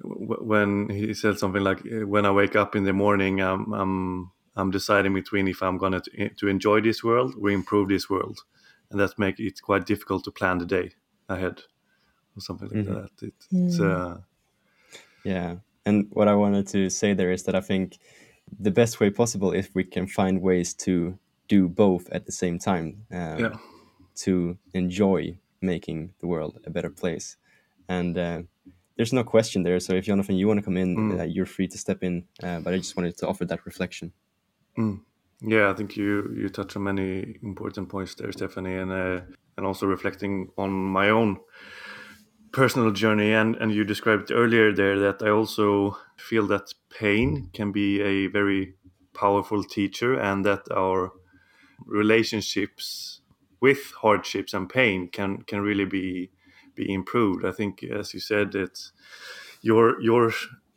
when 0.00 0.88
he 0.90 1.12
said 1.14 1.38
something 1.38 1.64
like 1.64 1.80
when 2.06 2.24
i 2.24 2.30
wake 2.30 2.54
up 2.54 2.76
in 2.76 2.84
the 2.84 2.92
morning 2.92 3.40
i'm, 3.40 3.72
I'm 3.72 4.30
I'm 4.58 4.72
deciding 4.72 5.14
between 5.14 5.46
if 5.46 5.62
I'm 5.62 5.78
going 5.78 5.92
to 5.92 6.28
to 6.28 6.48
enjoy 6.48 6.80
this 6.80 7.04
world 7.04 7.36
or 7.40 7.50
improve 7.50 7.88
this 7.88 8.10
world, 8.10 8.40
and 8.90 8.98
that 8.98 9.16
makes 9.16 9.38
it 9.38 9.62
quite 9.62 9.86
difficult 9.86 10.24
to 10.24 10.32
plan 10.32 10.58
the 10.58 10.66
day 10.66 10.90
ahead 11.28 11.62
or 12.38 12.40
something 12.40 12.68
like 12.68 12.86
mm-hmm. 12.86 12.94
that. 12.94 13.22
It, 13.22 13.34
it's 13.50 13.80
uh... 13.80 14.18
yeah, 15.24 15.56
and 15.84 16.06
what 16.10 16.28
I 16.28 16.34
wanted 16.34 16.66
to 16.68 16.90
say 16.90 17.12
there 17.14 17.32
is 17.32 17.42
that 17.44 17.54
I 17.54 17.60
think 17.60 17.98
the 18.58 18.70
best 18.70 19.00
way 19.00 19.10
possible 19.10 19.52
if 19.52 19.74
we 19.74 19.84
can 19.84 20.06
find 20.06 20.40
ways 20.40 20.72
to 20.74 21.18
do 21.48 21.68
both 21.68 22.08
at 22.10 22.26
the 22.26 22.32
same 22.32 22.58
time 22.58 23.04
um, 23.12 23.38
yeah. 23.38 23.56
to 24.14 24.56
enjoy 24.74 25.36
making 25.60 26.12
the 26.20 26.26
world 26.26 26.58
a 26.64 26.70
better 26.70 26.90
place 26.90 27.36
and 27.88 28.16
uh, 28.16 28.40
there's 28.96 29.12
no 29.12 29.24
question 29.24 29.64
there 29.64 29.80
so 29.80 29.92
if 29.92 30.04
jonathan 30.04 30.36
you 30.36 30.46
want 30.46 30.58
to 30.58 30.64
come 30.64 30.76
in 30.76 30.96
mm. 30.96 31.20
uh, 31.20 31.24
you're 31.24 31.46
free 31.46 31.66
to 31.66 31.76
step 31.76 32.02
in 32.02 32.24
uh, 32.42 32.60
but 32.60 32.72
i 32.72 32.76
just 32.76 32.96
wanted 32.96 33.16
to 33.16 33.26
offer 33.26 33.44
that 33.44 33.66
reflection 33.66 34.12
Mm. 34.78 35.00
Yeah, 35.40 35.70
I 35.70 35.74
think 35.74 35.96
you 35.96 36.32
you 36.36 36.48
touch 36.48 36.76
on 36.76 36.84
many 36.84 37.36
important 37.42 37.88
points 37.88 38.14
there, 38.14 38.32
Stephanie, 38.32 38.76
and 38.76 38.90
uh, 38.90 39.20
and 39.56 39.66
also 39.66 39.86
reflecting 39.86 40.50
on 40.56 40.70
my 40.70 41.10
own 41.10 41.38
personal 42.52 42.90
journey 42.92 43.32
and 43.32 43.56
and 43.56 43.72
you 43.72 43.84
described 43.84 44.30
earlier 44.30 44.72
there 44.72 44.98
that 44.98 45.22
I 45.22 45.30
also 45.30 45.96
feel 46.16 46.46
that 46.48 46.74
pain 46.90 47.50
can 47.52 47.72
be 47.72 48.00
a 48.00 48.26
very 48.28 48.74
powerful 49.14 49.64
teacher 49.64 50.18
and 50.18 50.44
that 50.44 50.70
our 50.72 51.12
relationships 51.86 53.20
with 53.60 53.92
hardships 54.02 54.54
and 54.54 54.68
pain 54.68 55.08
can 55.08 55.42
can 55.42 55.60
really 55.60 55.84
be 55.84 56.30
be 56.74 56.92
improved. 56.92 57.44
I 57.44 57.52
think 57.52 57.82
as 57.82 58.14
you 58.14 58.20
said 58.20 58.54
it's 58.54 58.92
your 59.62 60.00
your 60.00 60.32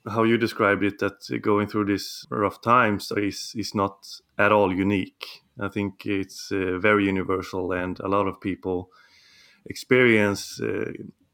how 0.09 0.24
you 0.24 0.38
described 0.38 0.84
it 0.84 0.99
that 0.99 1.41
going 1.41 1.67
through 1.67 1.86
these 1.86 2.26
rough 2.30 2.61
times 2.61 3.11
is 3.17 3.53
is 3.55 3.76
not 3.76 4.07
at 4.38 4.51
all 4.51 4.74
unique. 4.74 5.43
I 5.59 5.67
think 5.69 6.05
it's 6.05 6.51
uh, 6.51 6.80
very 6.80 7.05
universal, 7.05 7.72
and 7.72 7.99
a 7.99 8.07
lot 8.07 8.28
of 8.28 8.41
people 8.41 8.89
experience 9.65 10.59
uh, 10.61 10.91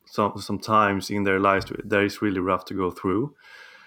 some 0.07 0.33
sometimes 0.37 1.09
in 1.09 1.23
their 1.23 1.39
lives 1.39 1.65
that 1.83 2.03
is 2.03 2.21
really 2.21 2.39
rough 2.39 2.65
to 2.65 2.73
go 2.73 2.91
through. 2.91 3.35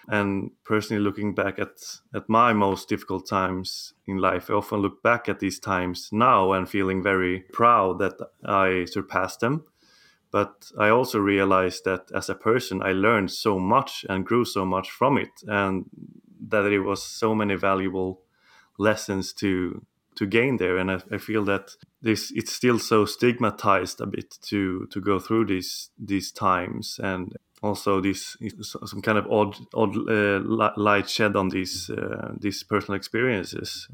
And 0.09 0.51
personally, 0.65 1.03
looking 1.03 1.35
back 1.35 1.59
at 1.59 1.79
at 2.15 2.29
my 2.29 2.53
most 2.53 2.89
difficult 2.89 3.29
times 3.29 3.95
in 4.07 4.19
life, 4.19 4.51
I 4.51 4.55
often 4.55 4.81
look 4.81 5.03
back 5.03 5.29
at 5.29 5.41
these 5.41 5.61
times 5.61 6.09
now 6.13 6.53
and 6.53 6.69
feeling 6.69 7.03
very 7.03 7.41
proud 7.53 7.99
that 7.99 8.15
I 8.45 8.87
surpassed 8.87 9.41
them 9.41 9.65
but 10.31 10.71
I 10.79 10.89
also 10.91 11.19
realized 11.19 11.85
that 11.85 12.11
as 12.15 12.29
a 12.29 12.35
person, 12.35 12.83
I 12.83 12.93
learned 12.93 13.31
so 13.31 13.59
much 13.59 14.07
and 14.09 14.25
grew 14.25 14.45
so 14.45 14.65
much 14.65 14.91
from 14.91 15.19
it, 15.19 15.31
and 15.47 15.87
that 16.49 16.67
it 16.67 16.81
was 16.81 17.03
so 17.03 17.35
many 17.35 17.57
valuable 17.57 18.23
lessons 18.79 19.33
to 19.35 19.85
to 20.17 20.27
gain 20.27 20.57
there. 20.57 20.79
And 20.79 20.91
I, 20.91 21.01
I 21.13 21.19
feel 21.19 21.45
that 21.45 21.77
this 22.03 22.33
it's 22.35 22.53
still 22.53 22.79
so 22.79 23.05
stigmatized 23.05 24.01
a 24.01 24.07
bit 24.07 24.39
to 24.43 24.87
to 24.91 25.01
go 25.01 25.19
through 25.19 25.47
these 25.47 25.91
these 25.99 26.33
times 26.33 27.01
and 27.03 27.37
also 27.63 28.01
this 28.01 28.37
some 28.63 29.03
kind 29.03 29.19
of 29.19 29.27
odd 29.31 29.57
odd 29.75 29.97
uh, 30.09 30.41
light 30.77 31.09
shed 31.09 31.37
on 31.37 31.51
these 31.51 31.91
uh, 31.91 32.33
these 32.39 32.63
personal 32.63 32.97
experiences. 32.97 33.89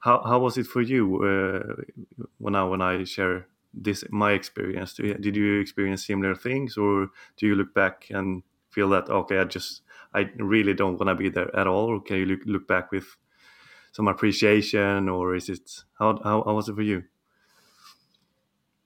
How 0.00 0.22
how 0.22 0.38
was 0.38 0.56
it 0.56 0.66
for 0.66 0.80
you 0.80 1.22
uh, 1.22 2.24
when 2.38 2.54
I 2.54 2.64
when 2.64 2.80
I 2.80 3.04
share 3.04 3.46
this 3.72 4.04
my 4.10 4.32
experience 4.32 4.94
did 4.94 5.36
you 5.36 5.60
experience 5.60 6.06
similar 6.06 6.34
things 6.34 6.76
or 6.76 7.08
do 7.36 7.46
you 7.46 7.54
look 7.54 7.72
back 7.72 8.08
and 8.10 8.42
feel 8.70 8.88
that 8.88 9.08
okay 9.08 9.38
i 9.38 9.44
just 9.44 9.82
i 10.12 10.28
really 10.38 10.74
don't 10.74 10.98
want 10.98 11.08
to 11.08 11.14
be 11.14 11.28
there 11.28 11.54
at 11.56 11.66
all 11.66 11.86
or 11.86 12.00
can 12.00 12.16
you 12.16 12.26
look, 12.26 12.40
look 12.46 12.66
back 12.66 12.90
with 12.90 13.16
some 13.92 14.08
appreciation 14.08 15.08
or 15.08 15.34
is 15.34 15.48
it 15.48 15.82
how, 15.98 16.18
how, 16.22 16.42
how 16.44 16.54
was 16.54 16.68
it 16.68 16.74
for 16.74 16.82
you 16.82 17.02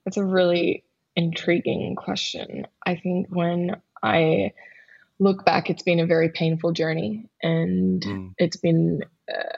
that's 0.03 0.17
a 0.17 0.23
really 0.25 0.83
intriguing 1.15 1.95
question 1.95 2.67
i 2.85 2.95
think 2.95 3.27
when 3.29 3.75
i 4.03 4.51
look 5.19 5.45
back 5.45 5.69
it's 5.69 5.83
been 5.83 5.99
a 5.99 6.05
very 6.05 6.29
painful 6.29 6.71
journey 6.71 7.29
and 7.41 8.01
mm. 8.03 8.33
it's 8.37 8.57
been 8.57 9.01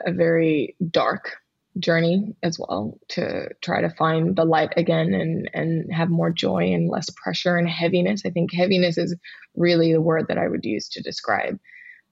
a 0.06 0.12
very 0.12 0.76
dark 0.90 1.36
journey 1.78 2.34
as 2.42 2.58
well 2.58 2.98
to 3.08 3.48
try 3.62 3.80
to 3.80 3.90
find 3.90 4.36
the 4.36 4.44
light 4.44 4.72
again 4.76 5.14
and 5.14 5.50
and 5.54 5.92
have 5.92 6.10
more 6.10 6.30
joy 6.30 6.72
and 6.72 6.88
less 6.88 7.10
pressure 7.10 7.56
and 7.56 7.68
heaviness. 7.68 8.22
I 8.24 8.30
think 8.30 8.52
heaviness 8.52 8.98
is 8.98 9.14
really 9.54 9.92
the 9.92 10.00
word 10.00 10.26
that 10.28 10.38
I 10.38 10.48
would 10.48 10.64
use 10.64 10.88
to 10.90 11.02
describe 11.02 11.58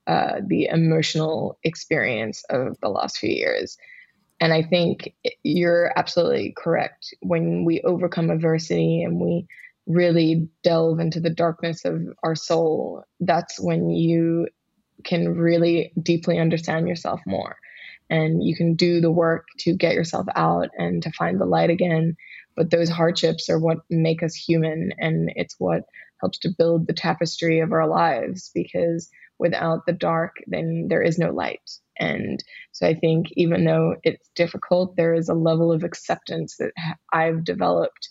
uh, 0.07 0.41
the 0.47 0.67
emotional 0.67 1.59
experience 1.65 2.45
of 2.51 2.79
the 2.81 2.89
last 2.89 3.19
few 3.19 3.31
years. 3.31 3.77
And 4.41 4.53
I 4.53 4.63
think 4.63 5.15
you're 5.43 5.93
absolutely 5.97 6.55
correct. 6.57 7.15
When 7.21 7.65
we 7.65 7.81
overcome 7.83 8.31
adversity 8.31 9.03
and 9.03 9.19
we 9.21 9.47
really 9.87 10.49
delve 10.63 11.01
into 11.01 11.21
the 11.21 11.31
darkness 11.31 11.85
of 11.85 12.03
our 12.23 12.35
soul, 12.35 13.05
that's 13.21 13.59
when 13.59 13.91
you 13.91 14.49
can 15.05 15.35
really 15.35 15.93
deeply 16.03 16.39
understand 16.39 16.89
yourself 16.89 17.21
more 17.27 17.57
and 18.11 18.43
you 18.45 18.57
can 18.57 18.75
do 18.75 19.01
the 19.01 19.11
work 19.11 19.47
to 19.59 19.75
get 19.75 19.95
yourself 19.95 20.27
out 20.37 20.69
and 20.79 21.03
to 21.03 21.11
find 21.13 21.41
the 21.41 21.45
light 21.47 21.71
again. 21.71 22.17
But 22.57 22.71
those 22.71 22.89
hardships 22.89 23.51
are 23.51 23.59
what 23.59 23.79
make 23.91 24.23
us 24.23 24.35
human, 24.35 24.93
and 24.99 25.31
it's 25.37 25.57
what 25.59 25.83
helps 26.21 26.39
to 26.39 26.55
build 26.57 26.87
the 26.87 26.95
tapestry 26.95 27.61
of 27.61 27.73
our 27.73 27.87
lives 27.87 28.51
because 28.55 29.11
without 29.39 29.87
the 29.87 29.93
dark, 29.93 30.37
then 30.47 30.87
there 30.89 31.03
is 31.03 31.19
no 31.19 31.31
light. 31.31 31.71
And 31.99 32.43
so 32.73 32.87
I 32.87 32.95
think 32.95 33.29
even 33.33 33.65
though 33.65 33.97
it's 34.03 34.29
difficult, 34.35 34.97
there 34.97 35.15
is 35.15 35.29
a 35.29 35.35
level 35.35 35.73
of 35.73 35.85
acceptance 35.85 36.57
that 36.59 36.73
I've 37.13 37.45
developed 37.45 38.09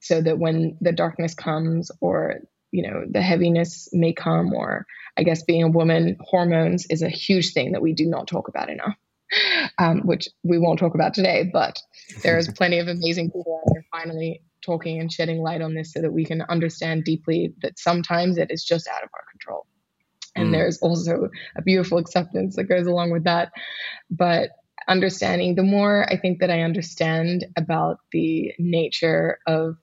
so 0.00 0.20
that 0.20 0.38
when 0.38 0.76
the 0.80 0.92
darkness 0.92 1.34
comes 1.34 1.90
or 2.00 2.40
you 2.70 2.82
know 2.82 3.04
the 3.08 3.22
heaviness 3.22 3.88
may 3.92 4.12
come 4.12 4.52
or 4.52 4.84
i 5.16 5.22
guess 5.22 5.44
being 5.44 5.62
a 5.62 5.68
woman 5.68 6.16
hormones 6.20 6.86
is 6.90 7.02
a 7.02 7.08
huge 7.08 7.52
thing 7.52 7.70
that 7.70 7.80
we 7.80 7.92
do 7.92 8.04
not 8.04 8.26
talk 8.26 8.48
about 8.48 8.68
enough 8.68 8.96
um, 9.78 10.00
which 10.00 10.28
we 10.42 10.58
won't 10.58 10.78
talk 10.78 10.94
about 10.94 11.14
today. 11.14 11.48
But 11.52 11.80
there's 12.22 12.52
plenty 12.56 12.78
of 12.78 12.88
amazing 12.88 13.30
people 13.30 13.60
out 13.60 13.72
there 13.72 13.84
finally 13.90 14.42
talking 14.64 14.98
and 14.98 15.12
shedding 15.12 15.40
light 15.40 15.60
on 15.60 15.74
this 15.74 15.92
so 15.92 16.00
that 16.00 16.12
we 16.12 16.24
can 16.24 16.42
understand 16.42 17.04
deeply 17.04 17.54
that 17.62 17.78
sometimes 17.78 18.38
it 18.38 18.50
is 18.50 18.64
just 18.64 18.88
out 18.88 19.02
of 19.02 19.10
our 19.12 19.24
control. 19.30 19.66
And 20.36 20.48
mm. 20.48 20.52
there's 20.52 20.78
also 20.78 21.28
a 21.56 21.62
beautiful 21.62 21.98
acceptance 21.98 22.56
that 22.56 22.64
goes 22.64 22.86
along 22.86 23.10
with 23.10 23.24
that. 23.24 23.52
But 24.10 24.50
understanding, 24.88 25.54
the 25.54 25.62
more 25.62 26.06
I 26.10 26.16
think 26.16 26.40
that 26.40 26.50
I 26.50 26.62
understand 26.62 27.46
about 27.56 27.98
the 28.12 28.52
nature 28.58 29.38
of 29.46 29.76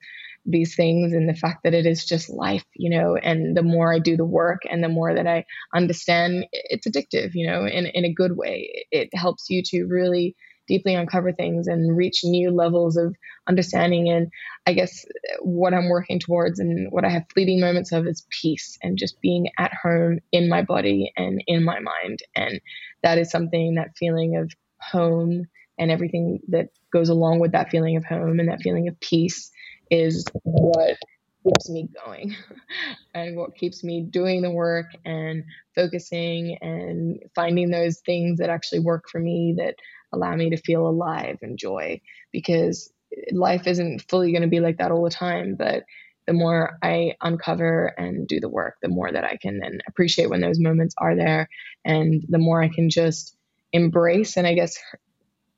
these 0.44 0.74
things 0.74 1.12
and 1.12 1.28
the 1.28 1.34
fact 1.34 1.62
that 1.62 1.74
it 1.74 1.86
is 1.86 2.04
just 2.04 2.28
life, 2.28 2.64
you 2.74 2.90
know, 2.90 3.16
and 3.16 3.56
the 3.56 3.62
more 3.62 3.94
I 3.94 3.98
do 3.98 4.16
the 4.16 4.24
work 4.24 4.62
and 4.68 4.82
the 4.82 4.88
more 4.88 5.14
that 5.14 5.26
I 5.26 5.44
understand, 5.74 6.46
it's 6.52 6.86
addictive, 6.86 7.30
you 7.34 7.46
know, 7.46 7.64
in, 7.64 7.86
in 7.86 8.04
a 8.04 8.12
good 8.12 8.36
way. 8.36 8.86
It 8.90 9.10
helps 9.14 9.48
you 9.50 9.62
to 9.66 9.84
really 9.84 10.34
deeply 10.72 10.94
uncover 10.94 11.32
things 11.32 11.66
and 11.66 11.94
reach 11.94 12.24
new 12.24 12.50
levels 12.50 12.96
of 12.96 13.14
understanding. 13.46 14.08
And 14.08 14.28
I 14.66 14.72
guess 14.72 15.04
what 15.40 15.74
I'm 15.74 15.90
working 15.90 16.18
towards 16.18 16.58
and 16.60 16.90
what 16.90 17.04
I 17.04 17.10
have 17.10 17.24
fleeting 17.34 17.60
moments 17.60 17.92
of 17.92 18.06
is 18.06 18.26
peace 18.30 18.78
and 18.82 18.96
just 18.96 19.20
being 19.20 19.50
at 19.58 19.70
home 19.74 20.20
in 20.32 20.48
my 20.48 20.62
body 20.62 21.12
and 21.14 21.44
in 21.46 21.62
my 21.62 21.78
mind. 21.78 22.20
And 22.34 22.58
that 23.02 23.18
is 23.18 23.30
something 23.30 23.74
that 23.74 23.98
feeling 23.98 24.38
of 24.38 24.50
home 24.80 25.46
and 25.78 25.90
everything 25.90 26.40
that 26.48 26.70
goes 26.90 27.10
along 27.10 27.40
with 27.40 27.52
that 27.52 27.68
feeling 27.68 27.98
of 27.98 28.04
home 28.06 28.40
and 28.40 28.48
that 28.48 28.62
feeling 28.62 28.88
of 28.88 28.98
peace 29.00 29.50
is 29.90 30.24
what 30.44 30.96
keeps 31.44 31.68
me 31.68 31.86
going 32.02 32.34
and 33.14 33.36
what 33.36 33.54
keeps 33.56 33.84
me 33.84 34.00
doing 34.08 34.40
the 34.40 34.50
work 34.50 34.86
and 35.04 35.44
focusing 35.74 36.56
and 36.62 37.22
finding 37.34 37.70
those 37.70 38.00
things 38.06 38.38
that 38.38 38.48
actually 38.48 38.78
work 38.78 39.04
for 39.10 39.18
me 39.18 39.54
that 39.58 39.74
allow 40.12 40.34
me 40.34 40.50
to 40.50 40.56
feel 40.56 40.86
alive 40.86 41.38
and 41.42 41.58
joy 41.58 42.00
because 42.32 42.92
life 43.32 43.66
isn't 43.66 44.04
fully 44.08 44.32
going 44.32 44.42
to 44.42 44.48
be 44.48 44.60
like 44.60 44.78
that 44.78 44.90
all 44.90 45.04
the 45.04 45.10
time 45.10 45.54
but 45.56 45.84
the 46.26 46.32
more 46.32 46.78
i 46.82 47.14
uncover 47.20 47.86
and 47.86 48.26
do 48.28 48.40
the 48.40 48.48
work 48.48 48.76
the 48.82 48.88
more 48.88 49.10
that 49.10 49.24
i 49.24 49.36
can 49.36 49.58
then 49.58 49.80
appreciate 49.86 50.30
when 50.30 50.40
those 50.40 50.58
moments 50.58 50.94
are 50.98 51.16
there 51.16 51.48
and 51.84 52.24
the 52.28 52.38
more 52.38 52.62
i 52.62 52.68
can 52.68 52.88
just 52.88 53.36
embrace 53.72 54.36
and 54.36 54.46
i 54.46 54.54
guess 54.54 54.78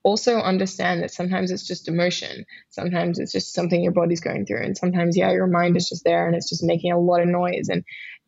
also 0.05 0.37
understand 0.37 1.03
that 1.03 1.11
sometimes 1.11 1.51
it's 1.51 1.67
just 1.67 1.89
emotion. 1.89 2.45
Sometimes 2.71 3.19
it's 3.19 3.33
just 3.33 3.55
something 3.55 3.83
your 3.83 3.93
body's 3.93 4.21
going 4.21 4.47
through. 4.47 4.63
And 4.63 4.77
sometimes, 4.77 5.17
yeah, 5.17 5.33
your 5.33 5.47
mind 5.47 5.77
is 5.77 5.89
just 5.89 6.05
there 6.05 6.27
and 6.27 6.37
it's 6.37 6.49
just 6.49 6.63
making 6.63 6.93
a 6.93 7.01
lot 7.01 7.23
of 7.23 7.29
noise. 7.29 7.69
And 7.71 7.85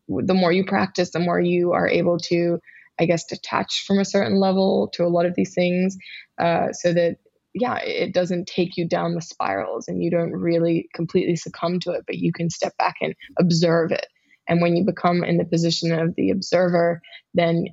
the 0.08 0.34
more 0.34 0.50
you 0.50 0.64
practice, 0.64 1.10
the 1.10 1.20
more 1.20 1.38
you 1.38 1.72
are 1.72 1.86
able 1.86 2.18
to, 2.18 2.58
I 2.98 3.06
guess, 3.06 3.24
detached 3.24 3.86
from 3.86 3.98
a 3.98 4.04
certain 4.04 4.38
level 4.38 4.88
to 4.94 5.04
a 5.04 5.08
lot 5.08 5.26
of 5.26 5.34
these 5.34 5.54
things 5.54 5.96
uh, 6.38 6.72
so 6.72 6.92
that, 6.92 7.16
yeah, 7.54 7.78
it 7.78 8.14
doesn't 8.14 8.46
take 8.46 8.76
you 8.76 8.86
down 8.88 9.14
the 9.14 9.22
spirals 9.22 9.88
and 9.88 10.02
you 10.02 10.10
don't 10.10 10.32
really 10.32 10.88
completely 10.94 11.36
succumb 11.36 11.80
to 11.80 11.92
it, 11.92 12.04
but 12.06 12.16
you 12.16 12.32
can 12.32 12.50
step 12.50 12.76
back 12.78 12.96
and 13.00 13.14
observe 13.38 13.92
it 13.92 14.06
and 14.48 14.60
when 14.60 14.76
you 14.76 14.84
become 14.84 15.24
in 15.24 15.38
the 15.38 15.44
position 15.44 15.92
of 15.92 16.14
the 16.16 16.30
observer, 16.30 17.00
then 17.34 17.66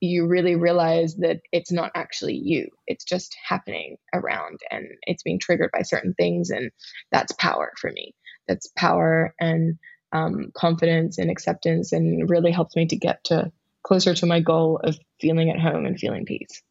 you 0.00 0.26
really 0.26 0.56
realize 0.56 1.16
that 1.16 1.40
it's 1.52 1.72
not 1.72 1.90
actually 1.94 2.36
you. 2.36 2.68
It's 2.86 3.04
just 3.04 3.36
happening 3.46 3.96
around 4.14 4.60
and 4.70 4.86
it's 5.02 5.22
being 5.22 5.38
triggered 5.40 5.70
by 5.72 5.82
certain 5.82 6.14
things. 6.14 6.50
And 6.50 6.70
that's 7.10 7.32
power 7.32 7.72
for 7.78 7.90
me. 7.90 8.14
That's 8.46 8.70
power 8.76 9.34
and 9.40 9.78
um, 10.12 10.50
confidence 10.56 11.18
and 11.18 11.30
acceptance 11.30 11.92
and 11.92 12.28
really 12.28 12.52
helps 12.52 12.76
me 12.76 12.86
to 12.86 12.96
get 12.96 13.22
to 13.24 13.52
closer 13.82 14.14
to 14.14 14.26
my 14.26 14.40
goal 14.40 14.80
of 14.84 14.98
feeling 15.20 15.50
at 15.50 15.60
home 15.60 15.86
and 15.86 15.98
feeling 15.98 16.24
peace. 16.24 16.62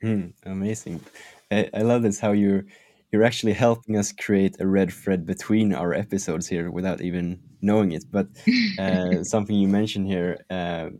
Hmm, 0.00 0.28
amazing. 0.44 1.00
I, 1.50 1.70
I 1.72 1.82
love 1.82 2.02
this 2.02 2.18
how 2.20 2.32
you're 2.32 2.64
you're 3.12 3.24
actually 3.24 3.52
helping 3.52 3.96
us 3.96 4.12
create 4.12 4.56
a 4.60 4.66
red 4.66 4.92
thread 4.92 5.24
between 5.24 5.72
our 5.72 5.94
episodes 5.94 6.48
here 6.48 6.70
without 6.70 7.00
even 7.00 7.40
knowing 7.62 7.92
it. 7.92 8.04
But 8.10 8.26
uh, 8.78 9.22
something 9.22 9.56
you 9.56 9.68
mentioned 9.68 10.08
here, 10.08 10.44
uh, 10.50 10.90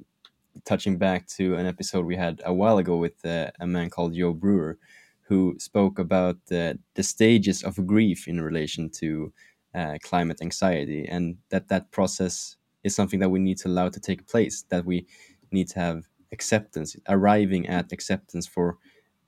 touching 0.64 0.99
back 0.99 1.27
to 1.37 1.57
an 1.57 1.66
episode 1.66 2.07
we 2.07 2.16
had 2.16 2.41
a 2.45 2.55
while 2.55 2.79
ago 2.79 2.97
with 2.97 3.24
uh, 3.24 3.51
a 3.61 3.66
man 3.66 3.91
called 3.91 4.14
Joe 4.14 4.33
Brewer, 4.33 4.79
who 5.22 5.57
spoke 5.59 5.99
about 5.99 6.37
the 6.47 6.79
stages 7.01 7.62
of 7.64 7.87
grief 7.87 8.29
in 8.29 8.41
relation 8.41 8.89
to 9.01 9.33
uh, 9.74 9.99
climate 10.03 10.39
anxiety, 10.41 11.07
and 11.07 11.37
that 11.51 11.68
that 11.68 11.91
process 11.91 12.57
is 12.87 12.95
something 12.95 13.20
that 13.20 13.30
we 13.34 13.39
need 13.39 13.59
to 13.59 13.68
allow 13.68 13.89
to 13.91 14.01
take 14.01 14.26
place. 14.26 14.64
That 14.70 14.84
we 14.87 15.07
need 15.51 15.68
to 15.70 15.80
have 15.80 15.99
acceptance, 16.32 16.97
arriving 17.09 17.68
at 17.68 17.93
acceptance 17.93 18.47
for 18.47 18.78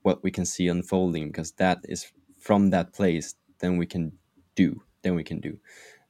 what 0.03 0.23
we 0.23 0.31
can 0.31 0.47
see 0.47 0.69
unfolding, 0.69 1.29
because 1.29 1.53
that 1.53 1.79
is 1.85 2.13
from 2.39 2.71
that 2.71 2.93
place, 2.93 3.35
then 3.59 3.79
we 3.79 3.87
can 3.87 4.13
do, 4.55 4.83
then 5.03 5.15
we 5.15 5.25
can 5.25 5.41
do. 5.41 5.59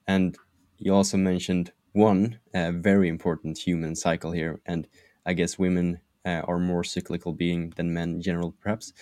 And 0.06 0.36
you 0.78 0.94
also 0.94 1.16
mentioned 1.16 1.72
one 1.92 2.38
uh, 2.54 2.72
very 2.72 3.08
important 3.08 3.58
human 3.58 3.96
cycle 3.96 4.32
here, 4.32 4.60
and 4.66 4.86
I 5.26 5.32
guess 5.34 5.58
women 5.58 6.00
uh, 6.24 6.42
are 6.46 6.58
more 6.58 6.84
cyclical 6.84 7.32
being 7.32 7.72
than 7.76 7.92
men 7.92 8.10
in 8.16 8.22
general, 8.22 8.54
perhaps. 8.60 8.92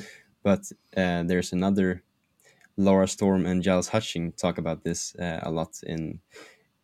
But 0.42 0.60
uh, 0.96 1.24
there's 1.24 1.52
another 1.52 2.02
Laura 2.76 3.08
Storm 3.08 3.46
and 3.46 3.62
Giles 3.62 3.88
Hutchins 3.88 4.34
talk 4.36 4.58
about 4.58 4.84
this 4.84 5.14
uh, 5.16 5.40
a 5.42 5.50
lot 5.50 5.80
in 5.82 6.20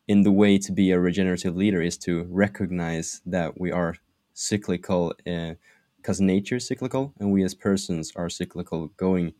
in 0.08 0.22
the 0.22 0.32
way 0.32 0.58
to 0.58 0.72
be 0.72 0.90
a 0.90 0.98
regenerative 0.98 1.56
leader 1.56 1.80
is 1.80 1.96
to 1.96 2.24
recognize 2.28 3.20
that 3.26 3.60
we 3.60 3.70
are 3.70 3.96
cyclical 4.34 5.12
because 5.24 6.20
uh, 6.20 6.24
nature 6.24 6.56
is 6.56 6.66
cyclical 6.66 7.12
and 7.20 7.30
we 7.30 7.44
as 7.44 7.54
persons 7.54 8.12
are 8.16 8.28
cyclical 8.28 8.88
going 8.96 9.32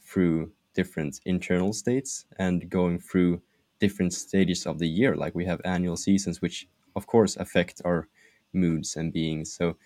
through 0.00 0.50
different 0.74 1.20
internal 1.26 1.72
states 1.72 2.24
and 2.38 2.70
going 2.70 2.98
through 2.98 3.40
different 3.80 4.12
stages 4.12 4.66
of 4.66 4.78
the 4.78 4.88
year. 4.88 5.16
Like 5.16 5.34
we 5.34 5.44
have 5.46 5.60
annual 5.64 5.96
seasons, 5.96 6.40
which 6.40 6.68
of 6.96 7.06
course 7.06 7.36
affect 7.36 7.82
our 7.84 8.08
moods 8.52 8.96
and 8.96 9.12
beings. 9.12 9.52
So 9.52 9.76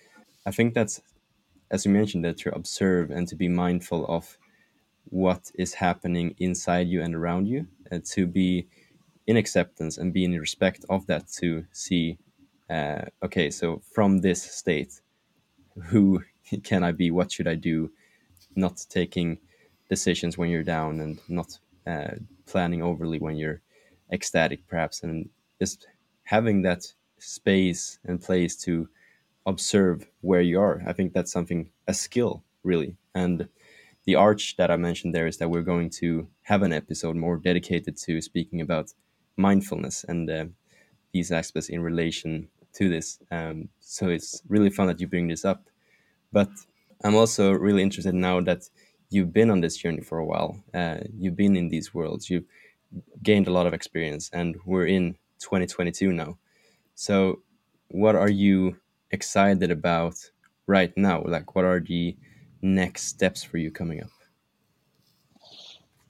I 0.47 0.51
think 0.51 0.75
that's, 0.75 1.01
as 1.71 1.85
you 1.85 1.93
mentioned, 1.93 2.25
that 2.25 2.39
to 2.39 2.55
observe 2.55 3.11
and 3.11 3.27
to 3.29 3.37
be 3.37 3.49
mindful 3.49 4.07
of 4.07 4.39
what 5.07 5.51
is 5.55 5.75
happening 5.75 6.35
inside 6.39 6.89
you 6.89 7.03
and 7.03 7.15
around 7.15 7.47
you, 7.47 7.67
and 7.91 8.05
to 8.07 8.27
be 8.27 8.67
in 9.27 9.37
acceptance 9.37 9.99
and 9.99 10.13
be 10.13 10.25
in 10.25 10.39
respect 10.39 10.85
of 10.91 11.07
that 11.07 11.29
to 11.29 11.65
see, 11.73 12.19
uh, 12.71 13.03
okay, 13.23 13.51
so 13.51 13.81
from 13.93 14.19
this 14.19 14.43
state, 14.43 15.01
who 15.85 16.23
can 16.63 16.85
I 16.85 16.93
be? 16.93 17.11
What 17.11 17.33
should 17.33 17.49
I 17.49 17.55
do? 17.55 17.91
Not 18.57 18.85
taking 18.89 19.39
decisions 19.89 20.39
when 20.39 20.51
you're 20.51 20.63
down 20.63 21.01
and 21.01 21.21
not 21.29 21.59
uh, 21.87 22.15
planning 22.47 22.83
overly 22.83 23.19
when 23.19 23.37
you're 23.37 23.61
ecstatic 24.13 24.67
perhaps 24.67 25.03
and 25.03 25.29
just 25.61 25.87
having 26.25 26.63
that 26.63 26.85
space 27.19 27.99
and 28.05 28.21
place 28.21 28.57
to 28.57 28.89
observe 29.47 30.07
where 30.21 30.41
you 30.41 30.59
are 30.61 30.83
i 30.87 30.93
think 30.93 31.13
that's 31.13 31.33
something 31.33 31.71
a 31.89 31.95
skill 31.95 32.43
really 32.63 32.97
and 33.15 33.49
the 34.05 34.15
arch 34.15 34.57
that 34.57 34.71
i 34.71 34.77
mentioned 34.77 35.15
there 35.15 35.27
is 35.27 35.39
that 35.39 35.51
we're 35.51 35.63
going 35.63 35.91
to 35.91 36.27
have 36.43 36.63
an 36.63 36.73
episode 36.73 37.17
more 37.17 37.37
dedicated 37.37 37.97
to 37.97 38.21
speaking 38.21 38.61
about 38.61 38.93
mindfulness 39.37 40.05
and 40.09 40.31
uh, 40.31 40.45
these 41.13 41.33
aspects 41.33 41.69
in 41.69 41.81
relation 41.83 42.49
to 42.73 42.89
this 42.89 43.19
um, 43.31 43.69
so 43.81 44.09
it's 44.09 44.43
really 44.49 44.71
fun 44.71 44.87
that 44.87 45.01
you 45.01 45.07
bring 45.07 45.29
this 45.29 45.45
up 45.45 45.65
but 46.33 46.49
i'm 47.05 47.15
also 47.15 47.53
really 47.53 47.83
interested 47.83 48.15
now 48.15 48.41
that 48.41 48.69
you've 49.15 49.33
been 49.33 49.51
on 49.51 49.61
this 49.61 49.77
journey 49.77 50.01
for 50.01 50.19
a 50.19 50.27
while. 50.27 50.61
Uh, 50.75 50.99
you've 51.17 51.37
been 51.37 51.57
in 51.57 51.69
these 51.69 51.95
worlds. 51.95 52.29
You've 52.29 52.45
gained 53.23 53.47
a 53.47 53.53
lot 53.53 53.67
of 53.67 53.73
experience, 53.73 54.29
and 54.33 54.57
we're 54.65 54.87
in 54.87 55.17
2022 55.41 56.13
now. 56.13 56.37
So, 56.95 57.41
what 57.89 58.17
are 58.17 58.31
you 58.31 58.77
excited 59.11 59.71
about 59.71 60.15
right 60.67 60.93
now? 60.97 61.23
Like, 61.25 61.55
what 61.55 61.65
are 61.65 61.81
the 61.81 62.17
next 62.61 63.05
steps 63.05 63.43
for 63.45 63.59
you 63.59 63.71
coming 63.71 64.03
up? 64.03 64.11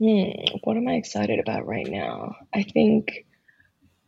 Hmm, 0.05 0.59
what 0.65 0.77
am 0.77 0.87
I 0.87 0.97
excited 0.97 1.39
about 1.39 1.67
right 1.67 1.87
now? 1.87 2.37
I 2.53 2.63
think 2.63 3.25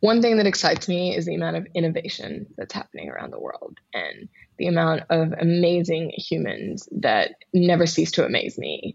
one 0.01 0.21
thing 0.21 0.37
that 0.37 0.47
excites 0.47 0.89
me 0.89 1.17
is 1.17 1.25
the 1.25 1.35
amount 1.35 1.57
of 1.57 1.67
innovation 1.75 2.49
that's 2.59 2.75
happening 2.75 3.09
around 3.09 3.33
the 3.33 3.41
world 3.41 3.79
and 3.95 4.29
the 4.59 4.67
amount 4.67 5.05
of 5.09 5.33
amazing 5.41 6.13
humans 6.15 6.87
that 7.01 7.37
never 7.55 7.87
cease 7.87 8.11
to 8.13 8.27
amaze 8.27 8.59
me 8.59 8.95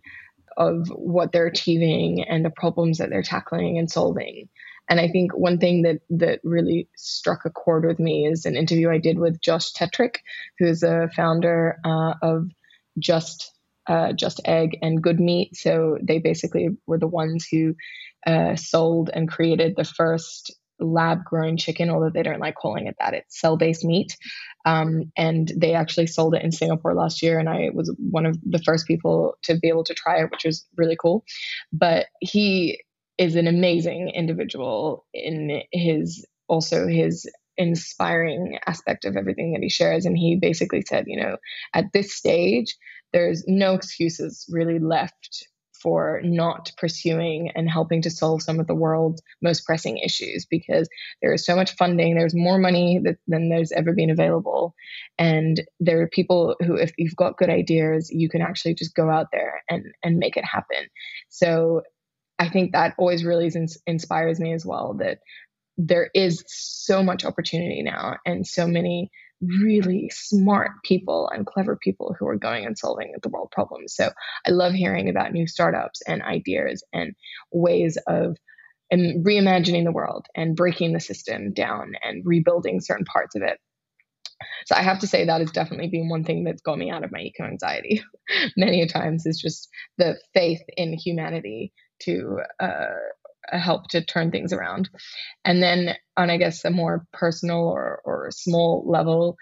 of 0.58 0.90
what 0.90 1.32
they're 1.32 1.48
achieving 1.48 2.24
and 2.24 2.46
the 2.46 2.52
problems 2.52 3.00
that 3.00 3.10
they're 3.10 3.24
tackling 3.24 3.80
and 3.80 3.90
solving. 3.90 4.48
And 4.88 5.00
I 5.00 5.08
think 5.08 5.36
one 5.36 5.58
thing 5.58 5.82
that 5.82 6.02
that 6.12 6.40
really 6.44 6.88
struck 6.96 7.46
a 7.46 7.50
chord 7.50 7.84
with 7.84 7.98
me 7.98 8.28
is 8.28 8.46
an 8.46 8.56
interview 8.56 8.92
I 8.92 9.00
did 9.00 9.18
with 9.18 9.42
Josh 9.42 9.74
Tetrick, 9.74 10.18
who's 10.60 10.84
a 10.84 11.10
founder 11.16 11.80
uh, 11.84 12.14
of 12.22 12.52
Just 13.00 13.52
uh, 13.88 14.14
Just 14.14 14.42
Egg 14.46 14.78
and 14.82 15.02
Good 15.02 15.20
Meat. 15.20 15.56
So 15.56 15.98
they 16.02 16.20
basically 16.20 16.70
were 16.88 17.00
the 17.00 17.08
ones 17.08 17.48
who 17.50 17.76
uh, 18.26 18.56
sold 18.56 19.10
and 19.14 19.30
created 19.30 19.76
the 19.76 19.84
first 19.84 20.56
lab 20.80 21.24
grown 21.24 21.58
chicken, 21.58 21.90
although 21.90 22.10
they 22.10 22.24
don't 22.24 22.40
like 22.40 22.56
calling 22.56 22.88
it 22.88 22.96
that. 23.00 23.14
It's 23.14 23.40
cell 23.40 23.58
based 23.58 23.86
meat. 23.86 24.18
Um, 24.66 25.12
and 25.16 25.52
they 25.56 25.74
actually 25.74 26.08
sold 26.08 26.36
it 26.36 26.44
in 26.44 26.52
Singapore 26.52 26.96
last 26.96 27.22
year. 27.22 27.40
And 27.40 27.50
I 27.50 27.70
was 27.74 27.94
one 27.98 28.26
of 28.26 28.38
the 28.44 28.60
first 28.60 28.88
people 28.88 29.38
to 29.44 29.58
be 29.58 29.70
able 29.70 29.84
to 29.86 29.94
try 29.94 30.22
it, 30.22 30.32
which 30.32 30.46
was 30.46 30.66
really 30.76 30.98
cool. 31.00 31.24
But 31.72 32.08
he 32.20 32.82
is 33.18 33.36
an 33.36 33.48
amazing 33.48 34.10
individual 34.10 35.06
in 35.14 35.62
his 35.72 36.26
also 36.48 36.88
his 36.88 37.30
inspiring 37.58 38.58
aspect 38.66 39.06
of 39.06 39.16
everything 39.16 39.54
that 39.54 39.62
he 39.62 39.70
shares. 39.70 40.06
And 40.06 40.18
he 40.18 40.36
basically 40.36 40.82
said, 40.82 41.06
you 41.08 41.22
know, 41.22 41.38
at 41.74 41.86
this 41.94 42.14
stage, 42.14 42.76
there's 43.14 43.44
no 43.48 43.74
excuses 43.74 44.46
really 44.50 44.80
left 44.80 45.48
for 45.82 46.22
not 46.24 46.72
pursuing 46.78 47.50
and 47.56 47.70
helping 47.70 48.02
to 48.04 48.10
solve 48.10 48.42
some 48.42 48.60
of 48.60 48.68
the 48.68 48.76
world's 48.76 49.22
most 49.42 49.66
pressing 49.66 49.98
issues 49.98 50.46
because 50.46 50.88
there 51.22 51.34
is 51.34 51.46
so 51.46 51.56
much 51.56 51.76
funding, 51.76 52.16
there's 52.16 52.36
more 52.36 52.60
money 52.60 53.00
that, 53.04 53.18
than 53.28 53.50
there's 53.50 53.72
ever 53.72 53.94
been 53.94 54.12
available. 54.12 54.76
And 55.18 55.62
there 55.80 56.02
are 56.02 56.08
people 56.08 56.56
who, 56.60 56.76
if 56.76 56.94
you've 56.98 57.16
got 57.16 57.38
good 57.38 57.50
ideas, 57.50 58.12
you 58.12 58.30
can 58.30 58.42
actually 58.42 58.76
just 58.76 58.96
go 58.96 59.10
out 59.10 59.28
there 59.32 59.64
and, 59.70 59.86
and 60.04 60.18
make 60.18 60.38
it 60.38 60.46
happen. 60.46 60.88
So 61.30 61.82
I 62.38 62.50
think 62.50 62.74
that 62.74 62.94
always 62.98 63.24
really 63.24 63.52
inspires 63.88 64.40
me 64.40 64.54
as 64.54 64.66
well 64.66 64.96
that 65.00 65.20
there 65.78 66.10
is 66.14 66.44
so 66.48 67.02
much 67.02 67.26
opportunity 67.26 67.82
now 67.82 68.18
and 68.26 68.46
so 68.46 68.68
many 68.68 69.10
really 69.42 70.12
smart 70.14 70.72
people 70.84 71.30
and 71.30 71.46
clever 71.46 71.76
people 71.76 72.16
who 72.18 72.28
are 72.28 72.38
going 72.38 72.66
and 72.66 72.78
solving 72.78 73.14
the 73.22 73.30
world 73.30 73.50
problems. 73.52 73.94
So 73.96 74.12
I 74.46 74.52
love 74.52 74.74
hearing 74.74 75.10
about 75.10 75.34
new 75.34 75.48
startups 75.48 76.02
and 76.08 76.22
ideas 76.22 76.84
and 76.94 77.16
ways 77.52 77.98
of 78.08 78.38
and 78.92 79.26
reimagining 79.26 79.86
the 79.86 79.92
world 79.92 80.28
and 80.36 80.56
breaking 80.56 80.94
the 80.94 81.00
system 81.00 81.54
down 81.54 81.94
and 82.04 82.24
rebuilding 82.26 82.82
certain 82.82 83.06
parts 83.06 83.36
of 83.36 83.42
it. 83.42 83.58
So 84.66 84.76
I 84.76 84.82
have 84.82 85.00
to 85.00 85.08
say 85.08 85.26
that 85.26 85.40
has 85.40 85.52
definitely 85.52 85.88
been 85.88 86.10
one 86.10 86.24
thing 86.24 86.44
that's 86.44 86.62
got 86.62 86.78
me 86.78 86.90
out 86.90 87.04
of 87.04 87.12
my 87.12 87.20
eco 87.20 87.46
anxiety 87.46 88.04
many 88.58 88.82
a 88.82 88.88
times 88.88 89.26
is 89.26 89.40
just 89.40 89.70
the 89.98 90.18
faith 90.34 90.62
in 90.78 90.94
humanity 90.94 91.72
to 92.02 92.40
uh, 92.60 92.88
help 93.58 93.90
to 93.90 94.04
turn 94.04 94.32
things 94.32 94.54
around. 94.54 94.90
And 95.46 95.62
then 95.62 95.96
on, 96.18 96.30
I 96.30 96.38
guess, 96.38 96.66
a 96.66 96.70
more 96.70 97.06
personal 97.14 97.60
or, 97.60 98.02
or 98.06 98.30
small 98.32 98.84
level, 98.88 99.38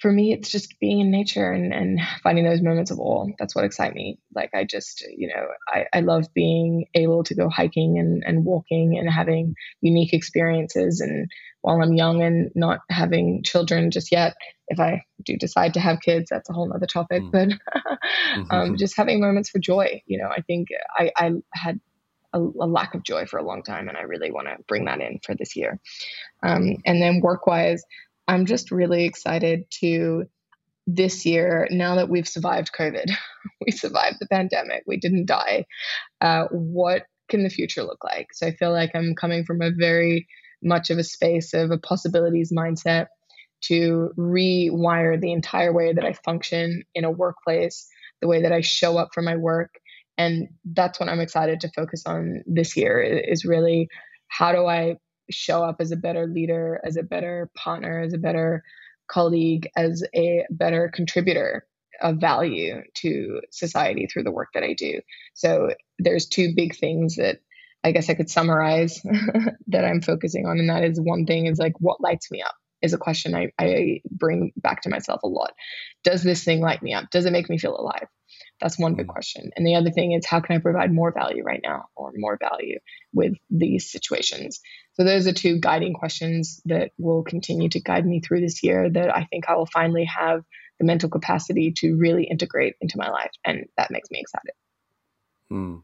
for 0.00 0.12
me, 0.12 0.32
it's 0.32 0.50
just 0.50 0.74
being 0.80 1.00
in 1.00 1.10
nature 1.10 1.50
and, 1.50 1.72
and 1.72 2.00
finding 2.22 2.44
those 2.44 2.60
moments 2.60 2.90
of 2.90 2.98
awe. 2.98 3.26
That's 3.38 3.54
what 3.54 3.64
excites 3.64 3.94
me. 3.94 4.18
Like 4.34 4.50
I 4.54 4.64
just, 4.64 5.02
you 5.16 5.28
know, 5.28 5.46
I, 5.68 5.86
I 5.94 6.00
love 6.00 6.26
being 6.34 6.86
able 6.94 7.24
to 7.24 7.34
go 7.34 7.48
hiking 7.48 7.98
and, 7.98 8.22
and 8.26 8.44
walking 8.44 8.98
and 8.98 9.08
having 9.08 9.54
unique 9.80 10.12
experiences. 10.12 11.00
And 11.00 11.30
while 11.62 11.80
I'm 11.80 11.94
young 11.94 12.22
and 12.22 12.50
not 12.54 12.80
having 12.90 13.42
children 13.44 13.90
just 13.90 14.12
yet, 14.12 14.34
if 14.68 14.80
I 14.80 15.04
do 15.24 15.36
decide 15.36 15.74
to 15.74 15.80
have 15.80 16.00
kids, 16.00 16.26
that's 16.28 16.50
a 16.50 16.52
whole 16.52 16.70
other 16.74 16.86
topic. 16.86 17.22
Mm. 17.22 17.30
But 17.30 17.48
um, 18.34 18.46
mm-hmm. 18.48 18.74
just 18.76 18.96
having 18.96 19.20
moments 19.20 19.48
for 19.48 19.58
joy. 19.58 20.02
You 20.06 20.18
know, 20.18 20.28
I 20.28 20.42
think 20.42 20.68
I, 20.98 21.12
I 21.16 21.30
had 21.54 21.80
a, 22.34 22.38
a, 22.38 22.66
lack 22.66 22.94
of 22.94 23.02
joy 23.02 23.24
for 23.24 23.38
a 23.38 23.44
long 23.44 23.62
time, 23.62 23.88
and 23.88 23.96
I 23.96 24.02
really 24.02 24.30
want 24.30 24.48
to 24.48 24.56
bring 24.68 24.84
that 24.84 25.00
in 25.00 25.20
for 25.24 25.34
this 25.34 25.56
year. 25.56 25.80
Um, 26.42 26.76
and 26.84 27.00
then 27.00 27.20
work 27.20 27.46
wise, 27.46 27.82
I'm 28.28 28.44
just 28.44 28.70
really 28.70 29.04
excited 29.04 29.64
to 29.80 30.24
this 30.86 31.24
year, 31.24 31.66
now 31.70 31.94
that 31.94 32.08
we've 32.08 32.28
survived 32.28 32.72
COVID, 32.78 33.10
we 33.64 33.72
survived 33.72 34.16
the 34.20 34.26
pandemic, 34.26 34.82
we 34.86 34.98
didn't 34.98 35.26
die. 35.26 35.64
Uh, 36.20 36.44
what 36.50 37.04
can 37.28 37.42
the 37.42 37.50
future 37.50 37.82
look 37.82 38.04
like? 38.04 38.28
So 38.34 38.46
I 38.46 38.52
feel 38.52 38.72
like 38.72 38.90
I'm 38.94 39.14
coming 39.14 39.44
from 39.44 39.62
a 39.62 39.70
very 39.70 40.26
much 40.62 40.90
of 40.90 40.98
a 40.98 41.04
space 41.04 41.54
of 41.54 41.70
a 41.70 41.78
possibilities 41.78 42.52
mindset 42.52 43.06
to 43.62 44.10
rewire 44.18 45.18
the 45.18 45.32
entire 45.32 45.72
way 45.72 45.92
that 45.92 46.04
I 46.04 46.12
function 46.12 46.82
in 46.94 47.04
a 47.04 47.10
workplace, 47.10 47.88
the 48.20 48.28
way 48.28 48.42
that 48.42 48.52
I 48.52 48.60
show 48.60 48.98
up 48.98 49.10
for 49.14 49.22
my 49.22 49.36
work, 49.36 49.74
and 50.18 50.48
that's 50.64 51.00
what 51.00 51.08
i'm 51.08 51.20
excited 51.20 51.60
to 51.60 51.70
focus 51.74 52.04
on 52.06 52.42
this 52.46 52.76
year 52.76 53.00
is 53.00 53.44
really 53.44 53.88
how 54.28 54.52
do 54.52 54.66
i 54.66 54.96
show 55.30 55.62
up 55.64 55.76
as 55.80 55.90
a 55.90 55.96
better 55.96 56.26
leader 56.26 56.80
as 56.84 56.96
a 56.96 57.02
better 57.02 57.50
partner 57.56 58.00
as 58.00 58.12
a 58.12 58.18
better 58.18 58.62
colleague 59.08 59.68
as 59.76 60.02
a 60.14 60.44
better 60.50 60.90
contributor 60.92 61.66
of 62.02 62.16
value 62.16 62.82
to 62.94 63.40
society 63.50 64.06
through 64.06 64.24
the 64.24 64.32
work 64.32 64.48
that 64.54 64.62
i 64.64 64.74
do. 64.74 65.00
So 65.34 65.70
there's 65.98 66.26
two 66.26 66.52
big 66.56 66.76
things 66.76 67.16
that 67.16 67.38
i 67.84 67.92
guess 67.92 68.10
i 68.10 68.14
could 68.14 68.30
summarize 68.30 69.00
that 69.68 69.84
i'm 69.84 70.00
focusing 70.00 70.46
on 70.46 70.58
and 70.58 70.68
that 70.68 70.84
is 70.84 71.00
one 71.00 71.26
thing 71.26 71.46
is 71.46 71.58
like 71.58 71.74
what 71.80 72.00
lights 72.00 72.30
me 72.30 72.42
up 72.42 72.54
is 72.82 72.92
a 72.92 72.98
question 72.98 73.34
I, 73.34 73.50
I 73.58 74.00
bring 74.10 74.52
back 74.56 74.82
to 74.82 74.90
myself 74.90 75.22
a 75.22 75.28
lot. 75.28 75.52
Does 76.02 76.22
this 76.22 76.44
thing 76.44 76.60
light 76.60 76.82
me 76.82 76.92
up? 76.92 77.08
Does 77.10 77.24
it 77.24 77.32
make 77.32 77.48
me 77.48 77.56
feel 77.56 77.74
alive 77.78 78.08
that's 78.60 78.78
one 78.78 78.94
big 78.94 79.06
mm. 79.06 79.10
question. 79.12 79.50
And 79.56 79.66
the 79.66 79.74
other 79.74 79.90
thing 79.90 80.12
is, 80.12 80.26
how 80.26 80.40
can 80.40 80.56
I 80.56 80.58
provide 80.58 80.92
more 80.92 81.12
value 81.12 81.42
right 81.42 81.60
now 81.62 81.86
or 81.96 82.12
more 82.14 82.38
value 82.40 82.78
with 83.12 83.34
these 83.50 83.90
situations? 83.90 84.60
So, 84.94 85.04
those 85.04 85.26
are 85.26 85.32
two 85.32 85.58
guiding 85.58 85.94
questions 85.94 86.60
that 86.66 86.92
will 86.98 87.22
continue 87.22 87.68
to 87.70 87.80
guide 87.80 88.06
me 88.06 88.20
through 88.20 88.40
this 88.40 88.62
year 88.62 88.88
that 88.90 89.14
I 89.14 89.24
think 89.24 89.48
I 89.48 89.56
will 89.56 89.66
finally 89.66 90.04
have 90.04 90.42
the 90.78 90.86
mental 90.86 91.08
capacity 91.08 91.72
to 91.78 91.96
really 91.96 92.24
integrate 92.24 92.74
into 92.80 92.98
my 92.98 93.08
life. 93.08 93.30
And 93.44 93.66
that 93.76 93.90
makes 93.90 94.10
me 94.10 94.20
excited. 94.20 94.52
Mm. 95.50 95.82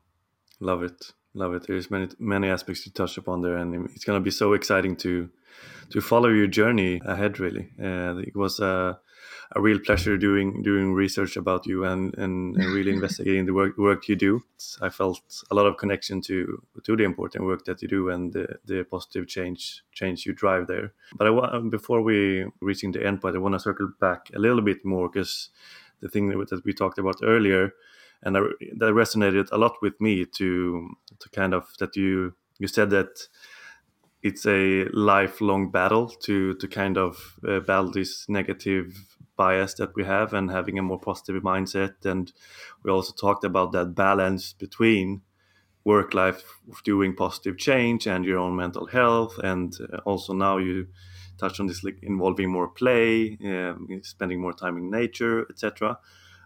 Love 0.61 0.83
it. 0.83 1.13
Love 1.35 1.55
it. 1.55 1.67
There's 1.67 1.91
many 1.91 2.09
many 2.19 2.49
aspects 2.49 2.85
to 2.85 2.93
touch 2.93 3.17
upon 3.17 3.43
there, 3.43 3.57
and 3.57 3.89
it's 3.95 4.05
going 4.05 4.19
to 4.19 4.25
be 4.25 4.31
so 4.31 4.53
exciting 4.53 4.97
to 4.97 5.31
to 5.91 6.01
follow 6.01 6.29
your 6.29 6.47
journey 6.47 7.01
ahead. 7.05 7.41
Really, 7.41 7.71
uh, 7.83 8.17
it 8.19 8.37
was 8.37 8.61
a 8.61 8.99
a 9.53 9.61
real 9.61 9.81
pleasure 9.81 10.17
doing 10.17 10.63
doing 10.63 10.95
research 10.95 11.37
about 11.37 11.67
you 11.67 11.85
and 11.85 12.17
and, 12.17 12.57
and 12.57 12.73
really 12.73 12.93
investigating 12.99 13.47
the 13.47 13.55
work 13.55 13.77
work 13.77 14.09
you 14.09 14.17
do. 14.17 14.43
I 14.81 14.89
felt 14.89 15.21
a 15.51 15.55
lot 15.55 15.67
of 15.67 15.77
connection 15.77 16.21
to 16.23 16.63
to 16.85 16.97
the 16.97 17.05
important 17.05 17.45
work 17.45 17.65
that 17.65 17.83
you 17.83 17.89
do 17.89 18.11
and 18.11 18.33
the, 18.33 18.59
the 18.65 18.85
positive 18.85 19.27
change 19.27 19.83
change 19.93 20.27
you 20.27 20.33
drive 20.33 20.67
there. 20.67 20.93
But 21.17 21.27
I 21.27 21.31
want 21.31 21.71
before 21.71 22.03
we 22.03 22.47
reaching 22.61 22.93
the 22.93 23.05
end 23.05 23.21
point, 23.21 23.37
I 23.37 23.41
want 23.41 23.55
to 23.55 23.61
circle 23.61 23.93
back 24.01 24.31
a 24.35 24.39
little 24.39 24.63
bit 24.63 24.85
more 24.85 25.09
because 25.09 25.51
the 26.01 26.09
thing 26.09 26.29
that 26.29 26.63
we 26.65 26.73
talked 26.73 26.99
about 26.99 27.17
earlier 27.23 27.73
and 28.23 28.37
that 28.37 28.93
resonated 28.93 29.49
a 29.51 29.59
lot 29.59 29.77
with 29.83 30.01
me 30.01 30.25
to 30.25 30.91
to 31.19 31.29
kind 31.31 31.55
of 31.55 31.67
that 31.79 31.97
you 31.97 32.35
you 32.59 32.69
said 32.69 32.91
that 32.91 33.29
it's 34.23 34.47
a 34.47 34.85
lifelong 34.93 35.71
battle 35.71 36.09
to 36.09 36.55
to 36.55 36.69
kind 36.69 36.99
of 36.99 37.39
uh, 37.49 37.61
battle 37.61 37.91
this 37.91 38.29
negative 38.29 39.17
bias 39.37 39.75
that 39.75 39.95
we 39.97 40.05
have 40.05 40.35
and 40.35 40.51
having 40.51 40.79
a 40.79 40.83
more 40.83 41.01
positive 41.01 41.43
mindset. 41.43 42.05
And 42.05 42.31
we 42.83 42.91
also 42.91 43.15
talked 43.15 43.45
about 43.45 43.73
that 43.73 43.95
balance 43.95 44.53
between 44.53 45.23
work 45.85 46.13
life 46.13 46.61
doing 46.85 47.17
positive 47.17 47.57
change 47.57 48.07
and 48.07 48.25
your 48.27 48.39
own 48.39 48.55
mental 48.55 48.87
health. 48.87 49.39
And 49.39 49.75
uh, 49.93 49.99
also 50.05 50.35
now 50.35 50.59
you 50.59 50.89
touch 51.41 51.59
on 51.59 51.67
this 51.67 51.83
like 51.83 51.99
involving 52.03 52.51
more 52.51 52.69
play 52.69 53.39
um, 53.45 53.89
spending 54.03 54.41
more 54.41 54.53
time 54.53 54.77
in 54.77 54.91
nature 54.91 55.47
etc 55.51 55.99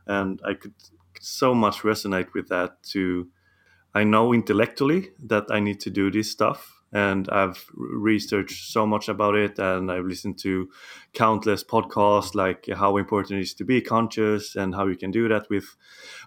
and 0.07 0.41
i 0.45 0.55
could 0.55 0.75
so 1.20 1.55
much 1.55 1.79
resonate 1.83 2.33
with 2.33 2.49
that 2.49 2.83
to 2.83 3.29
i 3.95 4.05
know 4.05 4.33
intellectually 4.33 5.11
that 5.18 5.45
i 5.51 5.59
need 5.59 5.81
to 5.81 5.91
do 5.91 6.11
this 6.11 6.31
stuff 6.31 6.74
and 6.95 7.29
I've 7.29 7.67
researched 7.75 8.71
so 8.71 8.87
much 8.87 9.09
about 9.09 9.35
it, 9.35 9.59
and 9.59 9.91
I've 9.91 10.05
listened 10.05 10.39
to 10.39 10.71
countless 11.13 11.65
podcasts 11.65 12.37
like 12.37 12.69
how 12.73 12.97
important 12.97 13.41
it 13.41 13.43
is 13.43 13.55
to 13.55 13.65
be 13.65 13.81
conscious 13.81 14.55
and 14.55 14.77
how 14.77 14.87
you 14.87 14.97
can 14.97 15.11
do 15.11 15.29
that 15.29 15.51
with 15.51 15.77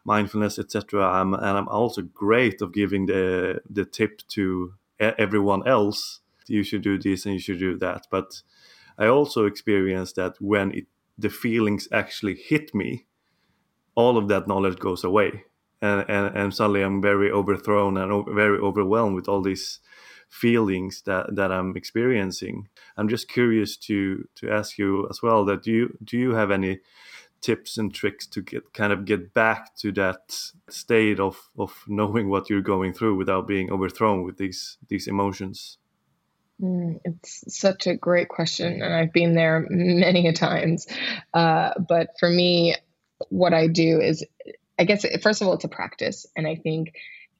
mindfulness, 0.03 0.59
etc. 0.59 1.21
and 1.21 1.35
I'm 1.35 1.69
also 1.69 2.01
great 2.01 2.61
of 2.61 2.73
giving 2.73 3.05
the 3.05 3.61
the 3.69 3.85
tip 3.85 4.21
to 4.29 4.73
everyone 4.99 5.65
else. 5.65 6.19
You 6.47 6.63
should 6.63 6.81
do 6.81 6.99
this 6.99 7.25
and 7.25 7.35
you 7.35 7.39
should 7.39 7.59
do 7.59 7.77
that, 7.77 8.07
but 8.11 8.41
I 8.97 9.07
also 9.07 9.45
experienced 9.45 10.15
that 10.15 10.35
when 10.39 10.71
it, 10.71 10.87
the 11.17 11.29
feelings 11.29 11.87
actually 11.91 12.35
hit 12.35 12.75
me, 12.75 13.05
all 13.95 14.17
of 14.17 14.27
that 14.27 14.47
knowledge 14.47 14.79
goes 14.79 15.03
away. 15.03 15.43
And, 15.81 16.05
and, 16.09 16.35
and 16.35 16.53
suddenly 16.53 16.81
I'm 16.81 17.01
very 17.01 17.31
overthrown 17.31 17.97
and 17.97 18.25
very 18.33 18.57
overwhelmed 18.57 19.15
with 19.15 19.27
all 19.27 19.41
these 19.41 19.79
feelings 20.29 21.01
that 21.03 21.35
that 21.35 21.51
I'm 21.51 21.75
experiencing. 21.75 22.67
I'm 22.97 23.09
just 23.09 23.27
curious 23.27 23.77
to 23.77 24.27
to 24.35 24.51
ask 24.51 24.77
you 24.77 25.07
as 25.09 25.21
well 25.21 25.45
that 25.45 25.63
do 25.63 25.71
you 25.71 25.97
do 26.03 26.17
you 26.17 26.31
have 26.31 26.51
any 26.51 26.79
tips 27.41 27.77
and 27.77 27.93
tricks 27.93 28.25
to 28.27 28.41
get 28.41 28.73
kind 28.73 28.91
of 28.91 29.05
get 29.05 29.33
back 29.33 29.75
to 29.77 29.91
that 29.93 30.35
state 30.69 31.19
of 31.19 31.49
of 31.57 31.83
knowing 31.87 32.29
what 32.29 32.49
you're 32.49 32.61
going 32.61 32.93
through 32.93 33.15
without 33.15 33.47
being 33.47 33.71
overthrown 33.71 34.23
with 34.23 34.37
these 34.37 34.77
these 34.89 35.07
emotions? 35.07 35.77
Mm, 36.61 36.99
it's 37.05 37.43
such 37.55 37.85
a 37.85 37.95
great 37.95 38.29
question, 38.29 38.81
and 38.81 38.93
I've 38.93 39.13
been 39.13 39.35
there 39.35 39.65
many 39.69 40.27
a 40.27 40.33
times. 40.33 40.87
Uh, 41.33 41.73
but 41.87 42.09
for 42.19 42.29
me, 42.29 42.75
what 43.29 43.53
I 43.53 43.67
do 43.67 44.01
is, 44.01 44.25
I 44.79 44.85
guess, 44.85 45.05
first 45.21 45.41
of 45.41 45.47
all, 45.47 45.53
it's 45.53 45.65
a 45.65 45.69
practice, 45.69 46.25
and 46.35 46.47
I 46.47 46.55
think 46.55 46.93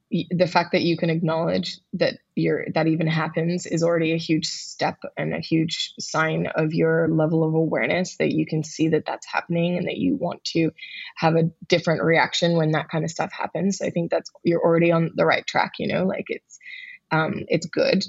the 0.10 0.48
fact 0.48 0.72
that 0.72 0.84
you 0.84 0.96
can 0.96 1.10
acknowledge 1.10 1.80
that 1.94 2.20
you're 2.36 2.66
that 2.74 2.88
even 2.88 3.08
happens 3.08 3.66
is 3.66 3.84
already 3.84 4.14
a 4.14 4.18
huge 4.18 4.46
step 4.48 5.00
and 5.18 5.34
a 5.34 5.40
huge 5.40 5.94
sign 6.00 6.48
of 6.56 6.74
your 6.74 7.10
level 7.10 7.44
of 7.44 7.54
awareness 7.54 8.16
that 8.18 8.32
you 8.32 8.46
can 8.46 8.64
see 8.64 8.88
that 8.90 9.06
that's 9.06 9.28
happening 9.28 9.78
and 9.78 9.88
that 9.88 9.98
you 9.98 10.16
want 10.16 10.44
to 10.46 10.72
have 11.18 11.36
a 11.36 11.52
different 11.68 12.04
reaction 12.04 12.56
when 12.56 12.72
that 12.72 12.90
kind 12.90 13.04
of 13.04 13.12
stuff 13.12 13.32
happens. 13.34 13.82
I 13.82 13.90
think 13.90 14.10
that's 14.10 14.32
you're 14.44 14.64
already 14.64 14.92
on 14.92 15.12
the 15.16 15.26
right 15.26 15.46
track 15.46 15.74
you 15.78 15.88
know 15.88 16.06
like 16.06 16.26
it's 16.30 16.60
um, 17.12 17.46
it's 17.48 17.66
good. 17.66 18.06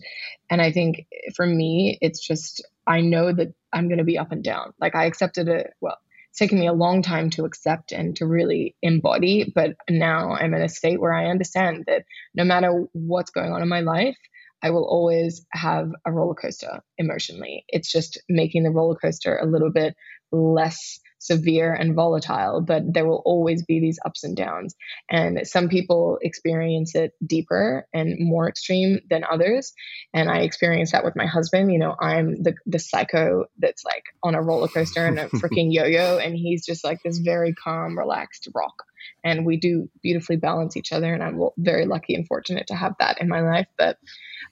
And 0.51 0.63
i 0.63 0.71
think 0.71 1.07
for 1.35 1.47
me 1.47 1.99
it's 2.01 2.21
just 2.21 2.65
i 2.87 3.01
know 3.01 3.33
that 3.33 3.53
i'm 3.73 3.89
going 3.89 3.99
to 3.99 4.05
be 4.05 4.19
up 4.19 4.31
and 4.31 4.45
down. 4.45 4.73
Like 4.81 4.95
i 4.95 5.07
accepted 5.07 5.49
it 5.49 5.73
well 5.81 5.99
taken 6.39 6.59
me 6.59 6.67
a 6.67 6.73
long 6.73 7.03
time 7.03 7.31
to 7.31 7.45
accept 7.45 7.93
and 7.93 8.17
to 8.17 8.27
really 8.27 8.77
embody. 8.83 9.53
But 9.55 9.77
now 9.91 10.33
I'm 10.33 10.55
in 10.55 10.63
a 10.63 10.69
state 10.69 11.01
where 11.01 11.13
I 11.13 11.31
understand 11.31 11.85
that 11.87 12.05
no 12.35 12.45
matter 12.45 12.87
what's 12.93 13.31
going 13.31 13.53
on 13.53 13.63
in 13.63 13.69
my 13.69 13.81
life, 13.81 14.17
I 14.63 14.71
will 14.71 14.85
always 14.85 15.45
have 15.53 15.91
a 16.05 16.13
roller 16.13 16.35
coaster 16.35 16.81
emotionally. 16.97 17.65
It's 17.69 17.91
just 17.91 18.21
making 18.29 18.65
the 18.65 18.71
roller 18.71 18.97
coaster 18.97 19.37
a 19.37 19.47
little 19.47 19.71
bit 19.71 19.95
less 20.33 21.01
severe 21.29 21.73
and 21.73 21.95
volatile, 21.95 22.61
but 22.61 22.83
there 22.93 23.07
will 23.07 23.23
always 23.25 23.65
be 23.65 23.79
these 23.79 24.01
ups 24.05 24.25
and 24.25 24.37
downs. 24.37 24.75
And 25.09 25.47
some 25.47 25.69
people 25.69 26.19
experience 26.23 26.95
it 26.95 27.13
deeper 27.25 27.87
and 27.95 28.17
more 28.19 28.49
extreme 28.49 29.01
than 29.09 29.23
others. 29.31 29.73
And 30.13 30.29
I 30.29 30.41
experience 30.41 30.93
that 30.93 31.05
with 31.05 31.15
my 31.15 31.27
husband. 31.27 31.71
You 31.71 31.79
know, 31.79 31.95
I'm 32.01 32.43
the, 32.43 32.55
the 32.67 32.79
psycho 32.81 33.45
that's 33.59 33.85
like 33.85 34.05
on 34.23 34.35
a 34.35 34.43
roller 34.43 34.69
coaster 34.69 35.07
and 35.07 35.19
a 35.19 35.29
freaking 35.29 35.73
yo 35.73 35.85
yo, 35.85 36.19
and 36.19 36.35
he's 36.35 36.67
just 36.67 36.83
like 36.83 36.99
this 37.05 37.19
very 37.19 37.55
calm, 37.55 37.97
relaxed 37.97 38.49
rock 38.55 38.83
and 39.25 39.45
we 39.45 39.57
do 39.57 39.89
beautifully 40.03 40.37
balance 40.37 40.77
each 40.77 40.93
other 40.93 41.13
and 41.13 41.23
i'm 41.23 41.41
very 41.59 41.87
lucky 41.87 42.15
and 42.15 42.27
fortunate 42.27 42.67
to 42.67 42.75
have 42.75 42.95
that 42.99 43.21
in 43.21 43.29
my 43.29 43.41
life 43.41 43.67
but 43.79 43.99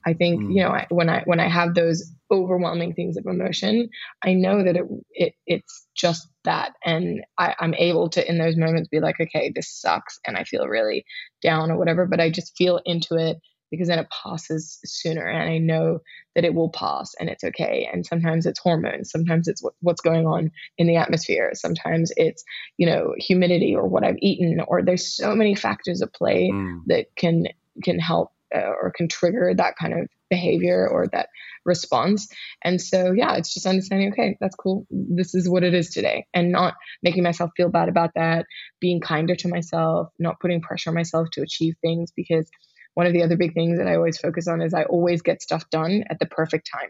i 0.07 0.13
think 0.13 0.41
mm. 0.41 0.55
you 0.55 0.63
know 0.63 0.71
I, 0.71 0.87
when 0.91 1.09
i 1.09 1.23
when 1.25 1.41
i 1.41 1.49
have 1.49 1.75
those 1.75 2.13
overwhelming 2.31 2.95
things 2.95 3.17
of 3.17 3.27
emotion 3.27 3.89
i 4.25 4.35
know 4.35 4.63
that 4.65 4.77
it, 4.77 4.85
it 5.13 5.35
it's 5.47 5.87
just 5.95 6.29
that 6.45 6.73
and 6.85 7.25
I, 7.39 7.55
i'm 7.61 7.75
able 7.75 8.09
to 8.11 8.29
in 8.29 8.39
those 8.39 8.57
moments 8.57 8.89
be 8.89 9.01
like 9.01 9.21
okay 9.21 9.53
this 9.55 9.69
sucks 9.69 10.19
and 10.27 10.37
i 10.37 10.45
feel 10.45 10.67
really 10.67 11.05
down 11.43 11.71
or 11.71 11.79
whatever 11.79 12.07
but 12.07 12.21
i 12.21 12.31
just 12.31 12.57
feel 12.57 12.81
into 12.85 13.17
it 13.17 13.39
because 13.71 13.89
then 13.89 13.99
it 13.99 14.09
passes 14.11 14.79
sooner 14.85 15.27
and 15.27 15.51
i 15.51 15.59
know 15.59 15.99
that 16.35 16.45
it 16.45 16.55
will 16.55 16.69
pass 16.69 17.15
and 17.19 17.31
it's 17.31 17.43
okay. 17.43 17.89
And 17.91 18.05
sometimes 18.05 18.45
it's 18.47 18.61
hormones 18.61 19.11
sometimes 19.11 19.49
it's 19.49 19.63
what, 19.63 19.75
what's 19.81 20.01
going 20.01 20.27
on 20.27 20.51
in 20.79 20.87
the 20.87 20.97
atmosphere 20.97 21.51
sometimes 21.55 22.13
it's 22.17 22.45
you 22.77 22.87
know 22.87 23.15
humidity 23.19 23.75
or 23.75 23.87
what 23.87 24.05
i've 24.05 24.19
eaten 24.21 24.61
or 24.69 24.83
there's 24.83 25.17
so 25.17 25.35
many 25.35 25.55
factors 25.55 26.03
at 26.03 26.15
play 26.15 26.51
mm. 26.53 26.81
that 26.87 27.07
can 27.17 27.47
can 27.83 27.99
help 27.99 28.33
uh, 28.55 28.61
or 28.61 28.93
can 28.95 29.09
trigger 29.09 29.53
that 29.57 29.75
kind 29.77 29.93
of 29.93 30.09
behavior 30.29 30.89
or 30.89 31.07
that 31.09 31.29
response. 31.65 32.29
And 32.63 32.81
so 32.81 33.13
yeah 33.13 33.35
it's 33.37 33.53
just 33.53 33.67
understanding 33.67 34.13
okay 34.13 34.37
that's 34.41 34.57
cool. 34.57 34.87
This 34.91 35.35
is 35.35 35.49
what 35.49 35.65
it 35.65 35.75
is 35.75 35.91
today 35.91 36.27
and 36.35 36.53
not 36.53 36.75
making 37.03 37.23
myself 37.23 37.51
feel 37.57 37.69
bad 37.69 37.89
about 37.89 38.13
that 38.15 38.47
being 38.81 39.01
kinder 39.01 39.37
to 39.37 39.49
myself 39.49 40.09
not 40.19 40.41
putting 40.41 40.61
pressure 40.61 40.91
on 40.91 40.95
myself 40.95 41.29
to 41.33 41.43
achieve 41.43 41.75
things 41.81 42.13
because 42.15 42.49
one 42.97 43.07
of 43.07 43.13
the 43.13 43.23
other 43.23 43.37
big 43.37 43.53
things 43.53 43.77
that 43.77 43.87
I 43.87 43.95
always 43.95 44.17
focus 44.17 44.49
on 44.49 44.63
is 44.63 44.73
I 44.73 44.85
always 44.85 45.21
get 45.21 45.43
stuff 45.43 45.69
done 45.69 46.05
at 46.09 46.19
the 46.19 46.25
perfect 46.25 46.71
time. 46.73 46.89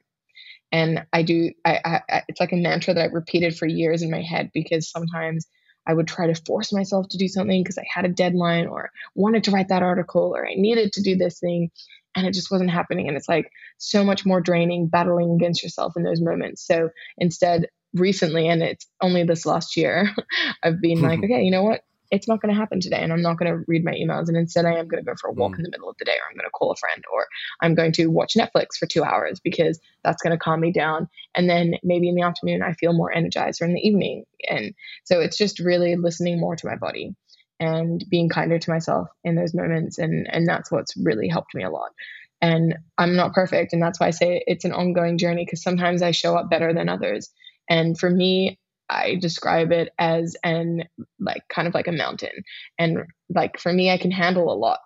And 0.70 1.04
I 1.12 1.22
do, 1.22 1.50
I, 1.64 2.00
I, 2.08 2.22
it's 2.28 2.38
like 2.38 2.52
a 2.52 2.56
mantra 2.56 2.94
that 2.94 3.04
I've 3.04 3.12
repeated 3.12 3.56
for 3.56 3.66
years 3.66 4.02
in 4.02 4.10
my 4.10 4.22
head 4.22 4.50
because 4.54 4.88
sometimes 4.88 5.48
I 5.84 5.92
would 5.92 6.06
try 6.06 6.28
to 6.28 6.40
force 6.46 6.72
myself 6.72 7.08
to 7.08 7.18
do 7.18 7.26
something 7.26 7.60
because 7.60 7.76
I 7.76 7.84
had 7.92 8.04
a 8.04 8.08
deadline 8.08 8.68
or 8.68 8.90
wanted 9.16 9.42
to 9.44 9.50
write 9.50 9.68
that 9.68 9.82
article 9.82 10.32
or 10.36 10.46
I 10.46 10.54
needed 10.54 10.92
to 10.92 11.02
do 11.02 11.16
this 11.16 11.40
thing 11.40 11.72
and 12.14 12.24
it 12.24 12.34
just 12.34 12.52
wasn't 12.52 12.70
happening. 12.70 13.08
And 13.08 13.16
it's 13.16 13.28
like 13.28 13.50
so 13.78 14.04
much 14.04 14.24
more 14.24 14.40
draining 14.40 14.86
battling 14.86 15.32
against 15.32 15.64
yourself 15.64 15.94
in 15.96 16.04
those 16.04 16.20
moments. 16.20 16.64
So 16.64 16.90
instead, 17.18 17.66
recently, 17.94 18.46
and 18.46 18.62
it's 18.62 18.86
only 19.00 19.24
this 19.24 19.44
last 19.44 19.76
year, 19.76 20.08
I've 20.62 20.80
been 20.80 21.02
like, 21.02 21.18
mm-hmm. 21.18 21.32
okay, 21.32 21.42
you 21.42 21.50
know 21.50 21.64
what? 21.64 21.82
It's 22.10 22.28
not 22.28 22.40
going 22.40 22.54
to 22.54 22.58
happen 22.58 22.80
today 22.80 22.98
and 23.00 23.12
I'm 23.12 23.22
not 23.22 23.38
going 23.38 23.52
to 23.52 23.64
read 23.66 23.84
my 23.84 23.92
emails. 23.92 24.28
And 24.28 24.36
instead, 24.36 24.64
I 24.64 24.74
am 24.74 24.88
going 24.88 25.02
to 25.02 25.08
go 25.08 25.14
for 25.20 25.30
a 25.30 25.32
walk 25.32 25.52
mm. 25.52 25.58
in 25.58 25.62
the 25.64 25.70
middle 25.70 25.88
of 25.88 25.96
the 25.98 26.04
day 26.04 26.12
or 26.12 26.28
I'm 26.28 26.36
going 26.36 26.46
to 26.46 26.50
call 26.50 26.70
a 26.70 26.76
friend 26.76 27.02
or 27.12 27.26
I'm 27.60 27.74
going 27.74 27.92
to 27.92 28.06
watch 28.06 28.34
Netflix 28.34 28.76
for 28.78 28.86
two 28.86 29.04
hours 29.04 29.40
because 29.40 29.80
that's 30.04 30.22
going 30.22 30.32
to 30.32 30.38
calm 30.38 30.60
me 30.60 30.72
down. 30.72 31.08
And 31.34 31.48
then 31.48 31.74
maybe 31.82 32.08
in 32.08 32.14
the 32.14 32.22
afternoon, 32.22 32.62
I 32.62 32.72
feel 32.74 32.92
more 32.92 33.12
energized 33.12 33.60
or 33.60 33.66
in 33.66 33.74
the 33.74 33.86
evening. 33.86 34.24
And 34.48 34.74
so 35.04 35.20
it's 35.20 35.36
just 35.36 35.58
really 35.58 35.96
listening 35.96 36.40
more 36.40 36.56
to 36.56 36.66
my 36.66 36.76
body 36.76 37.14
and 37.58 38.04
being 38.08 38.28
kinder 38.28 38.58
to 38.58 38.70
myself 38.70 39.08
in 39.24 39.34
those 39.34 39.54
moments. 39.54 39.98
And, 39.98 40.26
and 40.30 40.46
that's 40.46 40.70
what's 40.70 40.96
really 40.96 41.28
helped 41.28 41.54
me 41.54 41.64
a 41.64 41.70
lot. 41.70 41.90
And 42.42 42.76
I'm 42.98 43.16
not 43.16 43.32
perfect. 43.32 43.72
And 43.72 43.82
that's 43.82 43.98
why 43.98 44.08
I 44.08 44.10
say 44.10 44.42
it's 44.46 44.64
an 44.64 44.72
ongoing 44.72 45.18
journey 45.18 45.44
because 45.44 45.62
sometimes 45.62 46.02
I 46.02 46.10
show 46.10 46.36
up 46.36 46.50
better 46.50 46.74
than 46.74 46.88
others. 46.88 47.30
And 47.68 47.98
for 47.98 48.10
me, 48.10 48.58
I 48.88 49.16
describe 49.16 49.72
it 49.72 49.90
as 49.98 50.36
an 50.44 50.84
like 51.18 51.42
kind 51.48 51.68
of 51.68 51.74
like 51.74 51.88
a 51.88 51.92
mountain. 51.92 52.44
And 52.78 53.04
like 53.28 53.58
for 53.58 53.72
me, 53.72 53.90
I 53.90 53.98
can 53.98 54.10
handle 54.10 54.52
a 54.52 54.54
lot. 54.54 54.80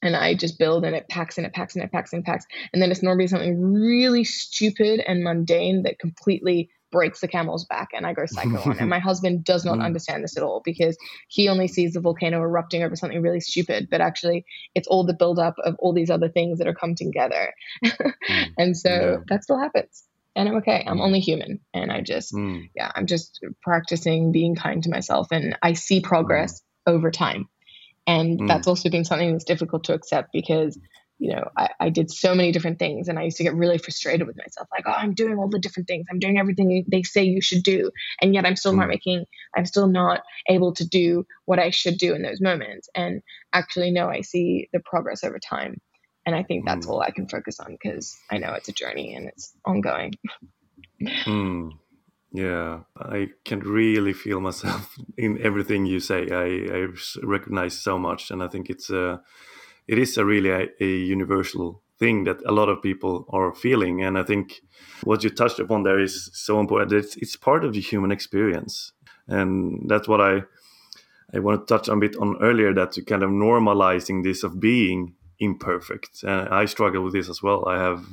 And 0.00 0.14
I 0.14 0.34
just 0.34 0.58
build 0.58 0.84
and 0.84 0.94
it 0.94 1.08
packs 1.08 1.38
and 1.38 1.46
it 1.46 1.52
packs 1.52 1.74
and 1.74 1.84
it 1.84 1.90
packs 1.90 2.12
and 2.12 2.22
it 2.22 2.26
packs. 2.26 2.46
And 2.72 2.80
then 2.80 2.90
it's 2.90 3.02
normally 3.02 3.26
something 3.26 3.60
really 3.60 4.22
stupid 4.22 5.00
and 5.00 5.24
mundane 5.24 5.82
that 5.82 5.98
completely 5.98 6.70
breaks 6.90 7.20
the 7.20 7.28
camel's 7.28 7.66
back 7.66 7.88
and 7.92 8.06
I 8.06 8.12
go 8.12 8.24
psycho 8.24 8.58
on. 8.70 8.78
And 8.78 8.88
my 8.90 9.00
husband 9.00 9.44
does 9.44 9.64
not 9.64 9.78
mm. 9.78 9.84
understand 9.84 10.22
this 10.22 10.36
at 10.36 10.42
all 10.42 10.62
because 10.64 10.96
he 11.28 11.48
only 11.48 11.66
sees 11.66 11.94
the 11.94 12.00
volcano 12.00 12.40
erupting 12.40 12.82
over 12.82 12.94
something 12.96 13.20
really 13.20 13.40
stupid, 13.40 13.88
but 13.90 14.00
actually 14.00 14.44
it's 14.74 14.88
all 14.88 15.04
the 15.04 15.14
buildup 15.14 15.56
of 15.64 15.74
all 15.80 15.92
these 15.92 16.10
other 16.10 16.28
things 16.28 16.58
that 16.58 16.68
are 16.68 16.74
come 16.74 16.94
together. 16.94 17.52
Mm. 18.28 18.52
and 18.58 18.76
so 18.76 18.90
yeah. 18.90 19.16
that 19.28 19.42
still 19.42 19.58
happens 19.58 20.04
and 20.36 20.48
I'm 20.48 20.56
okay. 20.56 20.84
I'm 20.86 20.98
mm. 20.98 21.04
only 21.04 21.20
human. 21.20 21.60
And 21.74 21.90
I 21.90 22.00
just, 22.00 22.32
mm. 22.32 22.70
yeah, 22.74 22.90
I'm 22.94 23.06
just 23.06 23.40
practicing 23.62 24.32
being 24.32 24.54
kind 24.54 24.82
to 24.84 24.90
myself. 24.90 25.28
And 25.30 25.58
I 25.62 25.72
see 25.72 26.00
progress 26.00 26.60
mm. 26.86 26.92
over 26.92 27.10
time. 27.10 27.48
And 28.06 28.40
mm. 28.40 28.48
that's 28.48 28.66
also 28.66 28.88
been 28.88 29.04
something 29.04 29.32
that's 29.32 29.44
difficult 29.44 29.84
to 29.84 29.94
accept 29.94 30.30
because, 30.32 30.78
you 31.18 31.32
know, 31.32 31.48
I, 31.56 31.68
I, 31.80 31.88
did 31.90 32.10
so 32.10 32.34
many 32.34 32.52
different 32.52 32.78
things 32.78 33.08
and 33.08 33.18
I 33.18 33.24
used 33.24 33.38
to 33.38 33.42
get 33.42 33.54
really 33.54 33.78
frustrated 33.78 34.26
with 34.26 34.36
myself. 34.36 34.68
Like, 34.70 34.84
oh, 34.86 34.92
I'm 34.96 35.14
doing 35.14 35.36
all 35.36 35.48
the 35.48 35.58
different 35.58 35.88
things. 35.88 36.06
I'm 36.08 36.20
doing 36.20 36.38
everything 36.38 36.84
they 36.88 37.02
say 37.02 37.24
you 37.24 37.42
should 37.42 37.64
do. 37.64 37.90
And 38.22 38.32
yet 38.32 38.46
I'm 38.46 38.56
still 38.56 38.72
not 38.72 38.86
mm. 38.86 38.90
making, 38.90 39.24
I'm 39.56 39.66
still 39.66 39.88
not 39.88 40.22
able 40.48 40.72
to 40.74 40.86
do 40.86 41.26
what 41.44 41.58
I 41.58 41.70
should 41.70 41.98
do 41.98 42.14
in 42.14 42.22
those 42.22 42.40
moments. 42.40 42.88
And 42.94 43.22
actually, 43.52 43.90
no, 43.90 44.08
I 44.08 44.20
see 44.20 44.68
the 44.72 44.80
progress 44.80 45.24
over 45.24 45.38
time 45.38 45.80
and 46.28 46.36
i 46.36 46.42
think 46.42 46.66
that's 46.66 46.86
mm. 46.86 46.90
all 46.90 47.00
i 47.00 47.10
can 47.10 47.26
focus 47.26 47.58
on 47.58 47.72
because 47.72 48.16
i 48.30 48.36
know 48.38 48.52
it's 48.52 48.68
a 48.68 48.72
journey 48.72 49.14
and 49.14 49.26
it's 49.28 49.54
ongoing. 49.64 50.12
Mm. 51.26 51.72
yeah. 52.32 52.80
I 52.96 53.28
can 53.44 53.60
really 53.60 54.12
feel 54.12 54.40
myself 54.40 54.96
in 55.16 55.40
everything 55.40 55.86
you 55.86 56.00
say. 56.00 56.28
I, 56.30 56.76
I 56.76 56.88
recognize 57.22 57.74
so 57.78 57.98
much 57.98 58.30
and 58.30 58.42
i 58.42 58.48
think 58.48 58.68
it's 58.68 58.90
a 58.90 59.20
it 59.86 59.98
is 59.98 60.18
a 60.18 60.24
really 60.24 60.50
a, 60.50 60.68
a 60.80 60.90
universal 61.16 61.82
thing 61.98 62.24
that 62.24 62.38
a 62.46 62.52
lot 62.52 62.68
of 62.68 62.82
people 62.82 63.24
are 63.30 63.54
feeling. 63.54 64.02
And 64.02 64.18
i 64.18 64.22
think 64.22 64.60
what 65.02 65.24
you 65.24 65.30
touched 65.30 65.60
upon 65.60 65.82
there 65.82 66.00
is 66.00 66.30
so 66.32 66.60
important. 66.60 66.92
It's, 66.92 67.16
it's 67.16 67.36
part 67.36 67.64
of 67.64 67.72
the 67.72 67.80
human 67.80 68.12
experience. 68.12 68.92
And 69.26 69.88
that's 69.90 70.08
what 70.08 70.20
i 70.20 70.42
I 71.34 71.40
want 71.40 71.60
to 71.60 71.74
touch 71.74 71.88
a 71.88 71.96
bit 71.96 72.16
on 72.16 72.36
earlier 72.40 72.72
that 72.74 72.96
you 72.96 73.04
kind 73.04 73.22
of 73.22 73.30
normalizing 73.30 74.22
this 74.24 74.42
of 74.42 74.58
being 74.58 75.14
imperfect. 75.40 76.22
And 76.22 76.48
I 76.48 76.64
struggle 76.66 77.02
with 77.02 77.12
this 77.12 77.28
as 77.28 77.42
well. 77.42 77.68
I 77.68 77.76
have 77.78 78.04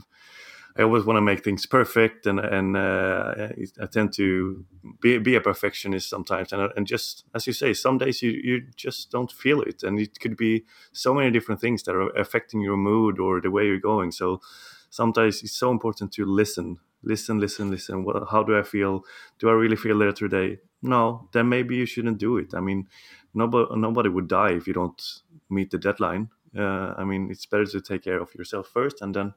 I 0.78 0.84
always 0.84 1.06
want 1.06 1.16
to 1.18 1.22
make 1.22 1.42
things 1.44 1.66
perfect, 1.66 2.26
and 2.26 2.38
and 2.40 2.76
uh, 2.76 3.48
I 3.82 3.86
tend 3.86 4.12
to 4.14 4.66
be, 5.00 5.18
be 5.20 5.36
a 5.36 5.42
perfectionist 5.42 6.10
sometimes. 6.10 6.52
And 6.52 6.70
and 6.76 6.86
just 6.86 7.24
as 7.34 7.48
you 7.48 7.54
say, 7.54 7.74
some 7.74 7.98
days 7.98 8.22
you 8.22 8.32
you 8.32 8.64
just 8.76 9.10
don't 9.10 9.32
feel 9.32 9.62
it, 9.62 9.84
and 9.84 10.00
it 10.00 10.20
could 10.20 10.36
be 10.36 10.66
so 10.92 11.14
many 11.14 11.32
different 11.32 11.62
things 11.62 11.84
that 11.84 11.96
are 11.96 12.10
affecting 12.10 12.60
your 12.60 12.76
mood 12.76 13.20
or 13.20 13.40
the 13.40 13.52
way 13.52 13.66
you're 13.66 13.80
going. 13.80 14.12
So 14.12 14.42
sometimes 14.90 15.44
it's 15.44 15.58
so 15.58 15.72
important 15.72 16.12
to 16.14 16.26
listen, 16.26 16.78
listen, 17.04 17.40
listen, 17.40 17.72
listen. 17.72 18.06
How 18.30 18.44
do 18.44 18.60
I 18.60 18.64
feel? 18.64 19.06
Do 19.40 19.48
I 19.48 19.54
really 19.54 19.78
feel 19.78 20.00
there 20.00 20.12
today? 20.12 20.60
No, 20.82 21.30
then 21.32 21.48
maybe 21.48 21.78
you 21.78 21.86
shouldn't 21.86 22.18
do 22.18 22.38
it. 22.38 22.54
I 22.54 22.60
mean, 22.60 22.90
nobody 23.34 23.66
nobody 23.78 24.10
would 24.10 24.28
die 24.28 24.52
if 24.52 24.68
you 24.68 24.74
don't 24.74 25.02
meet 25.50 25.72
the 25.72 25.78
deadline 25.78 26.32
uh, 26.58 26.94
I 26.98 27.04
mean, 27.04 27.30
it's 27.32 27.46
better 27.46 27.66
to 27.66 27.82
take 27.82 28.04
care 28.04 28.22
of 28.22 28.34
yourself 28.36 28.68
first, 28.68 29.02
and 29.02 29.14
then 29.16 29.34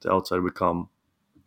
the 0.00 0.12
outside 0.12 0.40
will 0.40 0.50
come 0.50 0.88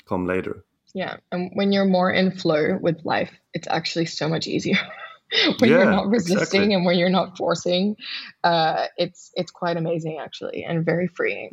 come 0.06 0.26
later. 0.26 0.64
Yeah, 0.94 1.18
and 1.32 1.52
when 1.54 1.72
you're 1.72 1.86
more 1.86 2.12
in 2.12 2.32
flow 2.32 2.78
with 2.82 3.04
life, 3.04 3.32
it's 3.54 3.68
actually 3.68 4.06
so 4.06 4.28
much 4.28 4.48
easier. 4.48 4.78
when 5.60 5.70
yeah, 5.70 5.78
you're 5.78 5.92
not 5.92 6.08
resisting 6.08 6.40
exactly. 6.40 6.74
and 6.74 6.86
when 6.86 6.98
you're 6.98 7.10
not 7.10 7.38
forcing, 7.38 7.96
uh, 8.44 8.88
it's 8.98 9.32
it's 9.36 9.52
quite 9.52 9.78
amazing 9.78 10.18
actually, 10.20 10.64
and 10.64 10.86
very 10.86 11.08
freeing. 11.08 11.52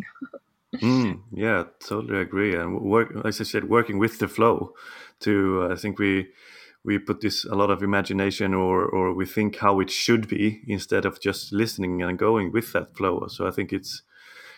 mm, 0.76 1.20
yeah, 1.32 1.64
totally 1.80 2.20
agree. 2.20 2.54
And 2.54 2.80
work, 2.80 3.12
as 3.24 3.40
I 3.40 3.44
said, 3.44 3.68
working 3.68 3.98
with 3.98 4.18
the 4.18 4.28
flow. 4.28 4.74
To 5.20 5.62
uh, 5.62 5.72
I 5.72 5.76
think 5.76 5.98
we 5.98 6.28
we 6.84 6.98
put 6.98 7.20
this 7.20 7.44
a 7.44 7.54
lot 7.54 7.70
of 7.70 7.82
imagination 7.82 8.54
or 8.54 8.84
or 8.84 9.14
we 9.14 9.26
think 9.26 9.56
how 9.56 9.80
it 9.80 9.90
should 9.90 10.28
be 10.28 10.62
instead 10.66 11.04
of 11.06 11.20
just 11.20 11.52
listening 11.52 12.02
and 12.02 12.18
going 12.18 12.52
with 12.52 12.72
that 12.72 12.94
flow. 12.96 13.26
So 13.28 13.46
i 13.46 13.50
think 13.50 13.72
it's 13.72 14.02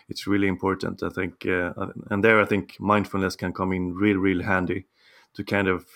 it's 0.08 0.26
really 0.26 0.46
important. 0.48 1.02
I 1.02 1.08
think 1.08 1.46
uh, 1.46 1.72
and 2.10 2.24
there 2.24 2.40
i 2.40 2.44
think 2.44 2.76
mindfulness 2.80 3.36
can 3.36 3.52
come 3.52 3.72
in 3.72 3.94
real 3.94 4.18
real 4.18 4.42
handy 4.42 4.86
to 5.34 5.44
kind 5.44 5.68
of 5.68 5.86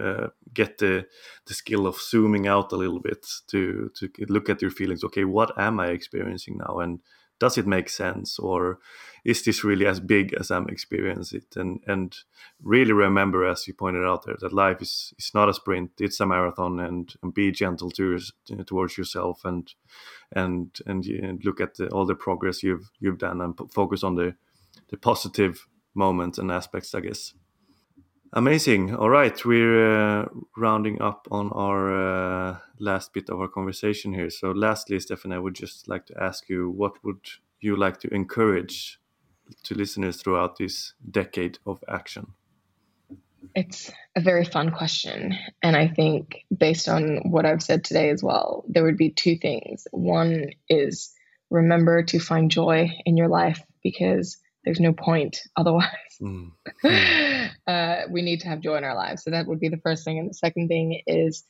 uh, 0.00 0.28
get 0.54 0.78
the 0.78 1.06
the 1.46 1.54
skill 1.54 1.86
of 1.86 2.00
zooming 2.00 2.46
out 2.46 2.72
a 2.72 2.76
little 2.76 3.00
bit 3.00 3.26
to 3.48 3.90
to 3.94 4.08
look 4.28 4.48
at 4.48 4.62
your 4.62 4.70
feelings. 4.70 5.04
Okay 5.04 5.24
what 5.24 5.50
am 5.58 5.80
i 5.80 5.88
experiencing 5.88 6.58
now? 6.58 6.78
And 6.78 7.00
does 7.42 7.58
it 7.58 7.66
make 7.66 7.88
sense 7.88 8.38
or 8.38 8.78
is 9.24 9.42
this 9.42 9.64
really 9.64 9.84
as 9.84 9.98
big 9.98 10.32
as 10.34 10.48
I'm 10.48 10.68
experiencing 10.68 11.40
it? 11.40 11.56
And 11.56 11.80
and 11.88 12.16
really 12.62 12.92
remember, 12.92 13.44
as 13.44 13.66
you 13.66 13.74
pointed 13.74 14.06
out 14.06 14.24
there, 14.24 14.36
that 14.40 14.52
life 14.52 14.80
is 14.80 15.12
is 15.18 15.32
not 15.34 15.48
a 15.48 15.54
sprint; 15.54 15.90
it's 15.98 16.20
a 16.20 16.26
marathon. 16.26 16.78
And, 16.78 17.12
and 17.20 17.34
be 17.34 17.50
gentle 17.50 17.90
to, 17.90 18.20
towards 18.64 18.96
yourself, 18.96 19.44
and 19.44 19.74
and 20.30 20.78
and, 20.86 21.04
and 21.06 21.44
look 21.44 21.60
at 21.60 21.74
the, 21.74 21.88
all 21.88 22.06
the 22.06 22.14
progress 22.14 22.62
you've 22.62 22.90
you've 23.00 23.18
done, 23.18 23.40
and 23.40 23.58
focus 23.72 24.04
on 24.04 24.14
the 24.14 24.34
the 24.90 24.96
positive 24.96 25.66
moments 25.94 26.38
and 26.38 26.52
aspects. 26.52 26.94
I 26.94 27.00
guess. 27.00 27.34
Amazing. 28.34 28.94
All 28.94 29.10
right, 29.10 29.44
we're 29.44 30.22
uh, 30.22 30.28
rounding 30.56 31.02
up 31.02 31.28
on 31.30 31.50
our 31.52 31.92
uh, 31.92 32.58
last 32.78 33.12
bit 33.12 33.28
of 33.28 33.38
our 33.38 33.48
conversation 33.48 34.14
here. 34.14 34.30
So, 34.30 34.52
lastly, 34.52 34.98
Stefan, 35.00 35.32
I 35.32 35.38
would 35.38 35.54
just 35.54 35.86
like 35.86 36.06
to 36.06 36.14
ask 36.18 36.48
you, 36.48 36.70
what 36.70 37.04
would 37.04 37.28
you 37.60 37.76
like 37.76 38.00
to 38.00 38.08
encourage 38.08 38.98
to 39.64 39.74
listeners 39.74 40.22
throughout 40.22 40.56
this 40.56 40.94
decade 41.10 41.58
of 41.66 41.84
action? 41.88 42.32
It's 43.54 43.92
a 44.16 44.22
very 44.22 44.46
fun 44.46 44.70
question. 44.70 45.36
And 45.62 45.76
I 45.76 45.88
think, 45.88 46.46
based 46.56 46.88
on 46.88 47.30
what 47.30 47.44
I've 47.44 47.62
said 47.62 47.84
today 47.84 48.08
as 48.08 48.22
well, 48.22 48.64
there 48.66 48.84
would 48.84 48.96
be 48.96 49.10
two 49.10 49.36
things. 49.36 49.86
One 49.90 50.52
is 50.70 51.12
remember 51.50 52.02
to 52.04 52.18
find 52.18 52.50
joy 52.50 52.92
in 53.04 53.18
your 53.18 53.28
life 53.28 53.62
because 53.82 54.38
there's 54.64 54.80
no 54.80 54.92
point 54.92 55.38
otherwise. 55.56 55.88
Mm. 56.20 56.52
uh, 57.66 58.02
we 58.10 58.22
need 58.22 58.40
to 58.40 58.48
have 58.48 58.60
joy 58.60 58.76
in 58.76 58.84
our 58.84 58.94
lives. 58.94 59.24
So 59.24 59.30
that 59.30 59.46
would 59.46 59.60
be 59.60 59.68
the 59.68 59.80
first 59.82 60.04
thing. 60.04 60.18
And 60.18 60.30
the 60.30 60.34
second 60.34 60.68
thing 60.68 61.02
is 61.06 61.44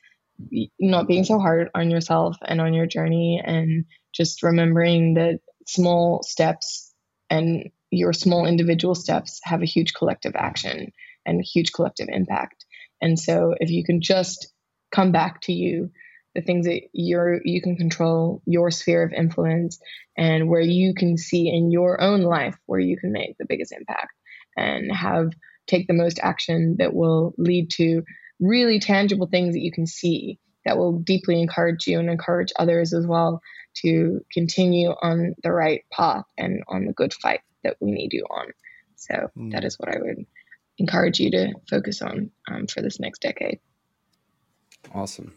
not 0.79 1.07
being 1.07 1.23
so 1.23 1.39
hard 1.39 1.69
on 1.75 1.91
yourself 1.91 2.37
and 2.43 2.59
on 2.59 2.73
your 2.73 2.87
journey 2.87 3.41
and 3.43 3.85
just 4.13 4.43
remembering 4.43 5.13
that 5.15 5.39
small 5.67 6.23
steps 6.23 6.93
and 7.29 7.69
your 7.91 8.13
small 8.13 8.45
individual 8.45 8.95
steps 8.95 9.39
have 9.43 9.61
a 9.61 9.67
huge 9.67 9.93
collective 9.93 10.33
action 10.35 10.91
and 11.25 11.41
huge 11.41 11.71
collective 11.71 12.09
impact. 12.11 12.65
And 13.01 13.19
so 13.19 13.53
if 13.59 13.69
you 13.69 13.83
can 13.83 14.01
just 14.01 14.51
come 14.91 15.11
back 15.11 15.41
to 15.41 15.53
you, 15.53 15.91
the 16.35 16.41
things 16.41 16.65
that 16.65 16.81
you're 16.93 17.39
you 17.43 17.61
can 17.61 17.75
control, 17.75 18.41
your 18.45 18.71
sphere 18.71 19.03
of 19.03 19.13
influence, 19.13 19.79
and 20.17 20.49
where 20.49 20.61
you 20.61 20.93
can 20.93 21.17
see 21.17 21.49
in 21.49 21.71
your 21.71 22.01
own 22.01 22.21
life 22.21 22.55
where 22.65 22.79
you 22.79 22.97
can 22.97 23.11
make 23.11 23.37
the 23.37 23.45
biggest 23.47 23.71
impact 23.71 24.13
and 24.57 24.91
have 24.91 25.29
take 25.67 25.87
the 25.87 25.93
most 25.93 26.19
action 26.21 26.75
that 26.79 26.93
will 26.93 27.33
lead 27.37 27.69
to 27.71 28.03
really 28.39 28.79
tangible 28.79 29.27
things 29.27 29.53
that 29.53 29.61
you 29.61 29.71
can 29.71 29.87
see 29.87 30.39
that 30.65 30.77
will 30.77 30.99
deeply 30.99 31.41
encourage 31.41 31.87
you 31.87 31.99
and 31.99 32.09
encourage 32.09 32.51
others 32.57 32.93
as 32.93 33.05
well 33.05 33.41
to 33.75 34.23
continue 34.31 34.89
on 34.89 35.35
the 35.43 35.51
right 35.51 35.83
path 35.91 36.25
and 36.37 36.63
on 36.67 36.85
the 36.85 36.93
good 36.93 37.13
fight 37.13 37.41
that 37.63 37.77
we 37.79 37.91
need 37.91 38.13
you 38.13 38.25
on. 38.29 38.47
So 38.95 39.29
mm. 39.37 39.51
that 39.51 39.63
is 39.63 39.77
what 39.79 39.93
I 39.93 39.99
would 39.99 40.25
encourage 40.77 41.19
you 41.19 41.31
to 41.31 41.53
focus 41.69 42.01
on 42.01 42.31
um, 42.49 42.67
for 42.67 42.81
this 42.81 42.99
next 42.99 43.21
decade. 43.21 43.59
Awesome. 44.93 45.33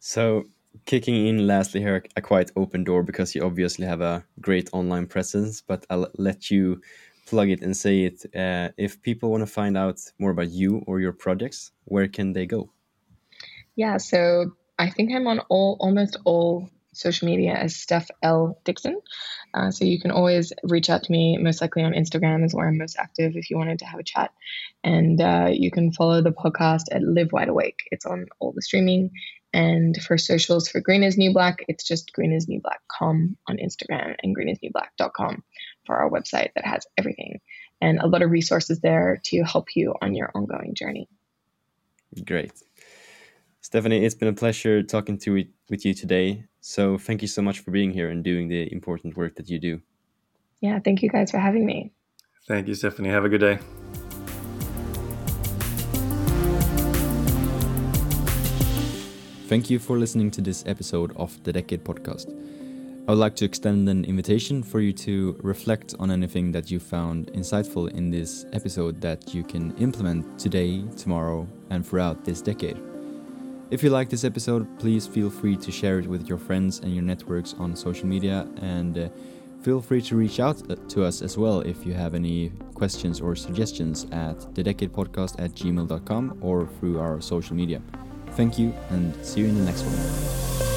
So, 0.00 0.44
kicking 0.86 1.26
in 1.26 1.46
lastly 1.46 1.80
here, 1.80 2.02
a 2.16 2.22
quite 2.22 2.50
open 2.56 2.84
door 2.84 3.02
because 3.02 3.34
you 3.34 3.42
obviously 3.44 3.86
have 3.86 4.00
a 4.00 4.24
great 4.40 4.70
online 4.72 5.06
presence, 5.06 5.60
but 5.60 5.84
I'll 5.90 6.08
let 6.16 6.50
you 6.50 6.80
plug 7.26 7.50
it 7.50 7.60
and 7.60 7.76
say 7.76 8.04
it. 8.04 8.24
Uh, 8.34 8.70
if 8.78 9.02
people 9.02 9.30
want 9.30 9.42
to 9.42 9.46
find 9.46 9.76
out 9.76 10.00
more 10.18 10.30
about 10.30 10.50
you 10.50 10.82
or 10.86 11.00
your 11.00 11.12
projects, 11.12 11.72
where 11.84 12.08
can 12.08 12.32
they 12.32 12.46
go? 12.46 12.70
Yeah, 13.76 13.98
so 13.98 14.52
I 14.78 14.88
think 14.88 15.12
I'm 15.14 15.26
on 15.26 15.40
all 15.50 15.76
almost 15.80 16.16
all 16.24 16.70
social 16.92 17.26
media 17.26 17.52
as 17.52 17.76
Steph 17.76 18.08
L. 18.22 18.58
Dickson. 18.64 18.98
Uh, 19.54 19.70
so 19.70 19.84
you 19.84 20.00
can 20.00 20.10
always 20.10 20.52
reach 20.64 20.90
out 20.90 21.02
to 21.04 21.12
me. 21.12 21.36
Most 21.38 21.60
likely 21.60 21.82
on 21.82 21.92
Instagram 21.92 22.44
is 22.44 22.54
where 22.54 22.68
I'm 22.68 22.78
most 22.78 22.96
active 22.98 23.36
if 23.36 23.50
you 23.50 23.56
wanted 23.56 23.78
to 23.80 23.84
have 23.84 24.00
a 24.00 24.04
chat. 24.04 24.32
And 24.82 25.20
uh, 25.20 25.50
you 25.52 25.70
can 25.70 25.92
follow 25.92 26.22
the 26.22 26.32
podcast 26.32 26.84
at 26.90 27.02
Live 27.02 27.32
Wide 27.32 27.48
Awake. 27.48 27.80
It's 27.90 28.06
on 28.06 28.26
all 28.38 28.52
the 28.52 28.62
streaming. 28.62 29.10
And 29.52 30.00
for 30.02 30.16
socials 30.16 30.68
for 30.68 30.80
Green 30.80 31.02
is 31.02 31.18
New 31.18 31.32
Black, 31.32 31.64
it's 31.66 31.84
just 31.84 32.12
greenisnewblack.com 32.16 33.36
on 33.48 33.56
Instagram 33.56 34.14
and 34.22 34.36
greenisnewblack.com 34.36 35.42
for 35.86 35.96
our 35.96 36.08
website 36.08 36.50
that 36.54 36.64
has 36.64 36.86
everything 36.96 37.40
and 37.80 37.98
a 37.98 38.06
lot 38.06 38.22
of 38.22 38.30
resources 38.30 38.80
there 38.80 39.20
to 39.24 39.42
help 39.42 39.74
you 39.74 39.94
on 40.02 40.14
your 40.14 40.30
ongoing 40.34 40.74
journey. 40.74 41.08
Great. 42.24 42.52
Stephanie, 43.60 44.04
it's 44.04 44.14
been 44.14 44.28
a 44.28 44.32
pleasure 44.32 44.82
talking 44.82 45.18
to 45.18 45.44
with 45.68 45.84
you 45.84 45.94
today. 45.94 46.44
So 46.60 46.98
thank 46.98 47.22
you 47.22 47.28
so 47.28 47.42
much 47.42 47.60
for 47.60 47.70
being 47.70 47.92
here 47.92 48.10
and 48.10 48.24
doing 48.24 48.48
the 48.48 48.70
important 48.72 49.16
work 49.16 49.36
that 49.36 49.48
you 49.48 49.58
do. 49.58 49.80
Yeah, 50.60 50.78
thank 50.80 51.02
you 51.02 51.08
guys 51.08 51.30
for 51.30 51.38
having 51.38 51.64
me. 51.64 51.92
Thank 52.48 52.68
you, 52.68 52.74
Stephanie. 52.74 53.10
Have 53.10 53.24
a 53.24 53.28
good 53.28 53.40
day. 53.40 53.58
Thank 59.50 59.68
you 59.68 59.80
for 59.80 59.98
listening 59.98 60.30
to 60.30 60.40
this 60.40 60.62
episode 60.64 61.12
of 61.16 61.42
the 61.42 61.52
Decade 61.52 61.82
Podcast. 61.82 62.30
I 63.08 63.10
would 63.10 63.18
like 63.18 63.34
to 63.34 63.44
extend 63.44 63.88
an 63.88 64.04
invitation 64.04 64.62
for 64.62 64.78
you 64.78 64.92
to 64.92 65.36
reflect 65.42 65.92
on 65.98 66.12
anything 66.12 66.52
that 66.52 66.70
you 66.70 66.78
found 66.78 67.32
insightful 67.32 67.90
in 67.90 68.12
this 68.12 68.46
episode 68.52 69.00
that 69.00 69.34
you 69.34 69.42
can 69.42 69.76
implement 69.78 70.38
today, 70.38 70.84
tomorrow, 70.96 71.48
and 71.70 71.84
throughout 71.84 72.24
this 72.24 72.40
decade. 72.40 72.80
If 73.72 73.82
you 73.82 73.90
like 73.90 74.08
this 74.08 74.22
episode, 74.22 74.68
please 74.78 75.08
feel 75.08 75.28
free 75.28 75.56
to 75.56 75.72
share 75.72 75.98
it 75.98 76.06
with 76.06 76.28
your 76.28 76.38
friends 76.38 76.78
and 76.78 76.94
your 76.94 77.02
networks 77.02 77.56
on 77.58 77.74
social 77.74 78.06
media 78.06 78.46
and 78.62 78.96
uh, 78.96 79.08
feel 79.62 79.82
free 79.82 80.02
to 80.02 80.14
reach 80.14 80.38
out 80.38 80.62
uh, 80.70 80.76
to 80.90 81.02
us 81.02 81.22
as 81.22 81.36
well 81.36 81.62
if 81.62 81.84
you 81.84 81.92
have 81.92 82.14
any 82.14 82.50
questions 82.74 83.20
or 83.20 83.34
suggestions 83.34 84.04
at 84.12 84.38
thedecadepodcast 84.54 85.40
at 85.40 85.50
gmail.com 85.56 86.38
or 86.40 86.68
through 86.78 87.00
our 87.00 87.20
social 87.20 87.56
media. 87.56 87.82
Thank 88.36 88.58
you 88.58 88.74
and 88.90 89.14
see 89.24 89.40
you 89.40 89.48
in 89.48 89.56
the 89.56 89.64
next 89.64 89.82
one. 89.82 90.69